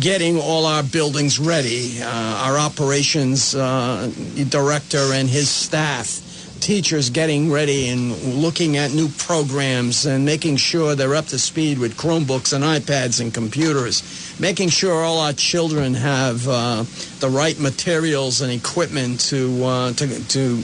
getting 0.00 0.38
all 0.38 0.66
our 0.66 0.84
buildings 0.84 1.38
ready, 1.38 2.00
uh, 2.00 2.06
our 2.06 2.58
operations 2.58 3.54
uh, 3.54 4.10
director 4.48 5.12
and 5.12 5.28
his 5.28 5.50
staff 5.50 6.20
teachers 6.60 7.10
getting 7.10 7.50
ready 7.50 7.88
and 7.88 8.12
looking 8.22 8.78
at 8.78 8.90
new 8.94 9.08
programs 9.18 10.06
and 10.06 10.24
making 10.24 10.56
sure 10.56 10.94
they're 10.94 11.14
up 11.14 11.26
to 11.26 11.38
speed 11.38 11.78
with 11.78 11.94
Chromebooks 11.96 12.54
and 12.54 12.64
iPads 12.64 13.20
and 13.20 13.34
computers, 13.34 14.02
making 14.40 14.70
sure 14.70 15.04
all 15.04 15.18
our 15.18 15.34
children 15.34 15.92
have 15.92 16.48
uh, 16.48 16.84
the 17.18 17.28
right 17.28 17.58
materials 17.60 18.40
and 18.40 18.50
equipment 18.50 19.20
to, 19.20 19.62
uh, 19.64 19.92
to, 19.92 20.28
to, 20.28 20.62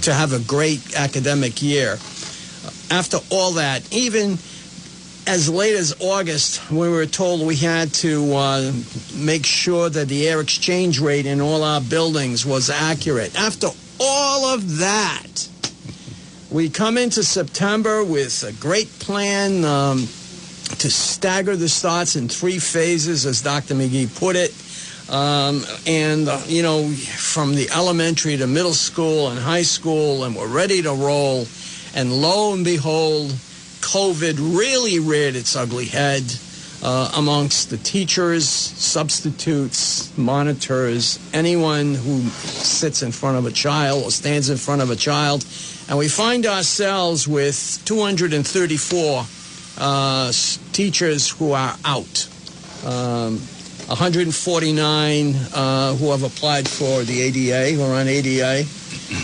to 0.00 0.14
have 0.14 0.32
a 0.32 0.38
great 0.38 0.94
academic 0.96 1.60
year. 1.60 1.98
After 2.90 3.18
all 3.30 3.52
that, 3.52 3.92
even 3.92 4.38
as 5.26 5.48
late 5.48 5.76
as 5.76 5.94
August, 6.00 6.70
we 6.70 6.88
were 6.88 7.06
told 7.06 7.46
we 7.46 7.56
had 7.56 7.92
to 7.94 8.34
uh, 8.34 8.72
make 9.16 9.46
sure 9.46 9.88
that 9.88 10.08
the 10.08 10.28
air 10.28 10.40
exchange 10.40 11.00
rate 11.00 11.26
in 11.26 11.40
all 11.40 11.62
our 11.62 11.80
buildings 11.80 12.44
was 12.44 12.70
accurate. 12.70 13.38
After 13.38 13.68
all 14.00 14.52
of 14.52 14.78
that, 14.78 15.48
we 16.50 16.68
come 16.68 16.98
into 16.98 17.22
September 17.22 18.04
with 18.04 18.42
a 18.42 18.52
great 18.60 18.88
plan 18.98 19.64
um, 19.64 20.00
to 20.78 20.90
stagger 20.90 21.56
the 21.56 21.68
starts 21.68 22.16
in 22.16 22.28
three 22.28 22.58
phases, 22.58 23.24
as 23.24 23.42
Dr. 23.42 23.74
McGee 23.74 24.18
put 24.18 24.36
it. 24.36 24.52
Um, 25.08 25.64
and, 25.86 26.28
uh, 26.28 26.40
you 26.46 26.62
know, 26.62 26.88
from 26.88 27.54
the 27.54 27.70
elementary 27.70 28.36
to 28.38 28.46
middle 28.46 28.72
school 28.72 29.28
and 29.28 29.38
high 29.38 29.62
school, 29.62 30.24
and 30.24 30.34
we're 30.34 30.48
ready 30.48 30.82
to 30.82 30.92
roll. 30.92 31.46
And 31.94 32.12
lo 32.12 32.54
and 32.54 32.64
behold, 32.64 33.34
COVID 33.82 34.56
really 34.56 34.98
reared 34.98 35.36
its 35.36 35.54
ugly 35.54 35.84
head 35.84 36.22
uh, 36.82 37.12
amongst 37.16 37.70
the 37.70 37.76
teachers, 37.76 38.48
substitutes, 38.48 40.16
monitors, 40.16 41.18
anyone 41.34 41.94
who 41.94 42.20
sits 42.30 43.02
in 43.02 43.12
front 43.12 43.36
of 43.36 43.44
a 43.44 43.50
child 43.50 44.04
or 44.04 44.10
stands 44.10 44.48
in 44.50 44.56
front 44.56 44.82
of 44.82 44.90
a 44.90 44.96
child. 44.96 45.44
And 45.88 45.98
we 45.98 46.08
find 46.08 46.46
ourselves 46.46 47.28
with 47.28 47.82
234 47.84 49.24
uh, 49.78 50.32
teachers 50.72 51.30
who 51.30 51.52
are 51.52 51.76
out. 51.84 52.28
Um, 52.84 53.38
149 53.88 55.34
uh, 55.54 55.94
who 55.96 56.10
have 56.12 56.22
applied 56.22 56.68
for 56.68 57.02
the 57.02 57.20
ADA, 57.20 57.76
who 57.76 57.82
are 57.82 58.00
on 58.00 58.08
ADA 58.08 58.64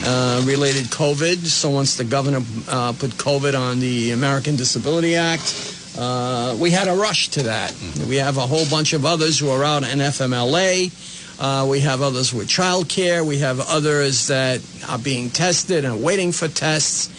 uh, 0.04 0.42
related 0.44 0.86
COVID. 0.86 1.46
So 1.46 1.70
once 1.70 1.96
the 1.96 2.04
governor 2.04 2.42
uh, 2.68 2.92
put 2.92 3.12
COVID 3.12 3.58
on 3.58 3.80
the 3.80 4.12
American 4.12 4.56
Disability 4.56 5.16
Act, 5.16 5.74
uh, 5.98 6.56
we 6.60 6.70
had 6.70 6.88
a 6.88 6.94
rush 6.94 7.28
to 7.30 7.42
that. 7.44 7.74
We 8.08 8.16
have 8.16 8.36
a 8.36 8.46
whole 8.46 8.66
bunch 8.70 8.92
of 8.92 9.04
others 9.04 9.38
who 9.38 9.50
are 9.50 9.64
out 9.64 9.82
in 9.82 9.98
FMLA. 9.98 10.92
Uh, 11.40 11.66
we 11.66 11.80
have 11.80 12.02
others 12.02 12.32
with 12.32 12.48
child 12.48 12.88
care. 12.88 13.24
We 13.24 13.38
have 13.38 13.60
others 13.60 14.26
that 14.28 14.60
are 14.88 14.98
being 14.98 15.30
tested 15.30 15.84
and 15.84 16.02
waiting 16.02 16.32
for 16.32 16.48
tests. 16.48 17.10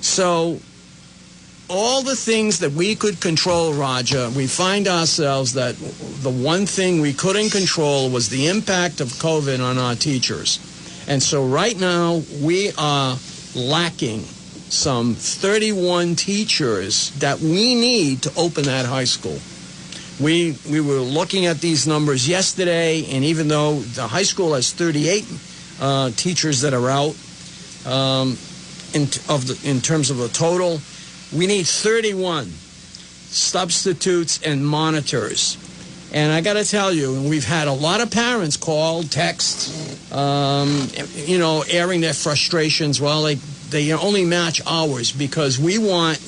So 0.00 0.60
all 1.68 2.02
the 2.02 2.16
things 2.16 2.60
that 2.60 2.72
we 2.72 2.94
could 2.94 3.20
control, 3.20 3.74
Roger, 3.74 4.30
we 4.30 4.46
find 4.46 4.88
ourselves 4.88 5.52
that 5.54 5.76
the 5.76 6.30
one 6.30 6.66
thing 6.66 7.00
we 7.00 7.12
couldn't 7.12 7.50
control 7.50 8.10
was 8.10 8.28
the 8.28 8.48
impact 8.48 9.00
of 9.00 9.08
COVID 9.08 9.64
on 9.64 9.78
our 9.78 9.94
teachers. 9.94 10.58
And 11.08 11.22
so 11.22 11.46
right 11.46 11.78
now 11.78 12.20
we 12.42 12.70
are 12.76 13.16
lacking 13.56 14.20
some 14.68 15.14
31 15.14 16.16
teachers 16.16 17.10
that 17.20 17.40
we 17.40 17.74
need 17.74 18.22
to 18.22 18.32
open 18.36 18.64
that 18.64 18.84
high 18.84 19.04
school. 19.04 19.38
We, 20.20 20.58
we 20.70 20.80
were 20.80 21.00
looking 21.00 21.46
at 21.46 21.60
these 21.60 21.86
numbers 21.86 22.28
yesterday, 22.28 23.06
and 23.10 23.24
even 23.24 23.48
though 23.48 23.80
the 23.80 24.06
high 24.06 24.24
school 24.24 24.52
has 24.52 24.70
38 24.72 25.24
uh, 25.80 26.10
teachers 26.10 26.60
that 26.60 26.74
are 26.74 26.90
out 26.90 27.16
um, 27.86 28.36
in, 28.92 29.04
of 29.30 29.46
the, 29.46 29.58
in 29.64 29.80
terms 29.80 30.10
of 30.10 30.18
the 30.18 30.28
total, 30.28 30.80
we 31.34 31.46
need 31.46 31.66
31 31.66 32.44
substitutes 33.30 34.42
and 34.42 34.66
monitors. 34.66 35.56
And 36.12 36.32
I 36.32 36.40
got 36.40 36.54
to 36.54 36.64
tell 36.64 36.92
you, 36.92 37.28
we've 37.28 37.44
had 37.44 37.68
a 37.68 37.72
lot 37.72 38.00
of 38.00 38.10
parents 38.10 38.56
call, 38.56 39.02
text, 39.02 40.12
um, 40.12 40.88
you 41.14 41.38
know, 41.38 41.64
airing 41.68 42.00
their 42.00 42.14
frustrations. 42.14 43.00
Well, 43.00 43.24
they, 43.24 43.34
they 43.34 43.92
only 43.92 44.24
match 44.24 44.62
ours 44.66 45.12
because 45.12 45.58
we 45.58 45.76
want 45.76 46.18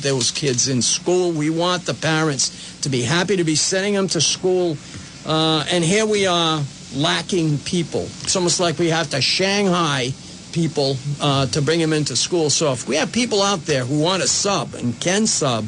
those 0.00 0.30
kids 0.30 0.68
in 0.68 0.82
school. 0.82 1.32
We 1.32 1.48
want 1.48 1.86
the 1.86 1.94
parents 1.94 2.80
to 2.82 2.90
be 2.90 3.02
happy 3.02 3.36
to 3.36 3.44
be 3.44 3.54
sending 3.54 3.94
them 3.94 4.08
to 4.08 4.20
school. 4.20 4.76
Uh, 5.24 5.64
and 5.70 5.82
here 5.84 6.06
we 6.06 6.26
are 6.26 6.62
lacking 6.94 7.58
people. 7.58 8.02
It's 8.22 8.36
almost 8.36 8.60
like 8.60 8.78
we 8.78 8.88
have 8.88 9.10
to 9.10 9.20
Shanghai 9.20 10.12
people 10.52 10.96
uh, 11.20 11.46
to 11.46 11.62
bring 11.62 11.78
them 11.78 11.92
into 11.92 12.16
school. 12.16 12.50
So 12.50 12.72
if 12.72 12.88
we 12.88 12.96
have 12.96 13.12
people 13.12 13.42
out 13.42 13.60
there 13.60 13.84
who 13.84 14.00
want 14.00 14.22
to 14.22 14.28
sub 14.28 14.74
and 14.74 14.98
can 15.00 15.26
sub, 15.26 15.66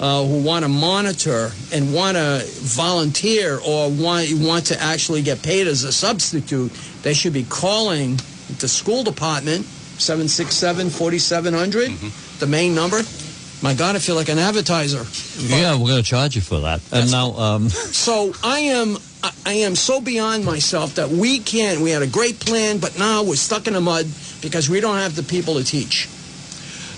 uh, 0.00 0.24
who 0.24 0.42
want 0.42 0.64
to 0.64 0.68
monitor 0.68 1.50
and 1.72 1.94
want 1.94 2.16
to 2.16 2.42
volunteer 2.62 3.58
or 3.64 3.90
want, 3.90 4.28
want 4.34 4.66
to 4.66 4.80
actually 4.80 5.22
get 5.22 5.42
paid 5.42 5.66
as 5.66 5.84
a 5.84 5.92
substitute, 5.92 6.72
they 7.02 7.14
should 7.14 7.32
be 7.32 7.44
calling 7.44 8.16
the 8.58 8.68
school 8.68 9.04
department, 9.04 9.64
767 9.64 10.90
4700, 10.90 11.90
mm-hmm. 11.90 12.38
the 12.40 12.46
main 12.46 12.74
number. 12.74 13.00
My 13.62 13.72
God, 13.72 13.96
I 13.96 13.98
feel 13.98 14.14
like 14.14 14.28
an 14.28 14.38
advertiser. 14.38 15.04
Yeah, 15.40 15.72
we're 15.72 15.88
going 15.88 16.02
to 16.02 16.08
charge 16.08 16.36
you 16.36 16.42
for 16.42 16.60
that. 16.60 16.82
And 16.92 17.10
now, 17.10 17.32
um... 17.32 17.68
so 17.70 18.34
I 18.42 18.58
am, 18.58 18.98
I 19.46 19.54
am 19.54 19.74
so 19.74 20.00
beyond 20.00 20.44
myself 20.44 20.96
that 20.96 21.08
we 21.08 21.38
can't. 21.38 21.80
We 21.80 21.90
had 21.90 22.02
a 22.02 22.06
great 22.06 22.40
plan, 22.40 22.78
but 22.78 22.98
now 22.98 23.22
we're 23.22 23.36
stuck 23.36 23.66
in 23.66 23.72
the 23.72 23.80
mud 23.80 24.06
because 24.42 24.68
we 24.68 24.80
don't 24.80 24.98
have 24.98 25.16
the 25.16 25.22
people 25.22 25.54
to 25.54 25.64
teach. 25.64 26.08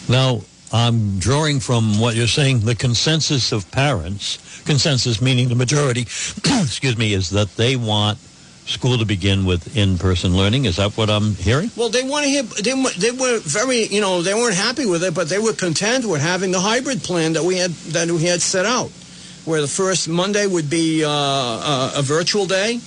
Now, 0.09 0.43
I'm 0.73 1.19
drawing 1.19 1.61
from 1.61 2.01
what 2.01 2.17
you're 2.17 2.27
saying, 2.27 2.61
the 2.61 2.75
consensus 2.75 3.53
of 3.53 3.71
parents, 3.71 4.63
consensus 4.65 5.21
meaning 5.21 5.49
the 5.49 5.55
majority, 5.55 6.03
excuse 6.45 6.99
me, 6.99 7.13
is 7.13 7.31
that 7.31 7.57
they 7.57 7.77
want 7.77 8.19
school 8.67 8.99
to 8.99 9.05
begin 9.05 9.45
with 9.45 9.77
in-person 9.77 10.37
learning. 10.37 10.65
Is 10.65 10.77
that 10.77 10.97
what 10.97 11.09
I'm 11.09 11.35
hearing? 11.35 11.71
Well, 11.77 11.89
they 11.89 12.03
want 12.03 12.25
to 12.25 12.31
hear. 12.31 12.43
They, 12.43 12.73
they 12.99 13.11
were 13.13 13.39
very, 13.39 13.87
you 13.87 14.01
know, 14.01 14.23
they 14.23 14.35
weren't 14.35 14.57
happy 14.57 14.87
with 14.87 15.05
it, 15.05 15.15
but 15.15 15.29
they 15.29 15.39
were 15.39 15.53
content 15.53 16.05
with 16.05 16.21
having 16.21 16.51
the 16.51 16.61
hybrid 16.61 17.03
plan 17.03 17.35
that 17.35 17.45
we 17.45 17.57
had 17.57 17.71
that 17.71 18.11
we 18.11 18.25
had 18.25 18.43
set 18.43 18.67
out, 18.67 18.91
where 19.45 19.61
the 19.61 19.69
first 19.69 20.09
Monday 20.09 20.47
would 20.47 20.69
be 20.69 21.05
uh, 21.05 21.09
uh, 21.11 21.93
a 21.97 22.03
virtual 22.03 22.47
day. 22.47 22.81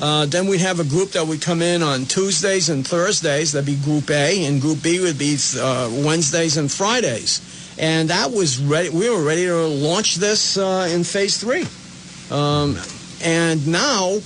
Uh, 0.00 0.26
then 0.26 0.46
we'd 0.46 0.60
have 0.60 0.78
a 0.78 0.84
group 0.84 1.10
that 1.10 1.26
would 1.26 1.42
come 1.42 1.60
in 1.60 1.82
on 1.82 2.04
Tuesdays 2.04 2.68
and 2.68 2.86
Thursdays. 2.86 3.52
That'd 3.52 3.66
be 3.66 3.76
Group 3.76 4.10
A, 4.10 4.44
and 4.46 4.60
Group 4.60 4.82
B 4.82 5.00
would 5.00 5.18
be 5.18 5.36
uh, 5.58 5.90
Wednesdays 6.04 6.56
and 6.56 6.70
Fridays. 6.70 7.40
And 7.78 8.10
that 8.10 8.30
was 8.30 8.60
ready. 8.60 8.90
We 8.90 9.10
were 9.10 9.22
ready 9.22 9.46
to 9.46 9.66
launch 9.66 10.16
this 10.16 10.56
uh, 10.56 10.88
in 10.90 11.04
Phase 11.04 11.38
Three. 11.38 11.64
Um, 12.30 12.78
and 13.22 13.66
now 13.66 14.18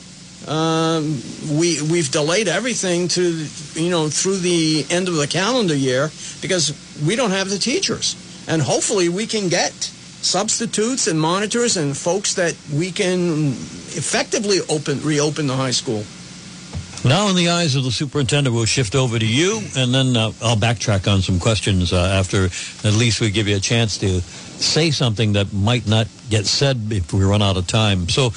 um, 0.49 1.20
we 1.51 1.81
we've 1.83 2.11
delayed 2.11 2.49
everything 2.49 3.09
to 3.09 3.47
you 3.75 3.91
know 3.91 4.09
through 4.09 4.39
the 4.39 4.85
end 4.91 5.09
of 5.09 5.14
the 5.14 5.27
calendar 5.27 5.77
year 5.77 6.11
because 6.41 6.77
we 7.07 7.16
don't 7.16 7.31
have 7.31 7.49
the 7.49 7.59
teachers, 7.59 8.16
and 8.49 8.61
hopefully 8.61 9.09
we 9.09 9.27
can 9.27 9.49
get 9.49 9.93
substitutes 10.23 11.07
and 11.07 11.20
monitors 11.20 11.77
and 11.77 11.97
folks 11.97 12.35
that 12.35 12.57
we 12.73 12.91
can 12.91 13.49
effectively 13.95 14.59
open 14.68 15.01
reopen 15.03 15.47
the 15.47 15.57
high 15.57 15.73
school. 15.73 16.05
Now, 17.05 17.29
in 17.29 17.35
the 17.35 17.49
eyes 17.49 17.75
of 17.75 17.83
the 17.83 17.91
superintendent, 17.91 18.55
we'll 18.55 18.64
shift 18.64 18.95
over 18.95 19.18
to 19.18 19.27
you, 19.27 19.61
and 19.77 19.93
then 19.93 20.16
uh, 20.16 20.31
I'll 20.41 20.57
backtrack 20.57 21.12
on 21.12 21.20
some 21.20 21.41
questions 21.41 21.93
uh, 21.93 21.97
after 21.97 22.45
at 22.45 22.95
least 22.95 23.20
we 23.20 23.31
give 23.33 23.49
you 23.49 23.57
a 23.57 23.61
chance 23.61 23.99
to 23.99 24.20
say 24.20 24.93
something 24.93 25.33
that 25.33 25.53
might 25.53 25.89
not 25.89 26.07
get 26.31 26.47
said 26.47 26.79
if 26.91 27.12
we 27.12 27.25
run 27.25 27.43
out 27.43 27.57
of 27.57 27.66
time. 27.66 28.09
So, 28.09 28.31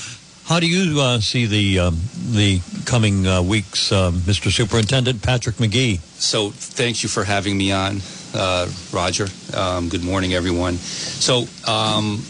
how 0.45 0.59
do 0.59 0.67
you 0.67 0.99
uh, 0.99 1.19
see 1.19 1.45
the 1.45 1.79
um, 1.79 1.99
the 2.31 2.59
coming 2.85 3.27
uh, 3.27 3.43
weeks, 3.43 3.91
uh, 3.91 4.09
Mr. 4.11 4.51
Superintendent 4.51 5.21
Patrick 5.21 5.57
McGee? 5.57 5.99
So, 6.19 6.49
thank 6.49 7.03
you 7.03 7.09
for 7.09 7.23
having 7.23 7.59
me 7.59 7.71
on, 7.71 7.99
uh, 8.35 8.69
Roger. 8.91 9.27
Um, 9.55 9.89
good 9.89 10.03
morning, 10.03 10.33
everyone. 10.33 10.75
So, 10.75 11.45
um, 11.67 12.21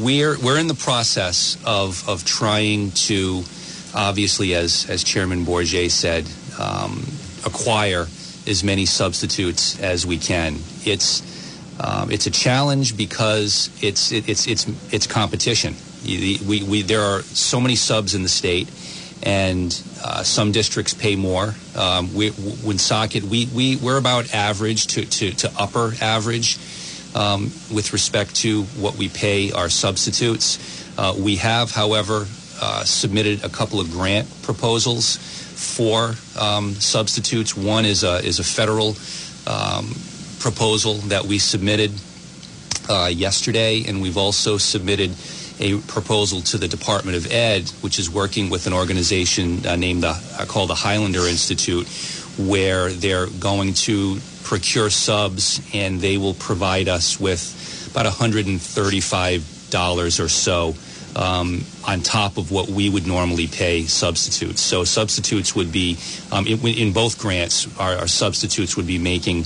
we're 0.00 0.38
we're 0.38 0.58
in 0.58 0.68
the 0.68 0.74
process 0.74 1.58
of 1.66 2.08
of 2.08 2.24
trying 2.24 2.92
to, 2.92 3.42
obviously, 3.94 4.54
as 4.54 4.88
as 4.88 5.04
Chairman 5.04 5.44
Bourget 5.44 5.90
said, 5.90 6.26
um, 6.58 7.04
acquire 7.44 8.06
as 8.46 8.64
many 8.64 8.86
substitutes 8.86 9.78
as 9.80 10.06
we 10.06 10.18
can. 10.18 10.56
It's 10.84 11.22
um, 11.80 12.10
it's 12.10 12.26
a 12.26 12.30
challenge 12.30 12.96
because 12.96 13.70
it's 13.82 14.12
it, 14.12 14.28
it's 14.28 14.46
it's 14.46 14.66
it's 14.92 15.06
competition 15.06 15.74
we, 16.04 16.64
we, 16.68 16.82
there 16.82 17.00
are 17.00 17.22
so 17.22 17.60
many 17.60 17.76
subs 17.76 18.14
in 18.14 18.22
the 18.22 18.28
state, 18.28 18.68
and 19.22 19.82
uh, 20.04 20.22
some 20.22 20.52
districts 20.52 20.94
pay 20.94 21.16
more. 21.16 21.54
Um, 21.76 22.12
we, 22.14 22.30
we, 22.30 23.46
we, 23.54 23.76
we're 23.76 23.98
about 23.98 24.34
average 24.34 24.88
to, 24.88 25.04
to, 25.04 25.30
to 25.32 25.52
upper 25.58 25.92
average 26.00 26.58
um, 27.14 27.44
with 27.72 27.92
respect 27.92 28.34
to 28.36 28.62
what 28.62 28.96
we 28.96 29.08
pay 29.08 29.52
our 29.52 29.68
substitutes. 29.68 30.58
Uh, 30.98 31.14
we 31.18 31.36
have, 31.36 31.70
however, 31.70 32.26
uh, 32.60 32.84
submitted 32.84 33.44
a 33.44 33.48
couple 33.48 33.80
of 33.80 33.90
grant 33.90 34.28
proposals 34.42 35.16
for 35.16 36.14
um, 36.40 36.74
substitutes. 36.74 37.56
One 37.56 37.84
is 37.84 38.04
a, 38.04 38.24
is 38.24 38.38
a 38.38 38.44
federal 38.44 38.96
um, 39.46 39.94
proposal 40.38 40.94
that 41.08 41.24
we 41.24 41.38
submitted 41.38 41.92
uh, 42.88 43.06
yesterday, 43.06 43.84
and 43.86 44.02
we've 44.02 44.18
also 44.18 44.58
submitted 44.58 45.10
a 45.60 45.78
proposal 45.78 46.40
to 46.40 46.58
the 46.58 46.68
Department 46.68 47.16
of 47.16 47.30
Ed, 47.30 47.68
which 47.80 47.98
is 47.98 48.10
working 48.10 48.50
with 48.50 48.66
an 48.66 48.72
organization 48.72 49.64
uh, 49.66 49.76
named 49.76 50.02
the, 50.02 50.20
uh, 50.38 50.46
called 50.46 50.70
the 50.70 50.74
Highlander 50.74 51.26
Institute, 51.26 51.86
where 52.38 52.90
they're 52.90 53.26
going 53.26 53.74
to 53.74 54.18
procure 54.44 54.90
subs 54.90 55.60
and 55.74 56.00
they 56.00 56.16
will 56.16 56.34
provide 56.34 56.88
us 56.88 57.20
with 57.20 57.88
about 57.90 58.06
$135 58.06 60.20
or 60.20 60.28
so 60.28 60.74
um, 61.14 61.64
on 61.86 62.00
top 62.00 62.38
of 62.38 62.50
what 62.50 62.68
we 62.68 62.88
would 62.88 63.06
normally 63.06 63.46
pay 63.46 63.84
substitutes. 63.84 64.60
So 64.60 64.84
substitutes 64.84 65.54
would 65.54 65.72
be, 65.72 65.98
um, 66.30 66.46
in, 66.46 66.66
in 66.66 66.92
both 66.92 67.18
grants, 67.18 67.68
our, 67.78 67.96
our 67.96 68.08
substitutes 68.08 68.76
would 68.76 68.86
be 68.86 68.98
making 68.98 69.44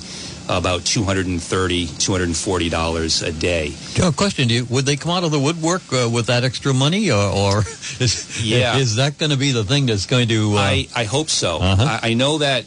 about 0.48 0.82
$230, 0.82 1.86
$240 1.86 3.26
a 3.26 3.32
day. 3.32 3.74
Joe, 3.94 4.12
question 4.12 4.48
to 4.48 4.54
you: 4.54 4.64
Would 4.66 4.86
they 4.86 4.96
come 4.96 5.12
out 5.12 5.24
of 5.24 5.30
the 5.30 5.40
woodwork 5.40 5.82
uh, 5.92 6.08
with 6.12 6.26
that 6.26 6.44
extra 6.44 6.72
money, 6.72 7.10
or, 7.10 7.16
or 7.16 7.58
is, 8.00 8.42
Yeah. 8.44 8.76
is 8.78 8.96
that 8.96 9.18
going 9.18 9.30
to 9.30 9.36
be 9.38 9.52
the 9.52 9.64
thing 9.64 9.86
that's 9.86 10.06
going 10.06 10.28
to? 10.28 10.54
Uh, 10.54 10.60
I, 10.60 10.88
I 10.94 11.04
hope 11.04 11.28
so. 11.28 11.58
Uh-huh. 11.58 11.98
I, 12.02 12.10
I 12.10 12.14
know 12.14 12.38
that 12.38 12.64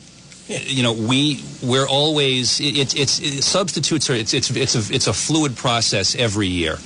you 0.48 0.82
know 0.84 0.94
we 0.94 1.44
we're 1.64 1.88
always 1.88 2.60
it, 2.60 2.76
it's 2.78 2.96
it's 2.96 3.20
it, 3.20 3.44
substitutes 3.44 4.10
are 4.10 4.16
it's 4.16 4.34
it's 4.34 4.50
it's 4.52 4.76
a 4.76 4.94
it's 4.94 5.08
a 5.08 5.14
fluid 5.14 5.56
process 5.56 6.16
every 6.16 6.48
year. 6.48 6.78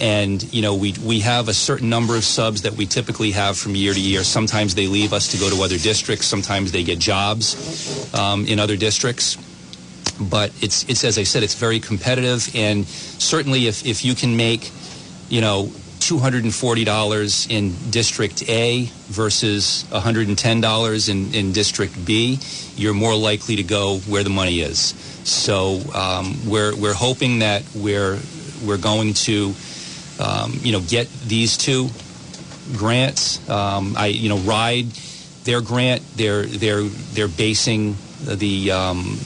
And 0.00 0.40
you 0.54 0.62
know 0.62 0.76
we 0.76 0.94
we 1.04 1.20
have 1.20 1.48
a 1.48 1.52
certain 1.54 1.88
number 1.90 2.14
of 2.16 2.22
subs 2.22 2.62
that 2.62 2.74
we 2.74 2.86
typically 2.86 3.32
have 3.32 3.58
from 3.58 3.74
year 3.74 3.92
to 3.92 4.00
year. 4.00 4.22
Sometimes 4.22 4.76
they 4.76 4.86
leave 4.86 5.12
us 5.12 5.28
to 5.32 5.38
go 5.38 5.50
to 5.50 5.60
other 5.62 5.76
districts. 5.78 6.26
Sometimes 6.26 6.70
they 6.70 6.84
get 6.84 7.00
jobs 7.00 8.14
um, 8.14 8.46
in 8.46 8.60
other 8.60 8.76
districts. 8.76 9.36
But 10.20 10.52
it's 10.60 10.84
it's 10.88 11.04
as 11.04 11.18
I 11.18 11.22
said, 11.24 11.42
it's 11.42 11.54
very 11.54 11.80
competitive. 11.80 12.50
And 12.54 12.86
certainly, 12.86 13.66
if 13.66 13.86
if 13.86 14.04
you 14.04 14.14
can 14.14 14.36
make 14.36 14.70
you 15.28 15.40
know 15.40 15.70
$240 15.98 17.50
in 17.50 17.74
District 17.90 18.48
A 18.48 18.88
versus 19.08 19.84
$110 19.90 21.08
in, 21.08 21.34
in 21.34 21.52
District 21.52 22.04
B, 22.04 22.38
you're 22.76 22.94
more 22.94 23.14
likely 23.14 23.56
to 23.56 23.62
go 23.62 23.98
where 23.98 24.22
the 24.22 24.30
money 24.30 24.60
is. 24.60 24.78
So 25.28 25.80
um, 25.94 26.36
we're, 26.48 26.74
we're 26.76 26.94
hoping 26.94 27.40
that 27.40 27.62
we're, 27.74 28.18
we're 28.64 28.78
going 28.78 29.14
to, 29.14 29.52
um, 30.20 30.58
you 30.62 30.72
know, 30.72 30.80
get 30.80 31.10
these 31.26 31.56
two 31.56 31.88
grants. 32.74 33.46
Um, 33.48 33.94
I, 33.96 34.06
you 34.06 34.28
know, 34.28 34.38
RIDE, 34.38 34.86
their 35.44 35.60
grant, 35.60 36.02
they're, 36.16 36.46
they're, 36.46 36.84
they're 36.84 37.28
basing 37.28 37.96
the, 38.20 38.70
um, 38.70 39.18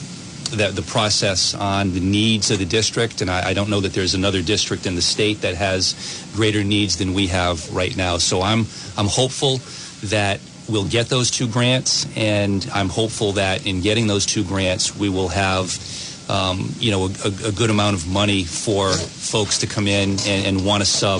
the, 0.55 0.69
the 0.69 0.81
process 0.81 1.53
on 1.53 1.93
the 1.93 1.99
needs 1.99 2.51
of 2.51 2.59
the 2.59 2.65
district, 2.65 3.21
and 3.21 3.29
I, 3.29 3.49
I 3.49 3.53
don't 3.53 3.69
know 3.69 3.81
that 3.81 3.93
there's 3.93 4.13
another 4.13 4.41
district 4.41 4.85
in 4.85 4.95
the 4.95 5.01
state 5.01 5.41
that 5.41 5.55
has 5.55 6.25
greater 6.35 6.63
needs 6.63 6.97
than 6.97 7.13
we 7.13 7.27
have 7.27 7.73
right 7.73 7.95
now. 7.95 8.17
So 8.17 8.41
I'm 8.41 8.65
I'm 8.97 9.07
hopeful 9.07 9.57
that 10.09 10.39
we'll 10.69 10.87
get 10.87 11.07
those 11.09 11.31
two 11.31 11.47
grants, 11.47 12.05
and 12.15 12.67
I'm 12.73 12.89
hopeful 12.89 13.33
that 13.33 13.65
in 13.65 13.81
getting 13.81 14.07
those 14.07 14.25
two 14.25 14.43
grants, 14.43 14.95
we 14.95 15.09
will 15.09 15.29
have. 15.29 15.77
Um, 16.29 16.73
you 16.79 16.89
know, 16.89 17.09
a, 17.25 17.49
a, 17.49 17.51
good 17.51 17.69
amount 17.69 17.97
of 17.97 18.07
money 18.07 18.45
for 18.45 18.93
folks 18.93 19.57
to 19.57 19.67
come 19.67 19.87
in 19.87 20.11
and, 20.25 20.45
and 20.45 20.65
want 20.65 20.81
to 20.81 20.85
sub 20.85 21.19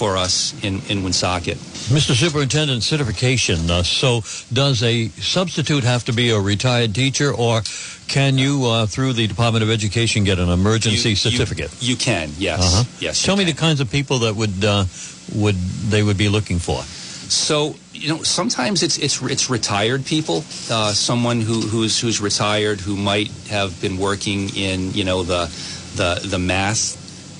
for 0.00 0.16
us 0.16 0.54
in, 0.64 0.80
in 0.88 1.02
Woonsocket. 1.04 1.58
Mr. 1.92 2.14
Superintendent, 2.14 2.82
certification. 2.82 3.70
Uh, 3.70 3.82
so, 3.82 4.22
does 4.50 4.82
a 4.82 5.08
substitute 5.20 5.84
have 5.84 6.04
to 6.04 6.12
be 6.14 6.30
a 6.30 6.40
retired 6.40 6.94
teacher, 6.94 7.30
or 7.34 7.60
can 8.08 8.38
you, 8.38 8.64
uh, 8.64 8.86
through 8.86 9.12
the 9.12 9.26
Department 9.26 9.62
of 9.62 9.68
Education, 9.70 10.24
get 10.24 10.38
an 10.38 10.48
emergency 10.48 11.10
You- 11.10 11.10
you- 11.10 11.16
certificate? 11.16 11.70
You, 11.80 11.96
can, 11.96 12.30
yes. 12.38 12.60
Uh-huh. 12.60 12.84
Yes. 12.98 13.22
Tell 13.22 13.36
me 13.36 13.44
can. 13.44 13.54
the 13.54 13.60
kinds 13.60 13.80
of 13.80 13.90
people 13.90 14.20
that 14.20 14.34
would 14.36 14.64
uh, 14.64 14.84
would 15.34 15.56
they 15.92 16.02
would 16.02 16.16
be 16.16 16.30
looking 16.30 16.58
for. 16.58 16.82
So 17.28 17.76
you 17.92 18.08
know, 18.08 18.22
sometimes 18.22 18.82
it's 18.82 18.96
it's 18.98 19.20
it's 19.22 19.50
retired 19.50 20.04
people, 20.06 20.38
uh, 20.70 20.92
someone 20.94 21.42
who 21.42 21.60
who's 21.60 22.00
who's 22.00 22.20
retired 22.20 22.80
who 22.80 22.96
might 22.96 23.30
have 23.50 23.78
been 23.82 23.98
working 23.98 24.48
in 24.56 24.92
you 24.94 25.04
know 25.04 25.22
the 25.22 25.44
the 25.96 26.20
the 26.26 26.38
math 26.38 26.96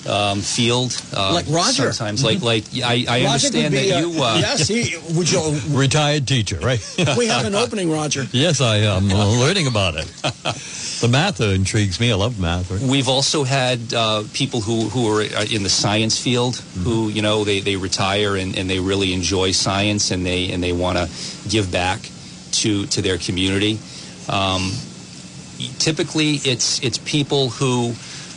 um, 0.08 0.40
field, 0.40 1.00
uh, 1.14 1.34
Like 1.34 1.46
Roger. 1.48 1.92
Sometimes, 1.92 2.24
like 2.24 2.42
like 2.42 2.64
I, 2.82 3.04
I 3.08 3.20
understand 3.22 3.74
that 3.74 3.90
uh, 3.90 3.98
you. 4.00 4.22
Uh, 4.22 4.38
yes, 4.40 4.68
he 4.68 4.96
would 5.16 5.30
you. 5.30 5.60
Retired 5.70 6.26
teacher, 6.26 6.58
right? 6.58 6.80
We 7.16 7.26
have 7.26 7.44
an 7.44 7.54
opening, 7.54 7.90
Roger. 7.90 8.26
yes, 8.32 8.60
I 8.60 8.76
am 8.78 9.10
uh, 9.10 9.26
learning 9.38 9.66
about 9.66 9.94
it. 9.96 10.06
The 11.00 11.08
math 11.08 11.40
intrigues 11.40 11.98
me. 11.98 12.12
I 12.12 12.14
love 12.14 12.38
math. 12.38 12.70
Right? 12.70 12.80
We've 12.82 13.08
also 13.08 13.42
had 13.44 13.94
uh, 13.94 14.24
people 14.34 14.60
who, 14.60 14.88
who 14.90 15.08
are 15.08 15.22
uh, 15.22 15.46
in 15.50 15.62
the 15.62 15.70
science 15.70 16.22
field 16.22 16.56
who, 16.84 17.08
you 17.08 17.22
know, 17.22 17.42
they, 17.42 17.60
they 17.60 17.76
retire 17.76 18.36
and, 18.36 18.56
and 18.56 18.68
they 18.68 18.80
really 18.80 19.14
enjoy 19.14 19.52
science 19.52 20.10
and 20.10 20.26
they 20.26 20.52
and 20.52 20.62
they 20.62 20.72
want 20.72 20.98
to 20.98 21.08
give 21.48 21.72
back 21.72 22.00
to 22.52 22.86
to 22.86 23.00
their 23.00 23.16
community. 23.16 23.78
Um, 24.28 24.72
typically, 25.78 26.34
it's 26.44 26.82
it's 26.82 26.98
people 26.98 27.48
who 27.50 27.94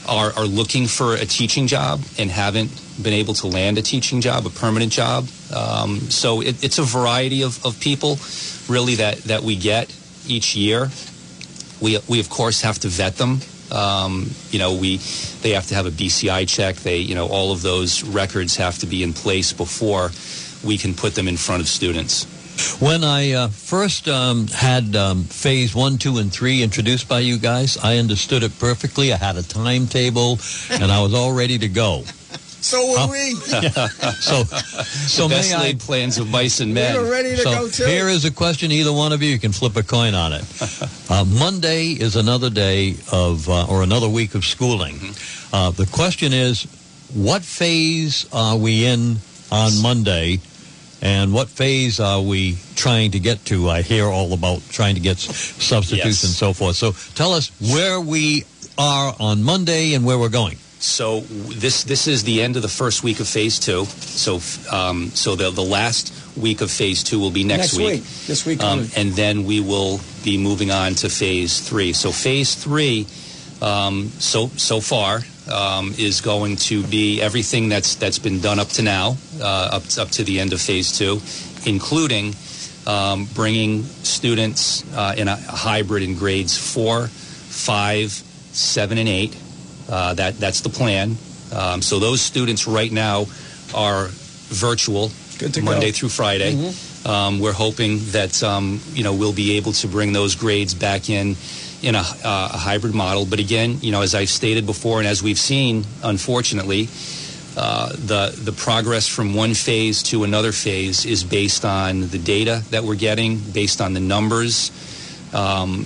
are, 0.08 0.34
are 0.34 0.46
looking 0.46 0.88
for 0.88 1.16
a 1.16 1.26
teaching 1.26 1.68
job 1.68 2.02
and 2.18 2.30
haven't 2.30 2.70
been 3.02 3.14
able 3.14 3.34
to 3.36 3.48
land 3.48 3.78
a 3.78 3.82
teaching 3.82 4.22
job, 4.22 4.46
a 4.46 4.50
permanent 4.50 4.92
job. 4.92 5.28
Um, 5.56 6.00
so 6.10 6.42
it, 6.42 6.64
it's 6.64 6.80
a 6.80 6.84
variety 6.84 7.44
of, 7.44 7.64
of 7.66 7.80
people, 7.80 8.18
really, 8.68 8.96
that, 8.96 9.18
that 9.24 9.42
we 9.42 9.56
get 9.56 9.96
each 10.28 10.56
year. 10.56 10.90
We, 11.82 12.00
we 12.08 12.20
of 12.20 12.30
course 12.30 12.62
have 12.62 12.80
to 12.80 12.88
vet 12.88 13.18
them. 13.18 13.40
Um, 13.72 14.30
you 14.52 14.60
know, 14.60 14.76
we 14.76 14.98
they 15.42 15.52
have 15.52 15.68
to 15.68 15.76
have 15.76 15.88
a 15.88 15.92
BCI 15.92 16.48
check. 16.48 16.76
They, 16.76 16.98
you 16.98 17.16
know, 17.16 17.28
all 17.28 17.52
of 17.52 17.62
those 17.62 18.04
records 18.04 18.58
have 18.58 18.78
to 18.80 18.86
be 18.86 19.02
in 19.02 19.14
place 19.14 19.52
before 19.52 20.12
we 20.64 20.78
can 20.78 20.94
put 20.94 21.16
them 21.16 21.28
in 21.28 21.38
front 21.38 21.62
of 21.62 21.68
students. 21.68 22.28
When 22.80 23.04
I 23.04 23.32
uh, 23.32 23.48
first 23.50 24.08
um, 24.08 24.48
had 24.48 24.96
um, 24.96 25.24
phase 25.24 25.74
one, 25.74 25.98
two, 25.98 26.18
and 26.18 26.32
three 26.32 26.62
introduced 26.62 27.08
by 27.08 27.20
you 27.20 27.38
guys, 27.38 27.78
I 27.78 27.98
understood 27.98 28.44
it 28.44 28.58
perfectly. 28.60 29.12
I 29.14 29.18
had 29.18 29.38
a 29.38 29.44
timetable, 29.44 30.40
and 30.70 30.92
I 30.92 31.02
was 31.02 31.14
all 31.14 31.34
ready 31.34 31.58
to 31.60 31.68
go. 31.68 32.04
So 32.62 32.92
were 32.92 32.98
Huh? 33.00 33.08
we. 33.12 33.34
So, 34.22 34.44
so 34.44 35.28
Best 35.30 35.50
may 35.52 35.56
I? 35.56 35.60
laid 35.62 35.80
plans 35.80 36.18
of 36.18 36.30
mice 36.30 36.60
and 36.62 36.70
We 36.70 36.76
men. 36.76 36.96
were 36.96 37.10
ready 37.12 37.32
to 37.32 37.38
So 37.38 37.52
go 37.52 37.70
too. 37.70 37.86
here 37.86 38.08
is 38.08 38.24
a 38.26 38.32
question. 38.32 38.72
Either 38.72 38.94
one 38.94 39.12
of 39.12 39.22
you, 39.22 39.32
you 39.32 39.40
can 39.40 39.52
flip 39.52 39.76
a 39.76 39.84
coin 39.84 40.14
on 40.14 40.34
it. 40.34 40.44
Uh, 41.10 41.24
Monday 41.26 41.90
is 41.92 42.16
another 42.16 42.50
day 42.50 42.96
of, 43.12 43.48
uh, 43.48 43.68
or 43.68 43.84
another 43.84 44.10
week 44.10 44.34
of 44.36 44.44
schooling. 44.46 44.96
Mm-hmm. 44.96 45.56
Uh, 45.56 45.70
the 45.72 45.86
question 45.86 46.34
is, 46.34 46.64
what 47.14 47.44
phase 47.44 48.26
are 48.34 48.58
we 48.58 48.86
in 48.86 49.18
on 49.52 49.80
Monday, 49.82 50.40
and 51.04 51.34
what 51.34 51.50
phase 51.50 52.00
are 52.00 52.22
we 52.22 52.58
trying 52.76 53.12
to 53.12 53.20
get 53.20 53.44
to? 53.46 53.70
I 53.70 53.82
hear 53.84 54.06
all 54.06 54.32
about 54.34 54.62
trying 54.70 54.96
to 54.96 55.02
get 55.02 55.20
substitutes 55.20 56.06
Yes. 56.06 56.24
and 56.24 56.34
so 56.34 56.54
forth. 56.54 56.78
So 56.78 56.94
tell 57.14 57.34
us 57.34 57.52
where 57.60 58.00
we 58.00 58.46
are 58.78 59.14
on 59.20 59.44
Monday 59.44 59.94
and 59.94 60.06
where 60.06 60.18
we're 60.18 60.30
going. 60.30 60.58
So 60.80 61.22
this 61.62 61.84
this 61.84 62.08
is 62.08 62.24
the 62.24 62.42
end 62.42 62.56
of 62.56 62.62
the 62.62 62.68
first 62.68 63.04
week 63.04 63.20
of 63.20 63.28
phase 63.28 63.60
two. 63.60 63.86
So 63.86 64.40
um, 64.76 65.10
so 65.14 65.36
the 65.36 65.52
the 65.52 65.64
last 65.64 66.14
week 66.36 66.62
of 66.62 66.72
phase 66.72 67.04
two 67.04 67.20
will 67.20 67.32
be 67.32 67.44
next, 67.44 67.78
Next 67.78 67.78
week. 67.78 68.04
This 68.28 68.46
week 68.46 68.64
um, 68.64 68.88
and 68.96 69.12
then 69.14 69.46
we 69.46 69.60
will 69.62 70.00
be 70.24 70.38
moving 70.38 70.72
on 70.72 70.96
to 70.96 71.10
phase 71.10 71.60
three. 71.60 71.94
So 71.94 72.12
phase 72.12 72.56
three, 72.56 73.08
um, 73.64 74.10
so 74.20 74.48
so 74.48 74.80
far. 74.80 75.22
Um, 75.52 75.94
is 75.98 76.22
going 76.22 76.56
to 76.72 76.84
be 76.88 77.22
everything 77.22 77.68
that's 77.68 77.96
that's 77.96 78.18
been 78.18 78.40
done 78.40 78.60
up 78.60 78.70
to 78.70 78.82
now, 78.82 79.18
uh, 79.42 79.72
up 79.74 79.84
up 80.00 80.10
to 80.12 80.24
the 80.24 80.40
end 80.40 80.54
of 80.54 80.62
phase 80.62 80.98
two, 80.98 81.20
including 81.70 82.34
um, 82.88 83.26
bringing 83.34 83.84
students 83.84 84.84
uh, 84.96 85.16
in 85.18 85.28
a 85.28 85.36
hybrid 85.36 86.02
in 86.02 86.16
grades 86.16 86.58
four, 86.58 87.08
five, 87.08 88.12
seven, 88.54 88.98
and 88.98 89.10
eight. 89.10 89.36
Uh, 89.90 90.14
that 90.14 90.40
that's 90.40 90.62
the 90.62 90.70
plan. 90.70 91.18
Um, 91.54 91.82
so 91.82 92.00
those 92.00 92.22
students 92.22 92.66
right 92.66 92.92
now 92.92 93.26
are 93.76 94.08
virtual, 94.48 95.12
Good 95.40 95.54
to 95.56 95.62
Monday 95.62 95.88
go. 95.88 95.88
Mm-hmm. 95.88 95.96
through 95.96 96.10
Friday. 96.10 96.74
Um, 97.06 97.40
we're 97.40 97.52
hoping 97.52 98.00
that 98.12 98.42
um, 98.44 98.80
you 98.94 99.04
know 99.04 99.14
we'll 99.14 99.34
be 99.34 99.58
able 99.58 99.74
to 99.74 99.88
bring 99.88 100.14
those 100.14 100.36
grades 100.36 100.74
back 100.74 101.10
in 101.10 101.36
in 101.84 101.96
a, 101.96 102.00
uh, 102.00 102.50
a 102.54 102.58
hybrid 102.58 102.96
model. 102.96 103.26
But 103.26 103.40
again, 103.40 103.78
you 103.82 103.92
know, 103.92 104.02
as 104.02 104.16
I've 104.16 104.30
stated 104.30 104.66
before, 104.66 105.00
and 105.00 105.08
as 105.08 105.22
we've 105.22 105.38
seen, 105.38 105.84
unfortunately, 106.02 106.88
uh, 107.56 107.90
the 107.90 108.34
the 108.36 108.52
progress 108.52 109.08
from 109.08 109.36
one 109.36 109.54
phase 109.54 110.02
to 110.04 110.24
another 110.24 110.52
phase 110.52 111.06
is 111.06 111.24
based 111.24 111.66
on 111.66 112.08
the 112.08 112.18
data 112.18 112.64
that 112.72 112.84
we're 112.84 112.96
getting, 112.96 113.38
based 113.38 113.82
on 113.82 113.94
the 113.94 114.00
numbers. 114.00 114.72
Um, 115.34 115.86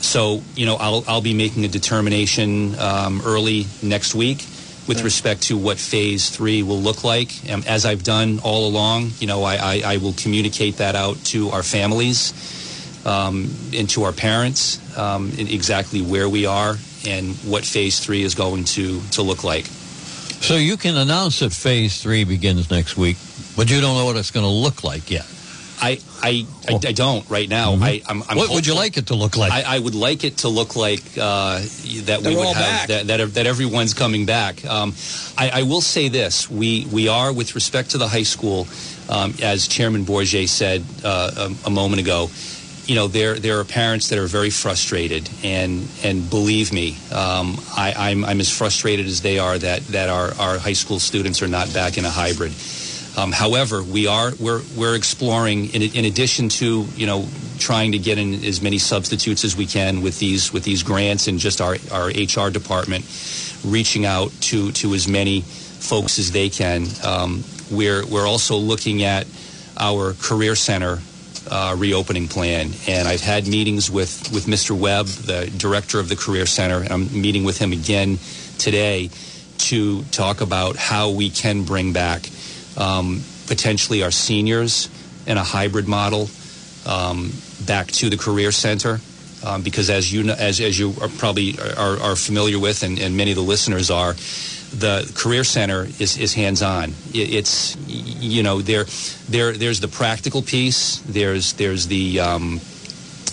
so, 0.00 0.42
you 0.54 0.64
know, 0.64 0.76
I'll, 0.76 1.04
I'll 1.06 1.20
be 1.20 1.34
making 1.34 1.64
a 1.64 1.68
determination 1.68 2.78
um, 2.78 3.20
early 3.24 3.66
next 3.82 4.14
week 4.14 4.38
with 4.86 5.02
respect 5.02 5.42
to 5.42 5.56
what 5.56 5.76
phase 5.76 6.30
three 6.30 6.62
will 6.62 6.78
look 6.80 7.04
like. 7.04 7.30
Um, 7.50 7.62
as 7.66 7.84
I've 7.84 8.04
done 8.04 8.38
all 8.42 8.66
along, 8.68 9.10
you 9.18 9.26
know, 9.26 9.42
I, 9.42 9.56
I, 9.56 9.82
I 9.84 9.96
will 9.98 10.14
communicate 10.14 10.76
that 10.76 10.94
out 10.94 11.22
to 11.26 11.50
our 11.50 11.62
families 11.62 12.32
um, 13.08 13.48
and 13.74 13.88
to 13.90 14.04
our 14.04 14.12
parents 14.12 14.62
um, 14.98 15.30
in 15.38 15.46
exactly 15.48 16.00
where 16.02 16.28
we 16.28 16.44
are 16.46 16.76
and 17.06 17.34
what 17.50 17.64
phase 17.64 18.00
three 18.04 18.22
is 18.22 18.34
going 18.34 18.64
to, 18.64 19.00
to 19.16 19.22
look 19.22 19.42
like. 19.44 19.64
So 20.40 20.54
you 20.56 20.76
can 20.76 20.96
announce 20.96 21.40
that 21.40 21.52
phase 21.52 22.02
three 22.02 22.24
begins 22.24 22.70
next 22.70 22.96
week, 22.96 23.16
but 23.56 23.70
you 23.70 23.80
don't 23.80 23.96
know 23.96 24.04
what 24.04 24.16
it's 24.16 24.30
going 24.30 24.44
to 24.46 24.50
look 24.66 24.84
like 24.84 25.10
yet. 25.10 25.26
I, 25.80 26.00
I, 26.22 26.44
I, 26.68 26.74
I 26.88 26.92
don't 26.92 27.28
right 27.30 27.48
now. 27.48 27.76
Mhm. 27.76 27.82
I, 27.82 28.02
I'm, 28.08 28.22
I'm 28.28 28.36
what 28.36 28.50
would 28.50 28.66
you 28.66 28.74
like 28.74 28.96
it 28.96 29.06
to 29.08 29.14
look 29.14 29.36
like? 29.36 29.52
I, 29.52 29.76
I 29.76 29.78
would 29.78 29.94
like 29.94 30.24
it 30.24 30.38
to 30.38 30.48
look 30.48 30.74
like 30.74 31.02
uh, 31.16 31.60
that 31.60 32.20
They're 32.20 32.32
we 32.32 32.36
would 32.36 32.56
have 32.56 32.88
that, 32.88 33.06
that 33.06 33.34
that 33.34 33.46
everyone's 33.46 33.94
coming 33.94 34.26
back. 34.26 34.64
Um, 34.66 34.92
I, 35.36 35.60
I 35.60 35.62
will 35.62 35.80
say 35.80 36.08
this: 36.08 36.50
we 36.50 36.84
we 36.90 37.06
are 37.06 37.32
with 37.32 37.54
respect 37.54 37.90
to 37.90 37.98
the 37.98 38.08
high 38.08 38.24
school, 38.26 38.66
um, 39.08 39.34
as 39.40 39.68
Chairman 39.68 40.04
Bourget 40.04 40.48
said 40.48 40.82
uh, 41.04 41.48
a, 41.64 41.68
a 41.68 41.70
moment 41.70 42.00
ago. 42.02 42.28
You 42.88 42.94
know, 42.94 43.06
there 43.06 43.38
there 43.38 43.60
are 43.60 43.64
parents 43.64 44.08
that 44.08 44.18
are 44.18 44.26
very 44.26 44.48
frustrated, 44.48 45.28
and 45.44 45.86
and 46.02 46.30
believe 46.30 46.72
me, 46.72 46.96
um, 47.12 47.60
I, 47.76 47.92
I'm 47.94 48.24
I'm 48.24 48.40
as 48.40 48.48
frustrated 48.48 49.04
as 49.04 49.20
they 49.20 49.38
are 49.38 49.58
that 49.58 49.82
that 49.88 50.08
our 50.08 50.32
our 50.40 50.58
high 50.58 50.72
school 50.72 50.98
students 50.98 51.42
are 51.42 51.48
not 51.48 51.70
back 51.74 51.98
in 51.98 52.06
a 52.06 52.10
hybrid. 52.10 52.54
Um, 53.18 53.30
however, 53.30 53.82
we 53.82 54.06
are 54.06 54.32
we're 54.40 54.62
we're 54.74 54.94
exploring 54.94 55.66
in, 55.74 55.82
in 55.82 56.06
addition 56.06 56.48
to 56.60 56.86
you 56.96 57.06
know 57.06 57.28
trying 57.58 57.92
to 57.92 57.98
get 57.98 58.16
in 58.16 58.42
as 58.42 58.62
many 58.62 58.78
substitutes 58.78 59.44
as 59.44 59.54
we 59.54 59.66
can 59.66 60.00
with 60.00 60.18
these 60.18 60.50
with 60.54 60.64
these 60.64 60.82
grants 60.82 61.28
and 61.28 61.38
just 61.38 61.60
our 61.60 61.76
our 61.92 62.06
HR 62.06 62.48
department 62.48 63.04
reaching 63.66 64.06
out 64.06 64.32
to 64.40 64.72
to 64.72 64.94
as 64.94 65.06
many 65.06 65.42
folks 65.42 66.18
as 66.18 66.30
they 66.32 66.48
can. 66.48 66.86
Um, 67.04 67.44
we're 67.70 68.06
we're 68.06 68.26
also 68.26 68.56
looking 68.56 69.02
at 69.02 69.26
our 69.76 70.14
career 70.14 70.54
center 70.54 71.00
uh, 71.50 71.76
reopening 71.78 72.28
plan, 72.28 72.70
and 72.86 73.08
I've 73.08 73.20
had 73.20 73.46
meetings 73.46 73.90
with 73.90 74.30
with 74.32 74.46
Mr. 74.46 74.78
Webb, 74.78 75.06
the 75.06 75.50
director 75.56 76.00
of 76.00 76.08
the 76.08 76.16
career 76.16 76.46
center, 76.46 76.82
and 76.82 76.90
I'm 76.90 77.20
meeting 77.20 77.44
with 77.44 77.58
him 77.58 77.72
again 77.72 78.18
today 78.58 79.10
to 79.58 80.02
talk 80.04 80.40
about 80.40 80.76
how 80.76 81.10
we 81.10 81.30
can 81.30 81.64
bring 81.64 81.92
back 81.92 82.28
um, 82.76 83.22
potentially 83.46 84.02
our 84.02 84.10
seniors 84.10 84.88
in 85.26 85.36
a 85.36 85.44
hybrid 85.44 85.88
model 85.88 86.28
um, 86.86 87.32
back 87.66 87.88
to 87.88 88.08
the 88.08 88.16
career 88.16 88.52
center. 88.52 89.00
Um, 89.44 89.62
because 89.62 89.88
as 89.88 90.12
you 90.12 90.24
know, 90.24 90.34
as, 90.36 90.60
as 90.60 90.76
you 90.78 90.94
are 91.00 91.08
probably 91.08 91.56
are, 91.76 92.00
are 92.00 92.16
familiar 92.16 92.58
with, 92.58 92.82
and, 92.82 92.98
and 92.98 93.16
many 93.16 93.30
of 93.30 93.36
the 93.36 93.42
listeners 93.42 93.88
are, 93.88 94.14
the 94.72 95.10
career 95.14 95.44
center 95.44 95.84
is, 95.84 96.18
is 96.18 96.34
hands-on. 96.34 96.90
It, 97.12 97.34
it's 97.34 97.76
you 97.86 98.42
know 98.42 98.60
there 98.60 98.84
there 99.28 99.52
there's 99.52 99.80
the 99.80 99.88
practical 99.88 100.42
piece. 100.42 100.98
There's 100.98 101.54
there's 101.54 101.86
the 101.86 102.20
um, 102.20 102.60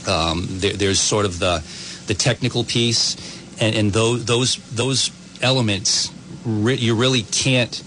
um, 0.08 0.46
there, 0.50 0.74
there's 0.74 1.00
sort 1.00 1.26
of 1.26 1.40
the 1.40 1.64
the 2.08 2.14
technical 2.14 2.64
piece, 2.64 3.16
and, 3.60 3.76
and 3.76 3.92
those 3.92 4.26
those 4.26 4.56
those 4.72 5.12
elements 5.42 6.12
re- 6.46 6.76
you 6.76 6.96
really 6.96 7.24
can't 7.24 7.84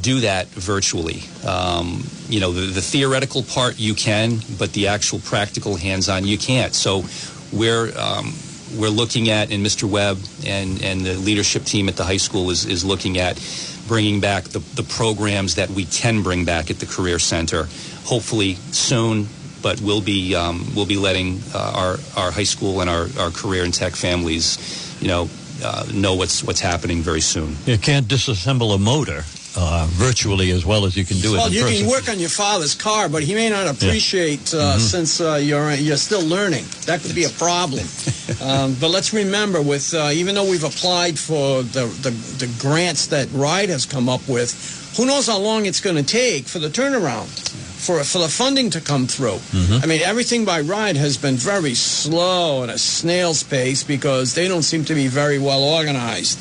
do 0.00 0.20
that 0.20 0.46
virtually. 0.48 1.22
Um, 1.46 2.04
you 2.28 2.40
know, 2.40 2.52
the, 2.52 2.66
the 2.66 2.82
theoretical 2.82 3.42
part 3.42 3.78
you 3.78 3.94
can, 3.94 4.38
but 4.58 4.72
the 4.72 4.88
actual 4.88 5.18
practical 5.18 5.76
hands-on 5.76 6.26
you 6.26 6.38
can't. 6.38 6.74
So 6.74 7.04
we're 7.52 7.96
um, 7.98 8.32
we're 8.76 8.90
looking 8.90 9.30
at, 9.30 9.50
and 9.50 9.64
Mr. 9.64 9.84
Webb 9.84 10.18
and 10.46 10.82
and 10.82 11.00
the 11.02 11.14
leadership 11.14 11.64
team 11.64 11.88
at 11.88 11.96
the 11.96 12.04
high 12.04 12.18
school 12.18 12.50
is 12.50 12.64
is 12.66 12.84
looking 12.84 13.18
at 13.18 13.38
bringing 13.86 14.20
back 14.20 14.44
the, 14.44 14.58
the 14.74 14.82
programs 14.82 15.54
that 15.54 15.70
we 15.70 15.84
can 15.86 16.22
bring 16.22 16.44
back 16.44 16.70
at 16.70 16.78
the 16.78 16.86
career 16.86 17.18
center. 17.18 17.66
Hopefully 18.04 18.54
soon, 18.72 19.26
but 19.62 19.80
we'll 19.80 20.00
be 20.02 20.34
um, 20.34 20.66
we'll 20.74 20.86
be 20.86 20.96
letting 20.98 21.40
uh, 21.54 21.72
our 21.74 21.96
our 22.22 22.30
high 22.30 22.44
school 22.44 22.80
and 22.80 22.88
our, 22.90 23.06
our 23.18 23.30
career 23.30 23.64
and 23.64 23.72
tech 23.74 23.94
families, 23.96 24.58
you 25.00 25.08
know, 25.08 25.28
uh, 25.64 25.84
know 25.94 26.14
what's 26.14 26.42
what's 26.44 26.60
happening 26.60 27.00
very 27.02 27.20
soon. 27.20 27.56
you 27.66 27.78
can't 27.78 28.06
disassemble 28.08 28.74
a 28.74 28.78
motor 28.78 29.24
uh, 29.56 29.86
virtually 29.92 30.50
as 30.52 30.64
well 30.64 30.84
as 30.84 30.96
you 30.96 31.04
can 31.04 31.16
do 31.18 31.34
it 31.34 31.38
Well, 31.38 31.46
in 31.48 31.52
you 31.52 31.62
person. 31.62 31.76
can 31.78 31.88
work 31.88 32.08
on 32.08 32.18
your 32.20 32.28
father's 32.30 32.74
car, 32.74 33.08
but 33.08 33.22
he 33.22 33.34
may 33.34 33.48
not 33.50 33.66
appreciate 33.66 34.54
uh, 34.54 34.58
Mm-hmm. 34.58 34.78
since 34.80 35.20
uh, 35.20 35.34
you're 35.42 35.72
you're 35.74 35.96
still 35.96 36.22
learning. 36.24 36.64
That 36.86 37.00
could 37.02 37.14
be 37.14 37.24
a 37.24 37.30
problem. 37.30 37.84
um, 38.40 38.76
but 38.80 38.90
let's 38.90 39.12
remember, 39.12 39.60
with 39.60 39.92
uh, 39.94 40.10
even 40.12 40.34
though 40.34 40.48
we've 40.48 40.64
applied 40.64 41.18
for 41.18 41.62
the, 41.62 41.86
the 41.86 42.10
the 42.10 42.54
grants 42.58 43.08
that 43.08 43.28
RIDE 43.32 43.68
has 43.70 43.84
come 43.84 44.08
up 44.08 44.28
with, 44.28 44.94
who 44.96 45.06
knows 45.06 45.26
how 45.26 45.38
long 45.38 45.66
it's 45.66 45.80
going 45.80 45.96
to 45.96 46.04
take 46.04 46.46
for 46.46 46.60
the 46.60 46.68
turnaround, 46.68 47.26
for 47.26 48.02
for 48.04 48.18
the 48.18 48.28
funding 48.28 48.70
to 48.70 48.80
come 48.80 49.06
through. 49.06 49.38
Mm-hmm. 49.50 49.82
I 49.82 49.86
mean, 49.86 50.02
everything 50.02 50.44
by 50.44 50.60
RIDE 50.60 50.96
has 50.96 51.16
been 51.16 51.34
very 51.34 51.74
slow 51.74 52.62
at 52.62 52.70
a 52.70 52.78
snail's 52.78 53.42
pace 53.42 53.82
because 53.82 54.34
they 54.34 54.46
don't 54.46 54.62
seem 54.62 54.84
to 54.84 54.94
be 54.94 55.08
very 55.08 55.38
well 55.38 55.64
organized. 55.64 56.38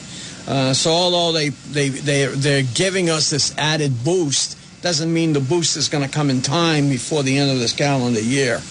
Uh, 0.47 0.73
so 0.73 0.91
although 0.91 1.31
they 1.31 1.49
they 1.49 1.89
they 1.89 2.25
they're 2.27 2.63
giving 2.75 3.09
us 3.09 3.31
this 3.31 3.57
added 3.57 4.03
boost, 4.03 4.55
doesn't 4.81 5.11
mean 5.11 5.33
the 5.33 5.39
boost 5.39 5.75
is 5.77 5.89
going 5.89 6.03
to 6.03 6.09
come 6.09 6.29
in 6.29 6.41
time 6.41 6.89
before 6.89 7.23
the 7.23 7.37
end 7.37 7.49
of 7.49 7.59
this 7.59 7.73
calendar 7.73 8.21
year. 8.21 8.61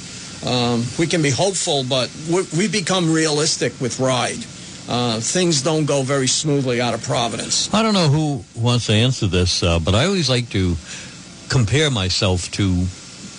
Um, 0.45 0.85
we 0.99 1.07
can 1.07 1.23
be 1.23 1.31
hopeful, 1.31 1.85
but 1.85 2.11
we, 2.57 2.69
become 2.69 3.13
realistic 3.13 3.73
with 3.81 3.99
RIDE. 3.99 4.45
Uh, 4.89 5.21
things 5.21 5.63
don't 5.63 5.87
go 5.87 6.03
very 6.03 6.27
smoothly 6.29 6.81
out 6.81 6.95
of 6.95 7.03
Providence. 7.03 7.73
I 7.75 7.83
don't 7.83 7.95
know 7.95 8.09
who 8.09 8.45
wants 8.55 8.87
to 8.87 8.93
answer 8.93 9.27
this, 9.27 9.63
uh, 9.63 9.79
but 9.79 9.95
I 9.95 10.07
always 10.07 10.29
like 10.29 10.51
to 10.51 10.77
compare 11.49 11.91
myself 11.91 12.51
to 12.53 12.87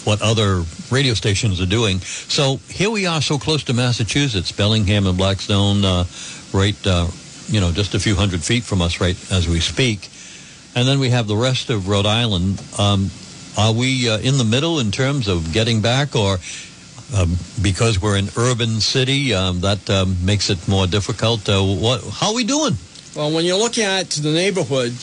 what 0.04 0.22
other 0.22 0.64
radio 0.90 1.14
stations 1.14 1.62
are 1.62 1.66
doing. 1.66 2.00
So 2.00 2.58
here 2.70 2.90
we 2.90 3.06
are, 3.06 3.22
so 3.22 3.38
close 3.38 3.64
to 3.66 3.74
Massachusetts, 3.74 4.52
Bellingham 4.52 5.06
and 5.06 5.18
Blackstone, 5.18 5.86
uh, 5.86 6.06
right, 6.54 6.88
uh, 6.88 7.08
you 7.48 7.62
know, 7.62 7.72
just 7.72 7.94
a 7.94 8.00
few 8.00 8.16
hundred 8.16 8.42
feet 8.42 8.64
from 8.64 8.82
us, 8.82 9.00
right 9.00 9.18
as 9.32 9.48
we 9.48 9.60
speak. 9.60 10.10
And 10.76 10.88
then 10.88 11.00
we 11.00 11.10
have 11.10 11.28
the 11.28 11.36
rest 11.36 11.70
of 11.70 11.88
Rhode 11.88 12.06
Island. 12.06 12.62
Um, 12.78 13.10
are 13.58 13.74
we 13.74 14.10
uh, 14.10 14.20
in 14.20 14.38
the 14.38 14.44
middle 14.44 14.80
in 14.80 14.92
terms 14.92 15.28
of 15.28 15.52
getting 15.52 15.82
back, 15.82 16.16
or 16.16 16.38
um, 17.16 17.38
because 17.62 18.02
we're 18.02 18.18
an 18.18 18.30
urban 18.38 18.82
city, 18.82 19.34
um, 19.34 19.62
that 19.62 19.90
um, 19.90 20.18
makes 20.26 20.50
it 20.50 20.68
more 20.68 20.88
difficult? 20.88 21.48
Uh, 21.48 21.62
what? 21.62 22.04
How 22.04 22.30
are 22.30 22.36
we 22.36 22.44
doing? 22.44 22.76
Well, 23.16 23.32
when 23.32 23.46
you 23.46 23.58
look 23.58 23.78
at 23.78 24.10
the 24.10 24.32
neighborhood, 24.32 24.94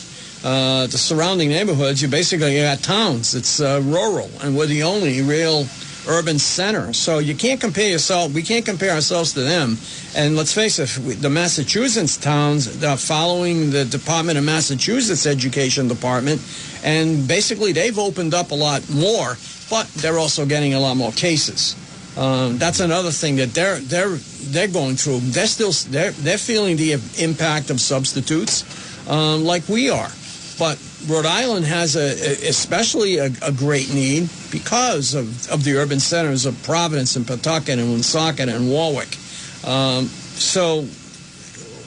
uh, 0.43 0.87
the 0.87 0.97
surrounding 0.97 1.49
neighborhoods, 1.49 2.01
you 2.01 2.07
basically 2.07 2.55
got 2.57 2.79
towns. 2.83 3.33
It's 3.33 3.59
uh, 3.59 3.81
rural, 3.83 4.29
and 4.41 4.55
we're 4.55 4.67
the 4.67 4.83
only 4.83 5.21
real 5.21 5.65
urban 6.07 6.37
center. 6.37 6.93
So 6.93 7.17
you 7.17 7.33
can't 7.33 7.59
compare 7.59 7.89
yourself. 7.89 8.31
We 8.31 8.43
can't 8.43 8.63
compare 8.63 8.91
ourselves 8.93 9.33
to 9.33 9.41
them. 9.41 9.77
And 10.15 10.35
let's 10.35 10.53
face 10.53 10.77
it, 10.77 10.97
we- 10.99 11.15
the 11.15 11.31
Massachusetts 11.31 12.15
towns 12.17 12.83
are 12.83 12.95
following 12.97 13.71
the 13.71 13.85
Department 13.85 14.37
of 14.37 14.43
Massachusetts 14.43 15.25
Education 15.25 15.87
Department, 15.87 16.41
and 16.83 17.27
basically 17.27 17.73
they've 17.73 17.97
opened 17.97 18.35
up 18.35 18.51
a 18.51 18.55
lot 18.55 18.87
more, 18.89 19.37
but 19.69 19.87
they're 19.95 20.19
also 20.19 20.45
getting 20.45 20.75
a 20.75 20.79
lot 20.79 20.95
more 20.95 21.11
cases. 21.11 21.75
Um, 22.17 22.57
that's 22.57 22.79
another 22.79 23.11
thing 23.11 23.35
that 23.37 23.53
they're 23.53 23.79
they're 23.79 24.15
they're 24.15 24.67
going 24.69 24.95
through. 24.95 25.19
They're 25.19 25.47
still 25.47 25.71
they're 25.91 26.11
they're 26.11 26.37
feeling 26.37 26.77
the 26.77 26.93
impact 27.19 27.69
of 27.69 27.81
substitutes, 27.81 28.63
um, 29.09 29.43
like 29.43 29.67
we 29.67 29.89
are. 29.89 30.09
But 30.57 30.79
Rhode 31.07 31.25
Island 31.25 31.65
has 31.65 31.97
a, 31.97 31.99
a 31.99 32.49
especially 32.49 33.17
a, 33.17 33.25
a 33.41 33.51
great 33.51 33.93
need 33.93 34.29
because 34.49 35.13
of, 35.13 35.49
of 35.49 35.65
the 35.65 35.75
urban 35.75 35.99
centers 35.99 36.45
of 36.45 36.61
Providence 36.63 37.17
and 37.17 37.27
Pawtucket 37.27 37.79
and 37.79 37.89
Woonsocket 37.89 38.47
and 38.47 38.69
Warwick. 38.69 39.17
Um, 39.65 40.05
so 40.05 40.85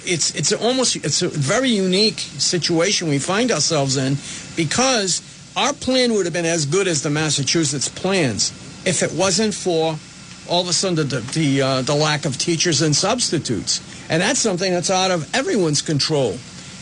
it's 0.04 0.34
it's 0.34 0.52
almost 0.52 0.96
it's 0.96 1.22
a 1.22 1.28
very 1.28 1.70
unique 1.70 2.18
situation 2.18 3.08
we 3.08 3.18
find 3.18 3.50
ourselves 3.50 3.96
in 3.96 4.16
because 4.56 5.22
our 5.56 5.72
plan 5.72 6.12
would 6.12 6.26
have 6.26 6.34
been 6.34 6.44
as 6.44 6.66
good 6.66 6.86
as 6.86 7.02
the 7.02 7.10
Massachusetts 7.10 7.88
plans 7.88 8.50
if 8.86 9.02
it 9.02 9.12
wasn't 9.12 9.54
for 9.54 9.98
all 10.48 10.62
of 10.62 10.68
a 10.68 10.72
sudden 10.72 11.08
the 11.08 11.20
the, 11.20 11.62
uh, 11.62 11.82
the 11.82 11.94
lack 11.94 12.24
of 12.24 12.38
teachers 12.38 12.82
and 12.82 12.94
substitutes, 12.94 13.80
and 14.10 14.22
that's 14.22 14.40
something 14.40 14.72
that's 14.72 14.90
out 14.90 15.10
of 15.10 15.32
everyone's 15.34 15.82
control. 15.82 16.32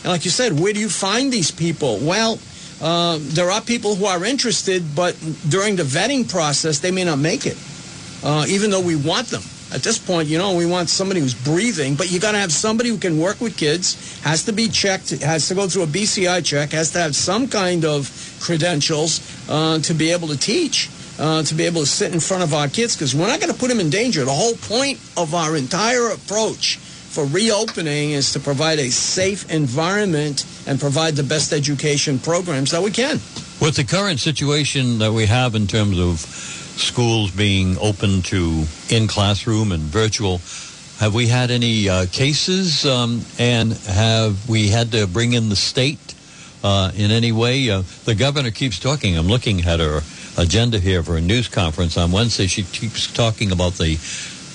And 0.03 0.05
like 0.05 0.25
you 0.25 0.31
said, 0.31 0.59
where 0.59 0.73
do 0.73 0.79
you 0.79 0.89
find 0.89 1.31
these 1.31 1.51
people? 1.51 1.99
Well, 2.01 2.39
uh, 2.81 3.17
there 3.19 3.49
are 3.49 3.61
people 3.61 3.95
who 3.95 4.05
are 4.05 4.23
interested, 4.23 4.95
but 4.95 5.17
during 5.49 5.75
the 5.75 5.83
vetting 5.83 6.29
process, 6.29 6.79
they 6.79 6.91
may 6.91 7.03
not 7.03 7.17
make 7.19 7.45
it, 7.45 7.57
uh, 8.23 8.45
even 8.47 8.69
though 8.69 8.81
we 8.81 8.95
want 8.95 9.27
them. 9.27 9.41
At 9.73 9.83
this 9.83 9.97
point, 9.97 10.29
you 10.29 10.37
know, 10.37 10.55
we 10.55 10.65
want 10.65 10.89
somebody 10.89 11.19
who's 11.19 11.33
breathing, 11.33 11.95
but 11.95 12.09
you 12.09 12.21
got 12.21 12.31
to 12.31 12.37
have 12.37 12.53
somebody 12.53 12.89
who 12.89 12.97
can 12.97 13.19
work 13.19 13.41
with 13.41 13.57
kids, 13.57 14.17
has 14.21 14.45
to 14.45 14.53
be 14.53 14.69
checked, 14.69 15.09
has 15.19 15.49
to 15.49 15.55
go 15.55 15.67
through 15.67 15.83
a 15.83 15.87
BCI 15.87 16.45
check, 16.45 16.71
has 16.71 16.91
to 16.91 16.99
have 16.99 17.15
some 17.15 17.49
kind 17.49 17.83
of 17.83 18.09
credentials 18.39 19.19
uh, 19.49 19.79
to 19.79 19.93
be 19.93 20.11
able 20.11 20.29
to 20.29 20.37
teach, 20.37 20.89
uh, 21.19 21.43
to 21.43 21.55
be 21.55 21.65
able 21.65 21.81
to 21.81 21.87
sit 21.87 22.13
in 22.13 22.19
front 22.19 22.43
of 22.43 22.53
our 22.53 22.67
kids, 22.67 22.95
because 22.95 23.15
we're 23.15 23.27
not 23.27 23.39
going 23.39 23.51
to 23.51 23.57
put 23.57 23.69
them 23.69 23.79
in 23.79 23.89
danger. 23.89 24.23
The 24.25 24.31
whole 24.31 24.55
point 24.55 24.99
of 25.15 25.33
our 25.33 25.55
entire 25.55 26.09
approach 26.09 26.77
for 26.77 27.25
reopening 27.25 28.11
is 28.11 28.33
to 28.33 28.39
provide 28.39 28.79
a 28.79 28.91
safe 28.91 29.49
environment 29.51 30.45
and 30.67 30.79
provide 30.79 31.15
the 31.15 31.23
best 31.23 31.51
education 31.51 32.19
programs 32.19 32.71
that 32.71 32.83
we 32.83 32.91
can. 32.91 33.19
With 33.59 33.75
the 33.75 33.83
current 33.83 34.19
situation 34.19 34.99
that 34.99 35.11
we 35.11 35.25
have 35.25 35.55
in 35.55 35.65
terms 35.65 35.99
of 35.99 36.19
schools 36.19 37.31
being 37.31 37.75
open 37.79 38.21
to 38.23 38.65
in 38.89 39.07
classroom 39.07 39.71
and 39.71 39.81
virtual, 39.81 40.41
have 40.99 41.15
we 41.15 41.27
had 41.27 41.49
any 41.49 41.89
uh, 41.89 42.05
cases 42.11 42.85
um, 42.85 43.21
and 43.39 43.73
have 43.73 44.47
we 44.47 44.67
had 44.67 44.91
to 44.91 45.07
bring 45.07 45.33
in 45.33 45.49
the 45.49 45.55
state 45.55 46.13
uh, 46.63 46.91
in 46.95 47.09
any 47.09 47.31
way? 47.31 47.69
Uh, 47.69 47.81
the 48.05 48.13
governor 48.13 48.51
keeps 48.51 48.77
talking. 48.79 49.17
I'm 49.17 49.27
looking 49.27 49.61
at 49.61 49.79
her 49.79 50.01
agenda 50.37 50.79
here 50.79 51.03
for 51.03 51.17
a 51.17 51.21
news 51.21 51.47
conference 51.47 51.97
on 51.97 52.11
Wednesday. 52.11 52.47
She 52.47 52.63
keeps 52.63 53.11
talking 53.11 53.51
about 53.51 53.73
the 53.73 53.97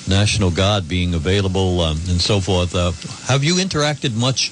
National 0.08 0.50
Guard 0.50 0.88
being 0.88 1.14
available 1.14 1.80
um, 1.80 1.98
and 2.08 2.20
so 2.20 2.40
forth. 2.40 2.74
Uh, 2.74 2.92
have 3.26 3.44
you 3.44 3.54
interacted 3.56 4.14
much 4.14 4.50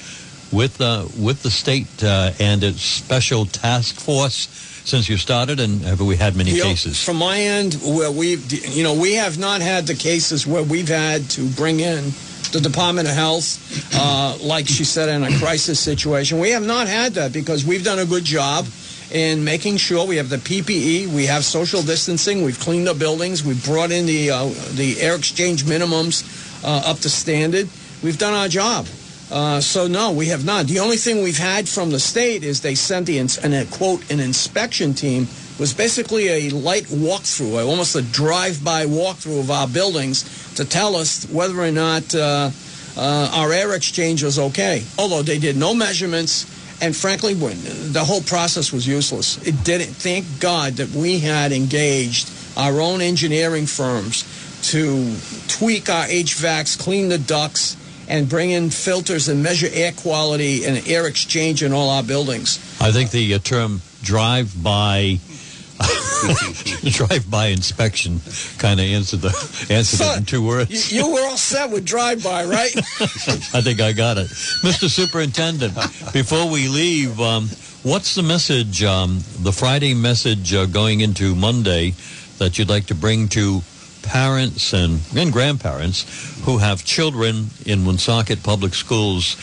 with 0.53 0.81
uh, 0.81 1.07
with 1.18 1.43
the 1.43 1.51
state 1.51 2.03
uh, 2.03 2.33
and 2.41 2.62
its 2.62 2.83
special 2.83 3.47
task 3.47 3.97
force 3.97 4.49
since 4.85 5.09
you 5.09 5.16
started, 5.16 5.61
and 5.61 5.83
have 5.83 6.01
we 6.01 6.16
had 6.16 6.35
many 6.37 6.51
You 6.53 6.59
know, 6.59 6.64
cases? 6.70 7.03
from 7.05 7.16
my 7.16 7.39
end, 7.39 7.74
where 7.85 8.11
we, 8.11 8.37
you 8.37 8.83
know, 8.83 8.95
we 8.95 9.14
have 9.14 9.39
not 9.39 9.61
had 9.61 9.87
the 9.87 9.95
cases 9.95 10.47
where 10.47 10.62
we've 10.62 10.89
had 10.89 11.28
to 11.31 11.49
bring 11.51 11.81
in 11.81 12.12
the 12.53 12.61
Department 12.61 13.07
of 13.07 13.14
Health, 13.14 13.95
uh, 13.95 14.37
like 14.43 14.66
she 14.66 14.83
said, 14.85 15.09
in 15.09 15.22
a 15.22 15.39
crisis 15.39 15.78
situation. 15.78 16.41
We 16.41 16.51
have 16.51 16.66
not 16.66 16.89
had 16.89 17.14
that 17.14 17.33
because 17.33 17.64
we've 17.64 17.85
done 17.85 18.01
a 18.01 18.07
good 18.07 18.24
job 18.24 18.66
in 19.11 19.45
making 19.45 19.77
sure 19.77 20.07
we 20.07 20.17
have 20.17 20.29
the 20.29 20.37
PPE, 20.37 21.09
we 21.09 21.27
have 21.27 21.45
social 21.45 21.83
distancing, 21.83 22.43
we've 22.45 22.61
cleaned 22.61 22.87
the 22.87 22.95
buildings, 22.95 23.45
we've 23.45 23.65
brought 23.65 23.91
in 23.91 24.07
the 24.07 24.31
uh, 24.31 24.45
the 24.75 24.97
air 25.01 25.17
exchange 25.17 25.65
minimums 25.65 26.25
uh, 26.65 26.91
up 26.91 26.99
to 27.01 27.11
standard. 27.11 27.69
We've 28.03 28.19
done 28.19 28.35
our 28.35 28.49
job. 28.49 28.87
Uh, 29.31 29.61
so 29.61 29.87
no, 29.87 30.11
we 30.11 30.27
have 30.27 30.45
not. 30.45 30.67
The 30.67 30.81
only 30.81 30.97
thing 30.97 31.23
we've 31.23 31.39
had 31.39 31.69
from 31.69 31.91
the 31.91 32.01
state 32.01 32.43
is 32.43 32.61
they 32.63 32.75
sent 32.75 33.07
the 33.07 33.19
ins- 33.19 33.39
an, 33.39 33.53
a 33.53 33.65
quote 33.67 34.11
an 34.11 34.19
inspection 34.19 34.93
team 34.95 35.29
was 35.59 35.75
basically 35.75 36.29
a 36.29 36.51
light 36.51 36.85
walkthrough, 36.85 37.65
almost 37.65 37.95
a 37.95 38.03
drive-by 38.03 38.87
walkthrough 38.87 39.41
of 39.41 39.51
our 39.51 39.69
buildings 39.69 40.55
to 40.55 40.65
tell 40.65 40.97
us 40.97 41.27
whether 41.31 41.61
or 41.61 41.71
not 41.71 42.15
uh, 42.15 42.51
uh, 42.97 43.31
our 43.35 43.53
air 43.53 43.75
exchange 43.75 44.25
was 44.25 44.39
okay. 44.39 44.83
Although 44.99 45.23
they 45.23 45.39
did 45.39 45.57
no 45.57 45.75
measurements, 45.75 46.47
and 46.81 46.97
frankly, 46.97 47.35
the 47.35 48.05
whole 48.05 48.22
process 48.22 48.72
was 48.72 48.87
useless. 48.87 49.37
It 49.47 49.64
didn't. 49.64 49.95
Thank 49.95 50.41
God 50.41 50.74
that 50.74 50.91
we 50.91 51.18
had 51.18 51.53
engaged 51.53 52.31
our 52.57 52.81
own 52.81 53.01
engineering 53.01 53.66
firms 53.66 54.24
to 54.70 55.14
tweak 55.49 55.89
our 55.89 56.07
HVACs, 56.07 56.78
clean 56.78 57.09
the 57.09 57.18
ducts, 57.18 57.76
and 58.09 58.28
bring 58.28 58.51
in 58.51 58.70
filters 58.70 59.28
and 59.28 59.43
measure 59.43 59.68
air 59.72 59.93
quality 59.93 60.64
and 60.64 60.87
air 60.89 61.07
exchange 61.07 61.62
in 61.62 61.72
all 61.72 61.91
our 61.91 62.03
buildings. 62.03 62.59
I 62.81 62.91
think 62.91 63.11
the 63.11 63.35
uh, 63.35 63.39
term 63.39 63.83
drive-by 64.03 65.20
drive-by 66.85 67.47
inspection 67.47 68.20
kind 68.59 68.81
of 68.81 68.87
answered 68.87 69.20
the 69.20 69.66
answered 69.70 70.07
it 70.07 70.18
in 70.18 70.24
two 70.24 70.45
words. 70.45 70.93
You, 70.93 71.05
you 71.05 71.12
were 71.12 71.22
all 71.22 71.37
set 71.37 71.70
with 71.70 71.85
drive-by, 71.85 72.45
right? 72.45 72.76
I 73.57 73.61
think 73.62 73.81
I 73.81 73.93
got 73.93 74.18
it. 74.18 74.28
Mr. 74.62 74.89
Superintendent, 74.89 75.74
before 76.12 76.51
we 76.51 76.68
leave, 76.68 77.20
um, 77.20 77.49
what's 77.83 78.14
the 78.14 78.22
message, 78.22 78.83
um, 78.83 79.20
the 79.41 79.53
Friday 79.53 79.95
message 79.95 80.53
uh, 80.53 80.66
going 80.66 81.01
into 81.01 81.35
Monday 81.35 81.95
that 82.39 82.59
you'd 82.59 82.68
like 82.68 82.87
to 82.87 82.95
bring 82.95 83.28
to 83.28 83.62
parents 84.03 84.72
and, 84.72 85.01
and 85.16 85.33
grandparents 85.33 86.43
who 86.45 86.59
have 86.59 86.85
children 86.85 87.49
in 87.66 87.85
Woonsocket 87.85 88.43
Public 88.43 88.74
Schools 88.74 89.37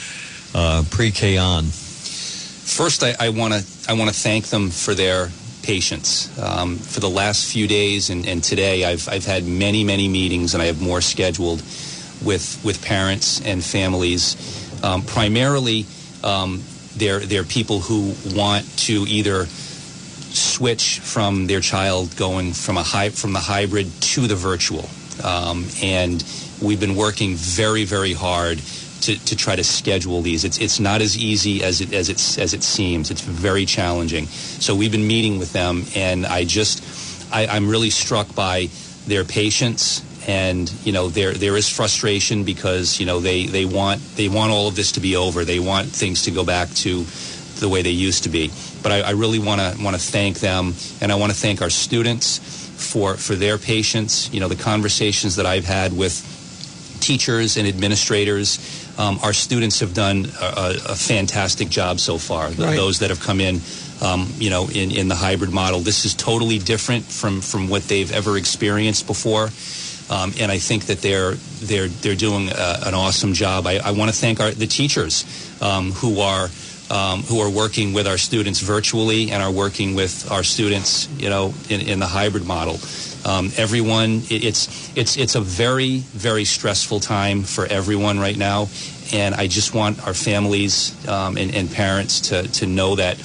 uh, 0.53 0.83
pre-K 0.89 1.37
on? 1.37 1.65
First, 1.65 3.03
I, 3.03 3.15
I 3.19 3.29
want 3.29 3.53
to 3.53 3.65
I 3.89 3.93
want 3.93 4.09
to 4.09 4.15
thank 4.15 4.47
them 4.47 4.69
for 4.69 4.93
their 4.93 5.29
patience. 5.67 6.31
Um, 6.39 6.77
for 6.77 7.01
the 7.01 7.09
last 7.09 7.51
few 7.51 7.67
days 7.67 8.09
and, 8.09 8.25
and 8.25 8.41
today, 8.41 8.85
I've 8.85 9.07
I've 9.09 9.25
had 9.25 9.43
many 9.43 9.83
many 9.83 10.07
meetings, 10.07 10.53
and 10.53 10.63
I 10.63 10.67
have 10.67 10.81
more 10.81 11.01
scheduled 11.01 11.61
with 12.23 12.59
with 12.63 12.81
parents 12.81 13.41
and 13.45 13.61
families. 13.61 14.35
Um, 14.81 15.01
primarily, 15.01 15.85
um, 16.23 16.63
they're 16.95 17.19
they're 17.19 17.43
people 17.43 17.79
who 17.79 18.13
want 18.33 18.65
to 18.87 19.05
either 19.07 19.45
switch 20.31 20.99
from 20.99 21.47
their 21.47 21.61
child 21.61 22.15
going 22.15 22.53
from 22.53 22.77
a 22.77 22.83
hy- 22.83 23.09
from 23.09 23.33
the 23.33 23.39
hybrid 23.39 23.87
to 24.13 24.21
the 24.27 24.35
virtual, 24.35 24.87
um, 25.23 25.65
and 25.83 26.23
we've 26.61 26.79
been 26.79 26.95
working 26.95 27.35
very 27.35 27.83
very 27.83 28.13
hard 28.13 28.59
to, 29.01 29.25
to 29.25 29.35
try 29.35 29.55
to 29.55 29.63
schedule 29.63 30.21
these. 30.21 30.43
It's 30.43 30.59
it's 30.59 30.79
not 30.79 31.01
as 31.01 31.17
easy 31.17 31.63
as 31.63 31.81
it 31.81 31.93
as 31.93 32.09
it 32.09 32.37
as 32.37 32.53
it 32.53 32.63
seems. 32.63 33.11
It's 33.11 33.21
very 33.21 33.65
challenging. 33.65 34.25
So 34.27 34.75
we've 34.75 34.91
been 34.91 35.07
meeting 35.07 35.39
with 35.39 35.53
them, 35.53 35.83
and 35.95 36.25
I 36.25 36.43
just 36.45 36.83
I, 37.33 37.47
I'm 37.47 37.69
really 37.69 37.89
struck 37.89 38.33
by 38.35 38.69
their 39.05 39.23
patience. 39.23 40.03
And 40.27 40.69
you 40.83 40.91
know 40.91 41.07
there 41.07 41.33
there 41.33 41.55
is 41.55 41.69
frustration 41.69 42.43
because 42.43 42.99
you 42.99 43.05
know 43.05 43.19
they, 43.21 43.45
they 43.45 43.65
want 43.65 44.01
they 44.17 44.27
want 44.27 44.51
all 44.51 44.67
of 44.67 44.75
this 44.75 44.91
to 44.93 44.99
be 44.99 45.15
over. 45.15 45.45
They 45.45 45.59
want 45.59 45.87
things 45.87 46.23
to 46.23 46.31
go 46.31 46.43
back 46.43 46.69
to 46.83 47.05
the 47.59 47.69
way 47.69 47.81
they 47.81 47.91
used 47.91 48.23
to 48.23 48.29
be. 48.29 48.51
But 48.83 48.91
I, 48.91 49.01
I 49.01 49.11
really 49.11 49.39
want 49.39 49.61
to 49.61 49.81
want 49.81 49.95
to 49.95 50.01
thank 50.01 50.39
them, 50.39 50.73
and 51.01 51.11
I 51.11 51.15
want 51.15 51.31
to 51.31 51.37
thank 51.37 51.61
our 51.61 51.69
students 51.69 52.39
for 52.77 53.15
for 53.15 53.35
their 53.35 53.57
patience. 53.57 54.31
You 54.33 54.41
know 54.41 54.49
the 54.49 54.61
conversations 54.61 55.37
that 55.37 55.45
I've 55.45 55.65
had 55.65 55.95
with 55.95 56.25
teachers 56.99 57.55
and 57.57 57.67
administrators. 57.67 58.86
Um, 58.97 59.19
our 59.21 59.33
students 59.33 59.79
have 59.81 59.93
done 59.93 60.25
a, 60.41 60.73
a, 60.89 60.95
fantastic 60.95 61.69
job 61.69 61.99
so 61.99 62.17
far. 62.17 62.47
Right. 62.49 62.75
Those 62.75 62.99
that 62.99 63.11
have 63.11 63.19
come 63.19 63.39
in, 63.39 63.61
um, 64.01 64.27
you 64.37 64.49
know, 64.49 64.69
in, 64.69 64.89
in 64.89 65.07
the 65.07 65.15
hybrid 65.15 65.51
model. 65.51 65.81
This 65.81 66.05
is 66.05 66.15
totally 66.15 66.57
different 66.57 67.05
from, 67.05 67.41
from 67.41 67.69
what 67.69 67.83
they've 67.83 68.11
ever 68.11 68.37
experienced 68.37 69.05
before. 69.05 69.49
Um, 70.09 70.33
and 70.39 70.51
I 70.51 70.57
think 70.57 70.85
that 70.85 70.99
they're 71.01 71.33
they're 71.33 71.89
they're 71.89 72.15
doing 72.15 72.49
uh, 72.49 72.83
an 72.85 72.93
awesome 72.93 73.33
job. 73.33 73.67
I, 73.67 73.79
I 73.79 73.91
want 73.91 74.09
to 74.09 74.15
thank 74.15 74.39
our 74.39 74.51
the 74.51 74.67
teachers 74.67 75.25
um, 75.61 75.91
who 75.91 76.21
are 76.21 76.47
um, 76.89 77.23
who 77.23 77.39
are 77.41 77.49
working 77.49 77.93
with 77.93 78.07
our 78.07 78.17
students 78.17 78.61
virtually 78.61 79.31
and 79.31 79.43
are 79.43 79.51
working 79.51 79.95
with 79.95 80.31
our 80.31 80.43
students, 80.43 81.09
you 81.17 81.29
know, 81.29 81.53
in, 81.69 81.81
in 81.81 81.99
the 81.99 82.07
hybrid 82.07 82.45
model. 82.45 82.79
Um, 83.27 83.51
everyone, 83.57 84.21
it, 84.29 84.45
it's 84.45 84.97
it's 84.97 85.17
it's 85.17 85.35
a 85.35 85.41
very 85.41 85.97
very 85.97 86.45
stressful 86.45 87.01
time 87.01 87.43
for 87.43 87.65
everyone 87.65 88.19
right 88.19 88.37
now, 88.37 88.69
and 89.11 89.35
I 89.35 89.47
just 89.47 89.73
want 89.73 90.07
our 90.07 90.13
families 90.13 90.95
um, 91.09 91.35
and, 91.35 91.53
and 91.53 91.69
parents 91.69 92.21
to 92.29 92.47
to 92.47 92.65
know 92.65 92.95
that 92.95 93.17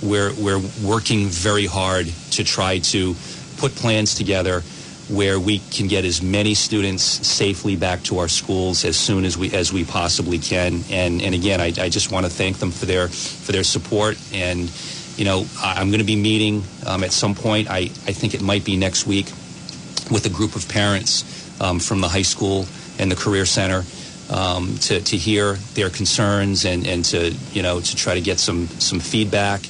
we're 0.00 0.32
we're 0.34 0.62
working 0.84 1.26
very 1.26 1.66
hard 1.66 2.06
to 2.30 2.44
try 2.44 2.78
to 2.78 3.16
put 3.56 3.74
plans 3.74 4.14
together 4.14 4.62
where 5.10 5.40
we 5.40 5.58
can 5.58 5.88
get 5.88 6.04
as 6.04 6.22
many 6.22 6.54
students 6.54 7.02
safely 7.02 7.74
back 7.74 8.02
to 8.04 8.18
our 8.18 8.28
schools 8.28 8.84
as 8.84 8.96
soon 8.96 9.24
as 9.24 9.36
we 9.36 9.52
as 9.52 9.72
we 9.72 9.84
possibly 9.84 10.38
can. 10.38 10.84
And 10.88 11.20
and 11.20 11.34
again, 11.34 11.60
I, 11.60 11.72
I 11.80 11.88
just 11.88 12.12
want 12.12 12.26
to 12.26 12.30
thank 12.30 12.58
them 12.58 12.70
for 12.70 12.86
their 12.86 13.08
for 13.08 13.50
their 13.50 13.64
support. 13.64 14.16
And 14.32 14.70
you 15.16 15.24
know, 15.24 15.46
I'm 15.60 15.88
going 15.88 15.98
to 15.98 16.04
be 16.04 16.14
meeting 16.14 16.62
um, 16.86 17.02
at 17.02 17.10
some 17.10 17.34
point. 17.34 17.68
I 17.68 17.90
I 18.06 18.12
think 18.12 18.34
it 18.34 18.40
might 18.40 18.64
be 18.64 18.76
next 18.76 19.04
week 19.04 19.26
with 20.10 20.26
a 20.26 20.30
group 20.30 20.56
of 20.56 20.68
parents 20.68 21.24
um, 21.60 21.78
from 21.80 22.00
the 22.00 22.08
high 22.08 22.22
school 22.22 22.66
and 22.98 23.10
the 23.10 23.16
career 23.16 23.46
center. 23.46 23.84
Um, 24.30 24.76
to, 24.80 25.00
to 25.00 25.16
hear 25.16 25.54
their 25.72 25.88
concerns 25.88 26.66
and, 26.66 26.86
and 26.86 27.02
to 27.06 27.30
you 27.54 27.62
know 27.62 27.80
to 27.80 27.96
try 27.96 28.12
to 28.12 28.20
get 28.20 28.38
some 28.38 28.66
some 28.78 29.00
feedback 29.00 29.62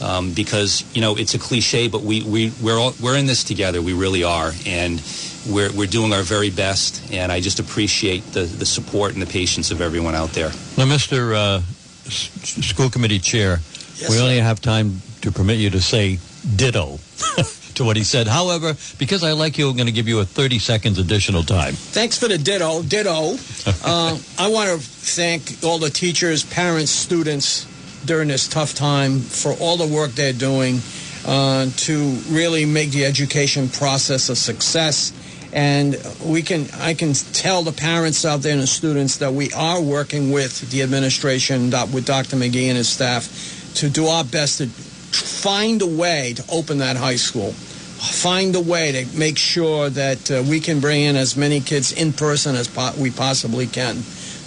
um, 0.00 0.32
because 0.32 0.84
you 0.94 1.00
know 1.00 1.16
it's 1.16 1.34
a 1.34 1.40
cliche, 1.40 1.88
but 1.88 2.02
we 2.02 2.22
we 2.22 2.52
we're 2.62 2.78
all, 2.78 2.92
we're 3.02 3.16
in 3.16 3.26
this 3.26 3.42
together. 3.42 3.82
We 3.82 3.94
really 3.94 4.22
are, 4.22 4.52
and 4.64 5.02
we're 5.50 5.72
we're 5.72 5.88
doing 5.88 6.12
our 6.12 6.22
very 6.22 6.50
best. 6.50 7.12
And 7.12 7.32
I 7.32 7.40
just 7.40 7.58
appreciate 7.58 8.22
the 8.32 8.42
the 8.44 8.64
support 8.64 9.14
and 9.14 9.20
the 9.20 9.26
patience 9.26 9.72
of 9.72 9.80
everyone 9.80 10.14
out 10.14 10.30
there. 10.34 10.50
Now, 10.78 10.84
Mr. 10.86 11.34
Uh, 11.34 11.62
S- 12.06 12.30
School 12.64 12.88
Committee 12.90 13.18
Chair, 13.18 13.58
Yes, 13.96 14.08
we 14.08 14.14
sir. 14.18 14.22
only 14.22 14.38
have 14.38 14.60
time 14.60 15.00
to 15.22 15.32
permit 15.32 15.58
you 15.58 15.70
to 15.70 15.80
say 15.80 16.20
ditto 16.54 17.00
to 17.76 17.84
what 17.84 17.96
he 17.96 18.04
said. 18.04 18.26
However, 18.26 18.74
because 18.98 19.22
I 19.22 19.32
like 19.32 19.56
you, 19.58 19.68
I'm 19.68 19.76
going 19.76 19.86
to 19.86 19.92
give 19.92 20.08
you 20.08 20.20
a 20.20 20.24
30 20.24 20.58
seconds 20.58 20.98
additional 20.98 21.42
time. 21.42 21.74
Thanks 21.74 22.18
for 22.18 22.28
the 22.28 22.38
ditto. 22.38 22.82
Ditto. 22.82 23.36
Uh, 23.84 24.18
I 24.38 24.48
want 24.48 24.68
to 24.70 24.78
thank 24.78 25.62
all 25.62 25.78
the 25.78 25.90
teachers, 25.90 26.44
parents, 26.44 26.90
students 26.90 27.66
during 28.04 28.28
this 28.28 28.48
tough 28.48 28.74
time 28.74 29.20
for 29.20 29.52
all 29.60 29.76
the 29.76 29.86
work 29.86 30.12
they're 30.12 30.32
doing 30.32 30.80
uh, 31.26 31.66
to 31.76 31.98
really 32.30 32.64
make 32.64 32.90
the 32.90 33.04
education 33.04 33.68
process 33.68 34.28
a 34.28 34.36
success. 34.36 35.12
And 35.52 35.96
we 36.24 36.42
can, 36.42 36.66
I 36.80 36.94
can 36.94 37.12
tell 37.12 37.62
the 37.62 37.72
parents 37.72 38.24
out 38.24 38.42
there 38.42 38.52
and 38.52 38.62
the 38.62 38.66
students 38.66 39.18
that 39.18 39.32
we 39.32 39.52
are 39.52 39.80
working 39.80 40.32
with 40.32 40.70
the 40.70 40.82
administration, 40.82 41.70
with 41.92 42.06
Dr. 42.06 42.36
McGee 42.36 42.68
and 42.68 42.76
his 42.76 42.88
staff, 42.88 43.74
to 43.76 43.88
do 43.88 44.06
our 44.06 44.24
best 44.24 44.58
to 44.58 44.66
find 44.66 45.82
a 45.82 45.86
way 45.86 46.34
to 46.34 46.44
open 46.50 46.78
that 46.78 46.96
high 46.96 47.16
school 47.16 47.54
find 47.96 48.54
a 48.54 48.60
way 48.60 48.92
to 48.92 49.18
make 49.18 49.38
sure 49.38 49.88
that 49.90 50.30
uh, 50.30 50.42
we 50.48 50.60
can 50.60 50.80
bring 50.80 51.02
in 51.02 51.16
as 51.16 51.36
many 51.36 51.60
kids 51.60 51.92
in 51.92 52.12
person 52.12 52.54
as 52.54 52.68
po- 52.68 52.92
we 52.98 53.10
possibly 53.10 53.66
can. 53.66 53.96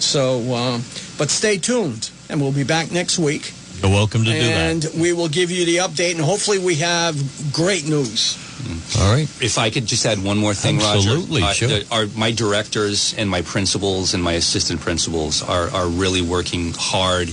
So, 0.00 0.40
uh, 0.54 0.80
but 1.18 1.30
stay 1.30 1.58
tuned, 1.58 2.10
and 2.28 2.40
we'll 2.40 2.52
be 2.52 2.64
back 2.64 2.90
next 2.90 3.18
week, 3.18 3.52
You're 3.82 3.90
welcome 3.90 4.24
to 4.24 4.30
do 4.32 4.38
that. 4.38 4.84
and 4.84 4.86
we 5.00 5.12
will 5.12 5.28
give 5.28 5.50
you 5.50 5.64
the 5.66 5.76
update, 5.76 6.12
and 6.12 6.20
hopefully 6.20 6.58
we 6.58 6.76
have 6.76 7.14
great 7.52 7.86
news. 7.86 8.38
All 8.98 9.12
right. 9.12 9.28
If 9.42 9.56
I 9.58 9.70
could 9.70 9.86
just 9.86 10.04
add 10.06 10.22
one 10.22 10.36
more 10.38 10.54
thing, 10.54 10.80
Absolutely, 10.80 11.42
Roger. 11.42 11.68
sure. 11.68 11.78
the- 11.80 11.86
our, 11.94 12.06
my 12.16 12.30
directors 12.30 13.14
and 13.18 13.28
my 13.28 13.42
principals 13.42 14.14
and 14.14 14.22
my 14.22 14.32
assistant 14.34 14.80
principals 14.80 15.42
are, 15.42 15.70
are 15.70 15.88
really 15.88 16.22
working 16.22 16.72
hard 16.76 17.28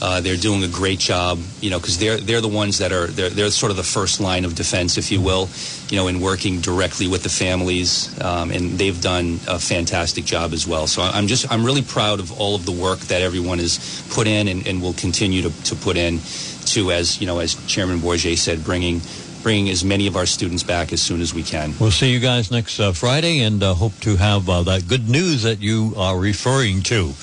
Uh, 0.00 0.20
they're 0.20 0.36
doing 0.36 0.62
a 0.62 0.68
great 0.68 0.98
job, 0.98 1.38
you 1.60 1.70
know, 1.70 1.78
because 1.78 1.98
they're 1.98 2.18
they're 2.18 2.40
the 2.40 2.48
ones 2.48 2.78
that 2.78 2.92
are 2.92 3.08
they're 3.08 3.30
they're 3.30 3.50
sort 3.50 3.70
of 3.70 3.76
the 3.76 3.82
first 3.82 4.20
line 4.20 4.44
of 4.44 4.54
defense, 4.54 4.96
if 4.96 5.10
you 5.10 5.20
will, 5.20 5.48
you 5.88 5.96
know, 5.96 6.06
in 6.06 6.20
working 6.20 6.60
directly 6.60 7.08
with 7.08 7.22
the 7.22 7.28
families, 7.28 8.08
um, 8.22 8.50
and 8.50 8.78
they've 8.78 9.00
done 9.00 9.40
a 9.48 9.58
fantastic 9.58 10.24
job 10.24 10.52
as 10.52 10.66
well. 10.66 10.86
So 10.86 11.02
I'm 11.02 11.26
just 11.26 11.50
I'm 11.50 11.64
really 11.64 11.82
proud 11.82 12.20
of 12.20 12.38
all 12.40 12.54
of 12.54 12.64
the 12.64 12.72
work 12.72 13.00
that 13.10 13.22
everyone 13.22 13.58
has 13.58 14.04
put 14.10 14.26
in 14.26 14.46
and, 14.46 14.66
and 14.66 14.80
will 14.80 14.94
continue 14.94 15.42
to, 15.42 15.62
to 15.64 15.74
put 15.74 15.96
in 15.96 16.20
to, 16.66 16.92
as 16.92 17.20
you 17.20 17.26
know, 17.26 17.40
as 17.40 17.54
Chairman 17.66 17.98
Bourget 17.98 18.38
said, 18.38 18.62
bringing 18.64 19.00
bringing 19.42 19.68
as 19.70 19.84
many 19.84 20.06
of 20.06 20.16
our 20.16 20.26
students 20.26 20.62
back 20.62 20.92
as 20.92 21.00
soon 21.00 21.20
as 21.20 21.32
we 21.32 21.42
can. 21.42 21.72
We'll 21.80 21.90
see 21.90 22.12
you 22.12 22.20
guys 22.20 22.50
next 22.50 22.80
uh, 22.80 22.92
Friday 22.92 23.40
and 23.40 23.62
uh, 23.62 23.74
hope 23.74 23.98
to 24.00 24.16
have 24.16 24.48
uh, 24.48 24.62
that 24.64 24.88
good 24.88 25.08
news 25.08 25.42
that 25.44 25.60
you 25.60 25.94
are 25.96 26.18
referring 26.18 26.82
to. 26.82 27.14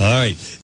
All 0.00 0.10
right. 0.10 0.58